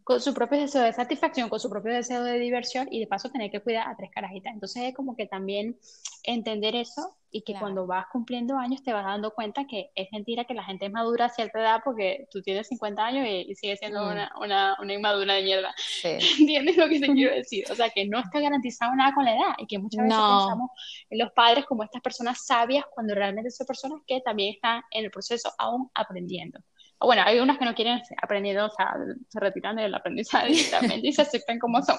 con 0.02 0.20
su 0.20 0.34
propio 0.34 0.58
deseo 0.60 0.82
de 0.82 0.92
satisfacción, 0.92 1.48
con 1.48 1.60
su 1.60 1.70
propio 1.70 1.92
deseo 1.92 2.22
de 2.22 2.38
diversión 2.38 2.88
y 2.90 3.00
de 3.00 3.06
paso 3.06 3.30
tener 3.30 3.50
que 3.50 3.60
cuidar 3.60 3.88
a 3.88 3.96
tres 3.96 4.10
carajitas. 4.12 4.52
Entonces 4.52 4.82
es 4.84 4.94
como 4.94 5.16
que 5.16 5.26
también 5.26 5.76
entender 6.22 6.74
eso 6.76 7.16
y 7.30 7.42
que 7.42 7.52
Claro. 7.52 7.64
cuando 7.64 7.86
vas 7.86 8.06
cumpliendo 8.12 8.56
años 8.56 8.82
te 8.82 8.92
vas 8.92 9.04
dando 9.04 9.32
cuenta 9.32 9.66
que 9.66 9.90
es 9.94 10.08
mentira 10.12 10.44
que 10.44 10.54
la 10.54 10.62
gente 10.64 10.86
es 10.86 10.92
madura 10.92 11.26
a 11.26 11.28
cierta 11.28 11.58
edad 11.60 11.80
porque 11.84 12.26
tú 12.30 12.40
tienes 12.42 12.68
50 12.68 13.04
años 13.04 13.26
y, 13.28 13.50
y 13.50 13.54
sigues 13.56 13.78
siendo 13.80 14.02
Mm. 14.04 14.10
una, 14.12 14.32
una, 14.40 14.76
una 14.80 14.92
inmadura 14.94 15.34
de 15.34 15.42
mierda. 15.42 15.74
Sí. 15.76 16.16
¿Entiendes 16.48 16.76
lo 16.76 16.88
que 16.88 17.00
te 17.00 17.06
quiero 17.12 17.34
decir? 17.34 17.64
O 17.70 17.74
sea, 17.74 17.90
que 17.90 18.06
no 18.06 18.18
está 18.20 18.40
garantizado 18.40 18.94
nada 18.94 19.12
con 19.14 19.24
la 19.24 19.32
edad 19.34 19.54
y 19.58 19.66
que 19.66 19.78
muchas 19.78 20.02
veces 20.04 20.16
No. 20.18 20.38
pensamos 20.38 20.70
en 21.10 21.18
los 21.18 21.32
padres 21.32 21.64
como 21.66 21.82
estas 21.82 22.02
personas 22.02 22.44
sabias 22.46 22.84
cuando 22.94 23.14
realmente 23.14 23.50
son 23.50 23.66
personas 23.66 24.00
que 24.06 24.20
también 24.20 24.54
están 24.54 24.82
en 24.92 25.04
el 25.04 25.10
proceso 25.10 25.52
aún 25.58 25.90
aprendiendo. 25.94 26.60
Bueno, 27.00 27.22
hay 27.24 27.38
unas 27.40 27.58
que 27.58 27.64
no 27.64 27.74
quieren 27.74 28.00
aprender, 28.22 28.58
o 28.60 28.70
sea, 28.70 28.94
se 29.28 29.40
retiran 29.40 29.76
del 29.76 29.94
aprendizaje 29.94 30.48
directamente 30.48 31.06
y 31.08 31.12
se 31.12 31.22
aceptan 31.22 31.58
como 31.58 31.82
son. 31.82 31.96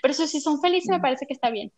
Pero 0.00 0.12
eso 0.12 0.26
si 0.26 0.40
son 0.40 0.60
felices 0.60 0.88
me 0.90 1.00
parece 1.00 1.26
que 1.26 1.34
está 1.34 1.50
bien. 1.50 1.72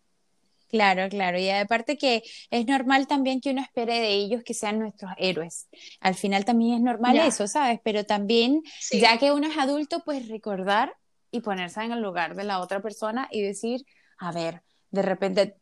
Claro, 0.69 1.09
claro. 1.09 1.39
Y 1.39 1.49
aparte 1.49 1.97
que 1.97 2.23
es 2.51 2.67
normal 2.67 3.07
también 3.07 3.41
que 3.41 3.51
uno 3.51 3.63
espere 3.63 4.01
de 4.01 4.11
ellos 4.11 4.43
que 4.45 4.53
sean 4.53 4.79
nuestros 4.79 5.11
héroes. 5.17 5.67
Al 6.01 6.15
final 6.15 6.45
también 6.45 6.75
es 6.75 6.81
normal 6.83 7.17
Ya. 7.17 7.27
eso, 7.27 7.47
¿sabes? 7.49 7.81
Pero 7.83 8.05
también, 8.05 8.63
Sí. 8.79 9.01
ya 9.01 9.17
que 9.19 9.33
uno 9.33 9.47
es 9.49 9.57
adulto, 9.57 10.03
pues 10.05 10.29
recordar 10.29 10.95
y 11.31 11.41
ponerse 11.41 11.83
en 11.83 11.93
el 11.93 12.01
lugar 12.03 12.35
de 12.37 12.45
la 12.45 12.61
otra 12.61 12.81
persona 12.81 13.29
y 13.31 13.41
decir, 13.41 13.81
a 14.19 14.31
ver, 14.31 14.63
de 14.91 15.03
repente, 15.03 15.57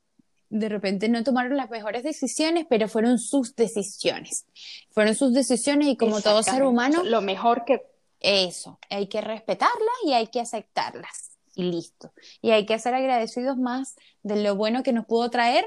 de 0.48 0.68
repente 0.68 1.08
no 1.08 1.24
tomaron 1.24 1.56
las 1.56 1.70
mejores 1.70 2.02
decisiones, 2.02 2.66
pero 2.68 2.88
fueron 2.88 3.18
sus 3.18 3.56
decisiones. 3.56 4.46
Fueron 4.90 5.14
sus 5.14 5.32
decisiones 5.32 5.88
y 5.88 5.96
como 5.96 6.20
todo 6.20 6.42
ser 6.42 6.62
humano, 6.62 7.02
Lo 7.04 7.20
mejor 7.20 7.64
que 7.64 7.82
eso, 8.20 8.78
hay 8.90 9.08
que 9.08 9.20
respetarlas 9.20 9.96
y 10.04 10.12
hay 10.12 10.28
que 10.28 10.40
aceptarlas. 10.40 11.32
Y 11.54 11.64
listo. 11.64 12.12
Y 12.42 12.50
hay 12.50 12.66
que 12.66 12.78
ser 12.78 12.94
agradecidos 12.94 13.56
más 13.56 13.96
de 14.22 14.42
lo 14.42 14.56
bueno 14.56 14.82
que 14.82 14.92
nos 14.92 15.06
pudo 15.06 15.30
traer, 15.30 15.64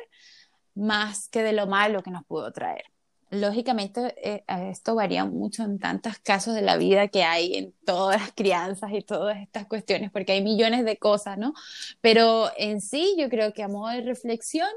más 0.75 1.29
que 1.29 1.41
de 1.41 1.53
lo 1.53 1.67
malo 1.67 2.03
que 2.03 2.11
nos 2.11 2.25
pudo 2.25 2.51
traer. 2.51 2.83
Lógicamente, 3.31 4.13
eh, 4.17 4.43
esto 4.71 4.95
varía 4.95 5.25
mucho 5.25 5.63
en 5.63 5.79
tantos 5.79 6.17
casos 6.19 6.55
de 6.55 6.61
la 6.61 6.77
vida 6.77 7.09
que 7.09 7.23
hay 7.23 7.55
en 7.55 7.73
todas 7.85 8.19
las 8.21 8.31
crianzas 8.33 8.91
y 8.93 9.01
todas 9.01 9.37
estas 9.37 9.67
cuestiones, 9.67 10.11
porque 10.11 10.31
hay 10.31 10.43
millones 10.43 10.83
de 10.85 10.97
cosas, 10.97 11.37
¿no? 11.37 11.53
Pero 12.01 12.49
en 12.57 12.81
sí, 12.81 13.15
yo 13.19 13.29
creo 13.29 13.53
que 13.53 13.63
a 13.63 13.67
modo 13.67 13.89
de 13.89 14.01
reflexión, 14.01 14.69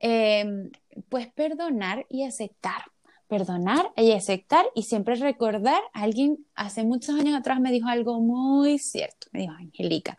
eh, 0.00 0.70
pues 1.08 1.26
perdonar 1.32 2.06
y 2.08 2.24
aceptar 2.24 2.82
perdonar 3.30 3.92
y 3.96 4.10
aceptar 4.10 4.66
y 4.74 4.82
siempre 4.82 5.14
recordar. 5.14 5.80
Alguien 5.94 6.44
hace 6.56 6.82
muchos 6.82 7.14
años 7.14 7.38
atrás 7.38 7.60
me 7.60 7.70
dijo 7.70 7.88
algo 7.88 8.20
muy 8.20 8.78
cierto. 8.78 9.28
Me 9.30 9.42
dijo, 9.42 9.54
Angélica, 9.54 10.18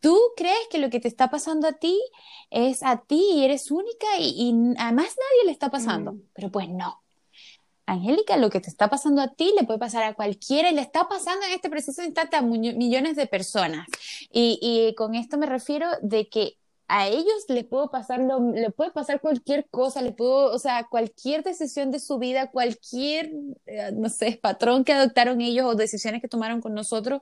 tú 0.00 0.18
crees 0.36 0.58
que 0.70 0.78
lo 0.78 0.90
que 0.90 1.00
te 1.00 1.08
está 1.08 1.30
pasando 1.30 1.68
a 1.68 1.72
ti 1.72 1.98
es 2.50 2.82
a 2.82 2.98
ti 2.98 3.22
y 3.34 3.44
eres 3.44 3.70
única 3.70 4.06
y, 4.18 4.34
y 4.36 4.50
a 4.78 4.92
más 4.92 5.16
nadie 5.16 5.44
le 5.46 5.52
está 5.52 5.70
pasando. 5.70 6.12
Mm. 6.12 6.22
Pero 6.34 6.50
pues 6.50 6.68
no. 6.68 7.02
Angélica, 7.86 8.36
lo 8.36 8.50
que 8.50 8.60
te 8.60 8.68
está 8.68 8.88
pasando 8.88 9.22
a 9.22 9.28
ti 9.28 9.52
le 9.56 9.64
puede 9.64 9.78
pasar 9.78 10.02
a 10.02 10.14
cualquiera 10.14 10.70
y 10.70 10.74
le 10.74 10.80
está 10.80 11.08
pasando 11.08 11.46
en 11.46 11.52
este 11.52 11.70
preciso 11.70 12.02
instante 12.02 12.36
a 12.36 12.42
millones 12.42 13.14
de 13.14 13.26
personas. 13.26 13.86
Y, 14.32 14.58
y 14.60 14.94
con 14.96 15.14
esto 15.14 15.38
me 15.38 15.46
refiero 15.46 15.88
de 16.02 16.28
que 16.28 16.58
a 16.88 17.08
ellos 17.08 17.44
les 17.48 17.64
puedo 17.64 17.90
pasar 17.90 18.20
lo, 18.20 18.52
le 18.52 18.70
puede 18.70 18.90
pasar 18.92 19.20
cualquier 19.20 19.68
cosa, 19.70 20.02
le 20.02 20.12
puedo, 20.12 20.52
o 20.52 20.58
sea, 20.58 20.86
cualquier 20.88 21.42
decisión 21.42 21.90
de 21.90 21.98
su 21.98 22.18
vida, 22.18 22.50
cualquier, 22.50 23.30
eh, 23.66 23.90
no 23.92 24.08
sé, 24.08 24.38
patrón 24.40 24.84
que 24.84 24.92
adoptaron 24.92 25.40
ellos 25.40 25.66
o 25.66 25.74
decisiones 25.74 26.20
que 26.20 26.28
tomaron 26.28 26.60
con 26.60 26.74
nosotros, 26.74 27.20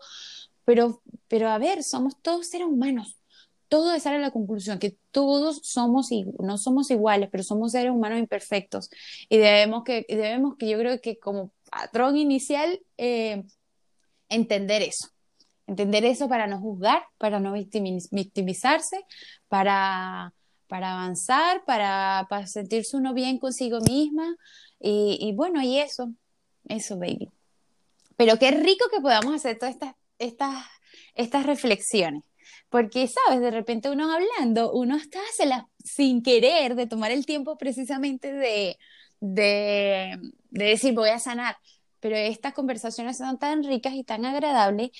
pero, 0.64 1.02
pero 1.34 1.48
a 1.48 1.58
ver, 1.58 1.82
somos 1.82 2.16
todos 2.22 2.46
seres 2.46 2.68
humanos, 2.68 3.18
todo 3.66 3.98
sale 3.98 4.18
a 4.18 4.20
la 4.20 4.30
conclusión 4.30 4.78
que 4.78 4.96
todos 5.10 5.62
somos, 5.64 6.08
no 6.38 6.58
somos 6.58 6.92
iguales, 6.92 7.28
pero 7.28 7.42
somos 7.42 7.72
seres 7.72 7.90
humanos 7.90 8.20
imperfectos 8.20 8.88
y 9.28 9.38
debemos 9.38 9.82
que, 9.82 10.06
debemos 10.08 10.54
que 10.56 10.68
yo 10.68 10.78
creo 10.78 11.00
que 11.00 11.18
como 11.18 11.50
patrón 11.68 12.16
inicial, 12.16 12.80
eh, 12.98 13.42
entender 14.28 14.82
eso. 14.82 15.08
Entender 15.66 16.04
eso 16.04 16.28
para 16.28 16.46
no 16.46 16.60
juzgar, 16.60 17.02
para 17.18 17.40
no 17.40 17.52
victimizarse, 17.52 19.04
para, 19.48 20.32
para 20.68 20.92
avanzar, 20.92 21.64
para, 21.64 22.28
para 22.30 22.46
sentirse 22.46 22.96
uno 22.96 23.12
bien 23.12 23.40
consigo 23.40 23.80
misma. 23.80 24.36
Y, 24.78 25.18
y 25.20 25.32
bueno, 25.32 25.60
y 25.62 25.78
eso, 25.78 26.12
eso, 26.68 26.96
baby. 26.96 27.28
Pero 28.16 28.38
qué 28.38 28.52
rico 28.52 28.84
que 28.88 29.00
podamos 29.00 29.34
hacer 29.34 29.58
todas 29.58 29.74
estas, 29.74 29.96
estas, 30.20 30.64
estas 31.14 31.46
reflexiones. 31.46 32.22
Porque, 32.68 33.08
¿sabes? 33.08 33.40
De 33.40 33.50
repente 33.50 33.90
uno 33.90 34.12
hablando, 34.12 34.72
uno 34.72 34.96
está 34.96 35.20
sin 35.84 36.22
querer 36.22 36.74
de 36.74 36.86
tomar 36.86 37.12
el 37.12 37.24
tiempo 37.24 37.56
precisamente 37.56 38.32
de, 38.32 38.78
de, 39.20 40.18
de 40.50 40.64
decir 40.64 40.94
voy 40.94 41.10
a 41.10 41.18
sanar. 41.18 41.56
Pero 42.00 42.16
estas 42.16 42.52
conversaciones 42.52 43.16
son 43.16 43.38
tan 43.38 43.62
ricas 43.64 43.94
y 43.94 44.04
tan 44.04 44.24
agradables 44.24 44.90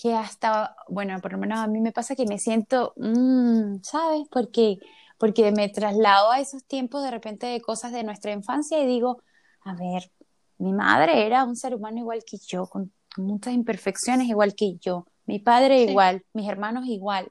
que 0.00 0.14
hasta, 0.14 0.76
bueno, 0.88 1.20
por 1.20 1.32
lo 1.32 1.38
menos 1.38 1.58
a 1.58 1.66
mí 1.66 1.80
me 1.80 1.92
pasa 1.92 2.16
que 2.16 2.26
me 2.26 2.38
siento, 2.38 2.92
mmm, 2.96 3.76
¿sabes? 3.82 4.22
Porque, 4.30 4.78
porque 5.18 5.52
me 5.52 5.68
traslado 5.68 6.30
a 6.30 6.40
esos 6.40 6.64
tiempos 6.64 7.02
de 7.02 7.10
repente 7.10 7.46
de 7.46 7.60
cosas 7.60 7.92
de 7.92 8.04
nuestra 8.04 8.32
infancia 8.32 8.78
y 8.80 8.86
digo, 8.86 9.22
a 9.62 9.74
ver, 9.74 10.10
mi 10.58 10.72
madre 10.72 11.26
era 11.26 11.44
un 11.44 11.56
ser 11.56 11.74
humano 11.74 11.98
igual 11.98 12.22
que 12.26 12.38
yo, 12.38 12.66
con 12.66 12.92
muchas 13.16 13.54
imperfecciones 13.54 14.28
igual 14.28 14.54
que 14.54 14.76
yo, 14.80 15.06
mi 15.26 15.38
padre 15.38 15.82
igual, 15.82 16.24
mis 16.32 16.48
hermanos 16.48 16.86
igual, 16.86 17.30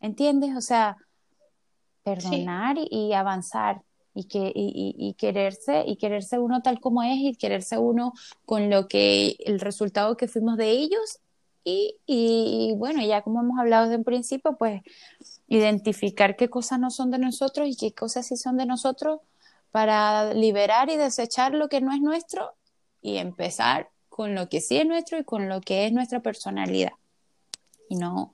¿entiendes? 0.00 0.56
O 0.56 0.60
sea, 0.60 0.96
perdonar 2.02 2.76
y, 2.78 3.12
avanzar 3.12 3.82
y, 4.14 4.24
que, 4.24 4.52
y, 4.54 4.94
y, 4.98 5.14
quererse 5.14 5.84
y 5.86 5.96
quererse 5.96 6.38
uno 6.38 6.62
tal 6.62 6.80
como 6.80 7.02
es 7.02 7.18
y 7.18 7.34
quererse 7.34 7.78
uno 7.78 8.12
con 8.44 8.70
lo 8.70 8.88
que 8.88 9.36
el 9.40 9.60
resultado 9.60 10.16
que 10.16 10.28
fuimos 10.28 10.56
de 10.56 10.70
ellos 10.70 11.20
y, 11.64 11.96
y, 12.06 12.74
bueno, 12.76 13.04
ya 13.04 13.22
como 13.22 13.40
hemos 13.40 13.58
hablado 13.58 13.84
desde 13.84 13.98
un 13.98 14.04
principio, 14.04 14.56
pues 14.56 14.82
identificar 15.46 16.36
qué 16.36 16.50
cosas 16.50 16.80
no 16.80 16.90
son 16.90 17.10
de 17.10 17.18
nosotros 17.18 17.68
y 17.68 17.76
qué 17.76 17.92
cosas 17.92 18.26
sí 18.26 18.36
son 18.36 18.56
de 18.56 18.66
nosotros 18.66 19.20
para 19.70 20.34
liberar 20.34 20.90
y 20.90 20.96
desechar 20.96 21.54
lo 21.54 21.68
que 21.68 21.80
no 21.80 21.92
es 21.92 22.00
nuestro 22.00 22.54
y 23.00 23.18
empezar 23.18 23.90
con 24.08 24.34
lo 24.34 24.48
que 24.48 24.60
sí 24.60 24.76
es 24.76 24.86
nuestro 24.86 25.18
y 25.18 25.24
con 25.24 25.48
lo 25.48 25.60
que 25.60 25.86
es 25.86 25.92
nuestra 25.92 26.20
personalidad. 26.20 26.92
Y 27.92 27.96
no, 27.96 28.32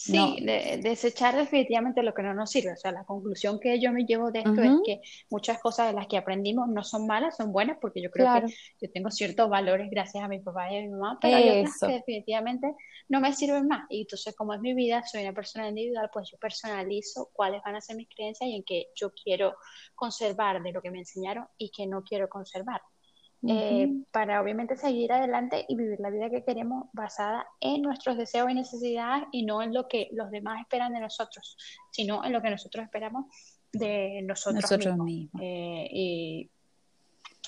Sí, 0.00 0.36
desechar 0.80 1.34
definitivamente 1.34 2.04
lo 2.04 2.14
que 2.14 2.22
no 2.22 2.32
nos 2.32 2.50
sirve. 2.50 2.72
O 2.72 2.76
sea, 2.76 2.92
la 2.92 3.04
conclusión 3.04 3.58
que 3.58 3.80
yo 3.80 3.92
me 3.92 4.04
llevo 4.04 4.30
de 4.30 4.40
esto 4.40 4.62
es 4.62 4.70
que 4.84 5.00
muchas 5.28 5.58
cosas 5.58 5.88
de 5.88 5.92
las 5.92 6.06
que 6.06 6.16
aprendimos 6.16 6.68
no 6.68 6.84
son 6.84 7.08
malas, 7.08 7.36
son 7.36 7.50
buenas, 7.52 7.78
porque 7.80 8.00
yo 8.00 8.08
creo 8.08 8.28
que 8.30 8.44
yo 8.80 8.90
tengo 8.92 9.10
ciertos 9.10 9.50
valores 9.50 9.90
gracias 9.90 10.22
a 10.22 10.28
mi 10.28 10.38
papá 10.38 10.72
y 10.72 10.78
a 10.78 10.82
mi 10.82 10.88
mamá, 10.90 11.18
pero 11.20 11.36
hay 11.36 11.50
otras 11.50 11.72
que 11.84 11.92
definitivamente 11.94 12.72
no 13.08 13.20
me 13.20 13.32
sirven 13.32 13.66
más. 13.66 13.86
Y 13.90 14.02
entonces, 14.02 14.36
como 14.36 14.54
es 14.54 14.60
mi 14.60 14.72
vida, 14.72 15.02
soy 15.02 15.22
una 15.22 15.32
persona 15.32 15.68
individual, 15.68 16.08
pues 16.12 16.30
yo 16.30 16.38
personalizo 16.38 17.30
cuáles 17.32 17.60
van 17.64 17.74
a 17.74 17.80
ser 17.80 17.96
mis 17.96 18.08
creencias 18.08 18.48
y 18.48 18.54
en 18.54 18.62
qué 18.62 18.86
yo 18.94 19.10
quiero 19.12 19.56
conservar 19.96 20.62
de 20.62 20.72
lo 20.72 20.80
que 20.80 20.92
me 20.92 21.00
enseñaron 21.00 21.46
y 21.58 21.70
que 21.70 21.88
no 21.88 22.04
quiero 22.04 22.28
conservar. 22.28 22.80
Eh, 23.46 24.02
para 24.10 24.42
obviamente 24.42 24.76
seguir 24.76 25.12
adelante 25.12 25.64
y 25.68 25.76
vivir 25.76 26.00
la 26.00 26.10
vida 26.10 26.28
que 26.28 26.42
queremos 26.42 26.88
basada 26.92 27.46
en 27.60 27.82
nuestros 27.82 28.16
deseos 28.16 28.50
y 28.50 28.54
necesidades 28.54 29.28
y 29.30 29.44
no 29.44 29.62
en 29.62 29.72
lo 29.72 29.86
que 29.86 30.08
los 30.12 30.30
demás 30.32 30.60
esperan 30.60 30.92
de 30.92 31.00
nosotros, 31.00 31.56
sino 31.92 32.24
en 32.24 32.32
lo 32.32 32.42
que 32.42 32.50
nosotros 32.50 32.84
esperamos 32.84 33.26
de 33.72 34.22
nosotros, 34.22 34.96
mismos. 34.98 35.40
Eh, 35.40 35.88
y, 35.92 36.50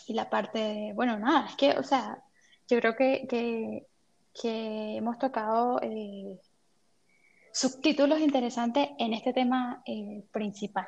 y, 0.07 0.15
la 0.15 0.31
parte, 0.31 0.93
bueno, 0.95 1.19
nada, 1.19 1.49
es 1.49 1.57
que, 1.57 1.73
o 1.73 1.83
sea, 1.83 2.23
yo 2.69 2.79
creo 2.79 2.95
que, 2.95 3.27
que, 3.29 3.87
que 4.41 4.97
hemos 4.97 5.19
tocado 5.19 5.81
eh, 5.83 6.39
subtítulos 7.53 8.21
interesantes 8.21 8.91
en 8.97 9.13
este 9.13 9.33
tema 9.33 9.83
principal. 10.31 10.87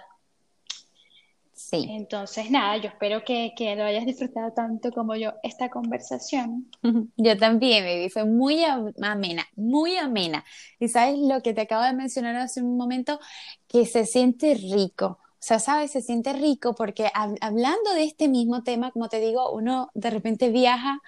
Sí. 1.53 1.87
Entonces, 1.91 2.51
nada, 2.51 2.79
yo 2.79 2.89
espero 2.89 3.25
que, 3.25 3.53
que, 3.57 3.77
lo 3.77 3.85
hayas 3.85 4.07
disfrutado 4.07 4.53
tanto 4.53 4.91
como 4.91 5.15
yo 5.17 5.35
esta 5.43 5.69
conversación. 5.69 6.71
Yo 7.17 7.37
también, 7.37 7.85
baby, 7.85 8.09
fue 8.09 8.25
muy 8.25 8.65
amena, 8.65 9.47
muy 9.55 9.97
amena. 9.97 10.45
Y 10.81 10.89
sabes 10.89 11.19
lo 11.19 11.43
que 11.43 11.53
te 11.53 11.63
acabo 11.63 11.85
de 11.85 11.93
mencionar 11.93 12.37
hace 12.37 12.63
un 12.63 12.77
momento, 12.77 13.21
que 13.69 13.87
se 13.87 14.07
siente 14.07 14.55
rico. 14.55 15.19
O 15.43 15.45
sea, 15.45 15.59
sabes, 15.59 15.91
se 15.91 16.03
siente 16.03 16.33
rico 16.33 16.75
porque 16.75 17.11
hablando 17.15 17.95
de 17.95 18.05
este 18.05 18.29
mismo 18.29 18.63
tema, 18.63 18.93
como 18.93 19.09
te 19.09 19.19
digo, 19.19 19.51
uno 19.51 19.91
de 19.93 20.11
repente 20.11 20.51
viaja 20.51 21.01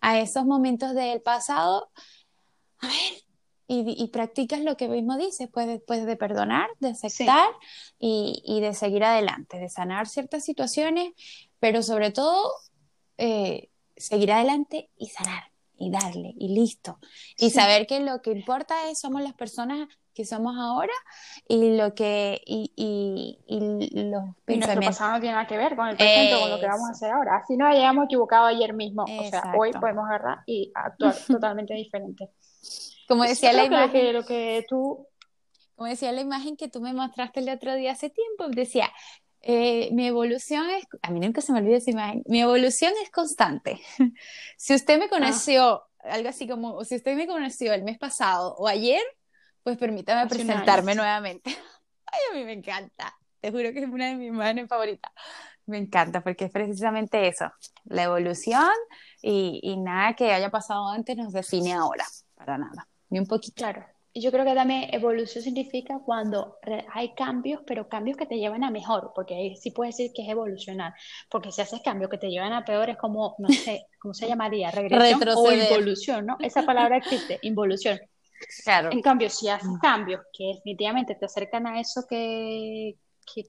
a 0.00 0.18
esos 0.20 0.44
momentos 0.44 0.94
del 0.94 1.20
pasado. 1.20 1.90
A 2.78 2.86
ver, 2.86 3.22
y, 3.72 4.08
practicas 4.08 4.60
lo 4.60 4.76
que 4.76 4.88
mismo 4.88 5.16
dices, 5.16 5.48
pues 5.52 5.68
después 5.68 6.04
de 6.04 6.16
perdonar, 6.16 6.68
de 6.80 6.88
aceptar 6.88 7.50
y, 8.00 8.60
de 8.60 8.74
seguir 8.74 9.04
adelante, 9.04 9.58
de 9.58 9.68
sanar 9.68 10.08
ciertas 10.08 10.44
situaciones, 10.44 11.12
pero 11.60 11.82
sobre 11.84 12.10
todo 12.10 12.50
eh, 13.16 13.68
seguir 13.96 14.32
adelante 14.32 14.90
y 14.96 15.06
sanar 15.06 15.44
y 15.78 15.90
darle 15.90 16.34
y 16.36 16.48
listo. 16.48 16.98
Y 17.38 17.50
saber 17.50 17.86
que 17.86 18.00
lo 18.00 18.20
que 18.22 18.32
importa 18.32 18.90
es 18.90 18.98
somos 18.98 19.22
las 19.22 19.34
personas 19.34 19.88
que 20.14 20.24
somos 20.24 20.56
ahora 20.58 20.92
y 21.46 21.76
lo 21.76 21.94
que 21.94 22.42
y, 22.44 22.72
y, 22.74 23.38
y 23.46 23.60
los 24.10 24.24
y 24.48 24.56
nuestro 24.56 24.80
pasado 24.82 25.12
no 25.12 25.20
tiene 25.20 25.34
nada 25.34 25.46
que 25.46 25.56
ver 25.56 25.76
con 25.76 25.88
el 25.88 25.96
presente 25.96 26.40
con 26.40 26.50
lo 26.50 26.58
que 26.58 26.66
vamos 26.66 26.88
a 26.88 26.90
hacer 26.90 27.12
ahora. 27.12 27.36
Así 27.36 27.56
nos 27.56 27.68
hayamos 27.68 28.06
equivocado 28.06 28.46
ayer 28.46 28.74
mismo. 28.74 29.04
O 29.04 29.30
sea 29.30 29.54
hoy 29.56 29.70
podemos 29.72 30.06
agarrar 30.06 30.38
y 30.44 30.72
actuar 30.74 31.14
totalmente 31.28 31.74
diferente 31.74 32.30
como 33.10 33.24
decía 33.24 33.52
la 33.52 33.64
imagen. 33.64 33.90
Que, 33.90 34.12
lo 34.12 34.24
que 34.24 34.64
tú. 34.68 35.08
Como 35.74 35.88
decía 35.88 36.12
la 36.12 36.20
imagen 36.20 36.56
que 36.56 36.68
tú 36.68 36.80
me 36.80 36.92
mostraste 36.92 37.40
el 37.40 37.48
otro 37.48 37.74
día 37.74 37.90
hace 37.90 38.08
tiempo, 38.08 38.48
decía. 38.48 38.88
Eh, 39.42 39.88
mi 39.92 40.06
evolución 40.06 40.68
es, 40.68 40.84
a 41.00 41.10
mí 41.10 41.18
nunca 41.18 41.40
se 41.40 41.50
me 41.52 41.60
olvida 41.60 41.78
esa 41.78 41.90
imagen, 41.90 42.22
mi 42.26 42.42
evolución 42.42 42.92
es 43.02 43.10
constante. 43.10 43.80
si 44.58 44.74
usted 44.74 44.98
me 44.98 45.08
conoció, 45.08 45.82
algo 46.00 46.28
así 46.28 46.46
como, 46.46 46.84
si 46.84 46.96
usted 46.96 47.16
me 47.16 47.26
conoció 47.26 47.72
el 47.72 47.82
mes 47.82 47.98
pasado 47.98 48.54
o 48.56 48.68
ayer, 48.68 49.00
pues 49.62 49.78
permítame 49.78 50.28
presentarme 50.28 50.94
nuevamente. 50.94 51.50
Ay, 52.04 52.20
a 52.30 52.36
mí 52.36 52.44
me 52.44 52.52
encanta, 52.52 53.16
te 53.40 53.50
juro 53.50 53.72
que 53.72 53.78
es 53.78 53.88
una 53.88 54.08
de 54.08 54.16
mis 54.16 54.28
imágenes 54.28 54.68
favoritas. 54.68 55.10
Me 55.64 55.78
encanta 55.78 56.20
porque 56.20 56.44
es 56.44 56.50
precisamente 56.50 57.26
eso, 57.26 57.50
la 57.84 58.02
evolución 58.02 58.70
y, 59.22 59.58
y 59.62 59.78
nada 59.78 60.14
que 60.16 60.32
haya 60.32 60.50
pasado 60.50 60.90
antes 60.90 61.16
nos 61.16 61.32
define 61.32 61.72
ahora, 61.72 62.04
para 62.36 62.58
nada 62.58 62.89
ni 63.10 63.18
un 63.18 63.26
poquito. 63.26 63.56
Claro. 63.56 63.84
Yo 64.12 64.32
creo 64.32 64.44
que 64.44 64.54
también 64.54 64.92
evolución 64.92 65.44
significa 65.44 66.00
cuando 66.04 66.58
hay 66.92 67.14
cambios, 67.14 67.62
pero 67.64 67.88
cambios 67.88 68.16
que 68.16 68.26
te 68.26 68.38
llevan 68.38 68.64
a 68.64 68.70
mejor, 68.70 69.12
porque 69.14 69.34
ahí 69.36 69.56
sí 69.56 69.70
puedes 69.70 69.96
decir 69.96 70.12
que 70.12 70.22
es 70.22 70.28
evolucionar, 70.28 70.94
porque 71.30 71.52
si 71.52 71.60
haces 71.60 71.80
cambios 71.80 72.10
que 72.10 72.18
te 72.18 72.28
llevan 72.28 72.52
a 72.52 72.64
peor 72.64 72.90
es 72.90 72.96
como, 72.96 73.36
no 73.38 73.48
sé, 73.50 73.86
¿cómo 74.00 74.12
se 74.12 74.26
llamaría? 74.26 74.72
Regresión 74.72 75.28
o 75.36 75.52
involución, 75.52 76.26
¿no? 76.26 76.36
Esa 76.40 76.62
palabra 76.66 76.96
existe, 76.96 77.38
involución. 77.42 78.00
Claro. 78.64 78.90
En 78.90 79.00
cambio, 79.00 79.30
si 79.30 79.48
haces 79.48 79.70
cambios 79.80 80.22
que 80.32 80.54
definitivamente 80.54 81.14
te 81.14 81.26
acercan 81.26 81.68
a 81.68 81.78
eso 81.78 82.04
que, 82.08 82.96
que, 83.32 83.44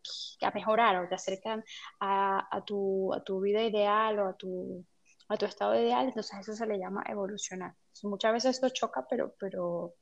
a 0.46 0.52
mejorar 0.52 0.98
o 0.98 1.10
te 1.10 1.16
acercan 1.16 1.64
a, 2.00 2.48
a, 2.56 2.64
tu, 2.64 3.12
a 3.14 3.24
tu 3.24 3.42
vida 3.42 3.64
ideal 3.64 4.20
o 4.20 4.28
a 4.28 4.34
tu 4.34 4.86
a 5.32 5.38
tu 5.38 5.46
estado 5.46 5.80
ideal, 5.80 6.08
entonces 6.08 6.40
eso 6.40 6.54
se 6.54 6.66
le 6.66 6.78
llama 6.78 7.04
evolucionar. 7.08 7.74
Muchas 8.04 8.34
veces 8.34 8.56
esto 8.56 8.70
choca, 8.70 9.06
pero, 9.10 9.34
pero 9.40 9.94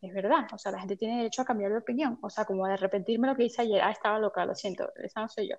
es 0.00 0.14
verdad, 0.14 0.46
o 0.52 0.58
sea, 0.58 0.72
la 0.72 0.80
gente 0.80 0.96
tiene 0.96 1.18
derecho 1.18 1.42
a 1.42 1.44
cambiar 1.44 1.72
de 1.72 1.78
opinión, 1.78 2.18
o 2.22 2.30
sea, 2.30 2.46
como 2.46 2.66
de 2.66 2.76
repetirme 2.76 3.28
lo 3.28 3.36
que 3.36 3.44
hice 3.44 3.62
ayer, 3.62 3.82
ah, 3.82 3.90
estaba 3.90 4.18
loca, 4.18 4.46
lo 4.46 4.54
siento, 4.54 4.90
esa 4.96 5.20
no 5.20 5.28
soy 5.28 5.50
yo, 5.50 5.56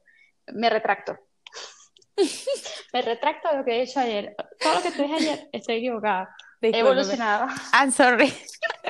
me 0.48 0.70
retracto. 0.70 1.18
me 2.94 3.02
retracto 3.02 3.50
de 3.50 3.58
lo 3.58 3.66
que 3.66 3.72
he 3.72 3.82
hecho 3.84 4.00
ayer. 4.00 4.36
Todo 4.60 4.76
lo 4.76 4.82
que 4.82 4.92
te 4.92 5.04
dije 5.04 5.16
ayer, 5.16 5.50
estoy 5.52 5.76
equivocada. 5.76 6.36
Evolucionado. 6.62 7.48
I'm 7.74 7.92
sorry. 7.92 8.34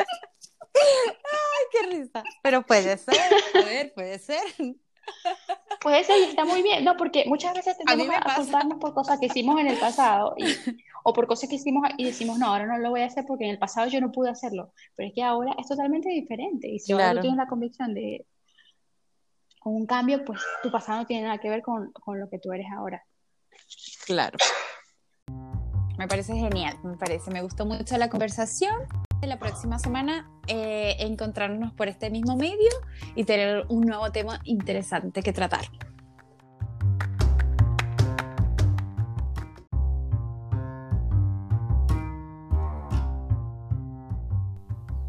Ay, 0.73 1.65
qué 1.71 1.87
risa. 1.87 2.23
Pero 2.41 2.61
puede 2.63 2.97
ser, 2.97 3.19
a 3.55 3.65
ver, 3.65 3.93
puede 3.93 4.17
ser. 4.19 4.41
Puede 5.79 6.03
ser 6.03 6.19
y 6.19 6.23
está 6.25 6.43
muy 6.43 6.61
bien, 6.61 6.83
no, 6.83 6.97
porque 6.97 7.23
muchas 7.25 7.53
veces 7.53 7.77
tenemos 7.77 8.07
que 8.07 8.15
apuntarnos 8.15 8.79
por 8.79 8.93
cosas 8.93 9.17
que 9.19 9.27
hicimos 9.27 9.59
en 9.59 9.67
el 9.67 9.77
pasado 9.77 10.35
o 11.03 11.13
por 11.13 11.25
cosas 11.25 11.49
que 11.49 11.55
hicimos 11.55 11.89
y 11.97 12.03
decimos, 12.03 12.37
no, 12.37 12.47
ahora 12.47 12.65
no 12.65 12.77
lo 12.77 12.89
voy 12.89 13.01
a 13.01 13.05
hacer 13.05 13.25
porque 13.25 13.45
en 13.45 13.51
el 13.51 13.59
pasado 13.59 13.87
yo 13.87 14.01
no 14.01 14.11
pude 14.11 14.29
hacerlo, 14.29 14.73
pero 14.95 15.07
es 15.07 15.15
que 15.15 15.23
ahora 15.23 15.55
es 15.57 15.67
totalmente 15.67 16.09
diferente 16.09 16.67
y 16.67 16.79
si 16.79 16.91
ahora 16.91 17.13
tú 17.13 17.21
tienes 17.21 17.37
la 17.37 17.47
convicción 17.47 17.93
de 17.93 18.25
con 19.59 19.75
un 19.75 19.85
cambio, 19.85 20.23
pues 20.23 20.39
tu 20.63 20.71
pasado 20.71 20.99
no 20.99 21.05
tiene 21.05 21.23
nada 21.23 21.37
que 21.37 21.49
ver 21.49 21.61
con, 21.61 21.91
con 21.91 22.19
lo 22.19 22.29
que 22.29 22.39
tú 22.39 22.51
eres 22.51 22.67
ahora. 22.75 23.03
Claro. 24.05 24.37
Me 25.97 26.07
parece 26.07 26.33
genial, 26.33 26.77
me 26.83 26.95
parece, 26.97 27.29
me 27.29 27.41
gustó 27.41 27.65
mucho 27.65 27.97
la 27.97 28.09
conversación. 28.09 28.87
La 29.27 29.37
próxima 29.37 29.79
semana 29.79 30.29
eh, 30.47 30.95
encontrarnos 30.99 31.73
por 31.73 31.87
este 31.87 32.09
mismo 32.09 32.35
medio 32.35 32.69
y 33.15 33.25
tener 33.25 33.65
un 33.69 33.81
nuevo 33.81 34.11
tema 34.11 34.39
interesante 34.45 35.21
que 35.21 35.33
tratar. 35.33 35.65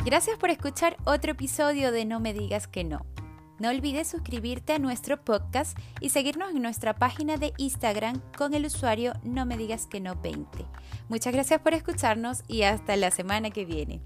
Gracias 0.04 0.38
por 0.38 0.50
escuchar 0.50 0.96
otro 1.04 1.32
episodio 1.32 1.92
de 1.92 2.04
No 2.04 2.20
me 2.20 2.32
digas 2.32 2.66
que 2.66 2.84
no. 2.84 3.06
No 3.60 3.68
olvides 3.68 4.08
suscribirte 4.08 4.72
a 4.72 4.78
nuestro 4.78 5.22
podcast 5.22 5.78
y 6.00 6.08
seguirnos 6.08 6.50
en 6.50 6.62
nuestra 6.62 6.94
página 6.94 7.36
de 7.36 7.52
Instagram 7.58 8.22
con 8.36 8.54
el 8.54 8.64
usuario 8.64 9.12
No 9.22 9.44
me 9.44 9.58
digas 9.58 9.86
que 9.86 10.00
no 10.00 10.16
20. 10.16 10.64
Muchas 11.10 11.34
gracias 11.34 11.60
por 11.60 11.74
escucharnos 11.74 12.42
y 12.48 12.62
hasta 12.62 12.96
la 12.96 13.10
semana 13.10 13.50
que 13.50 13.66
viene. 13.66 14.00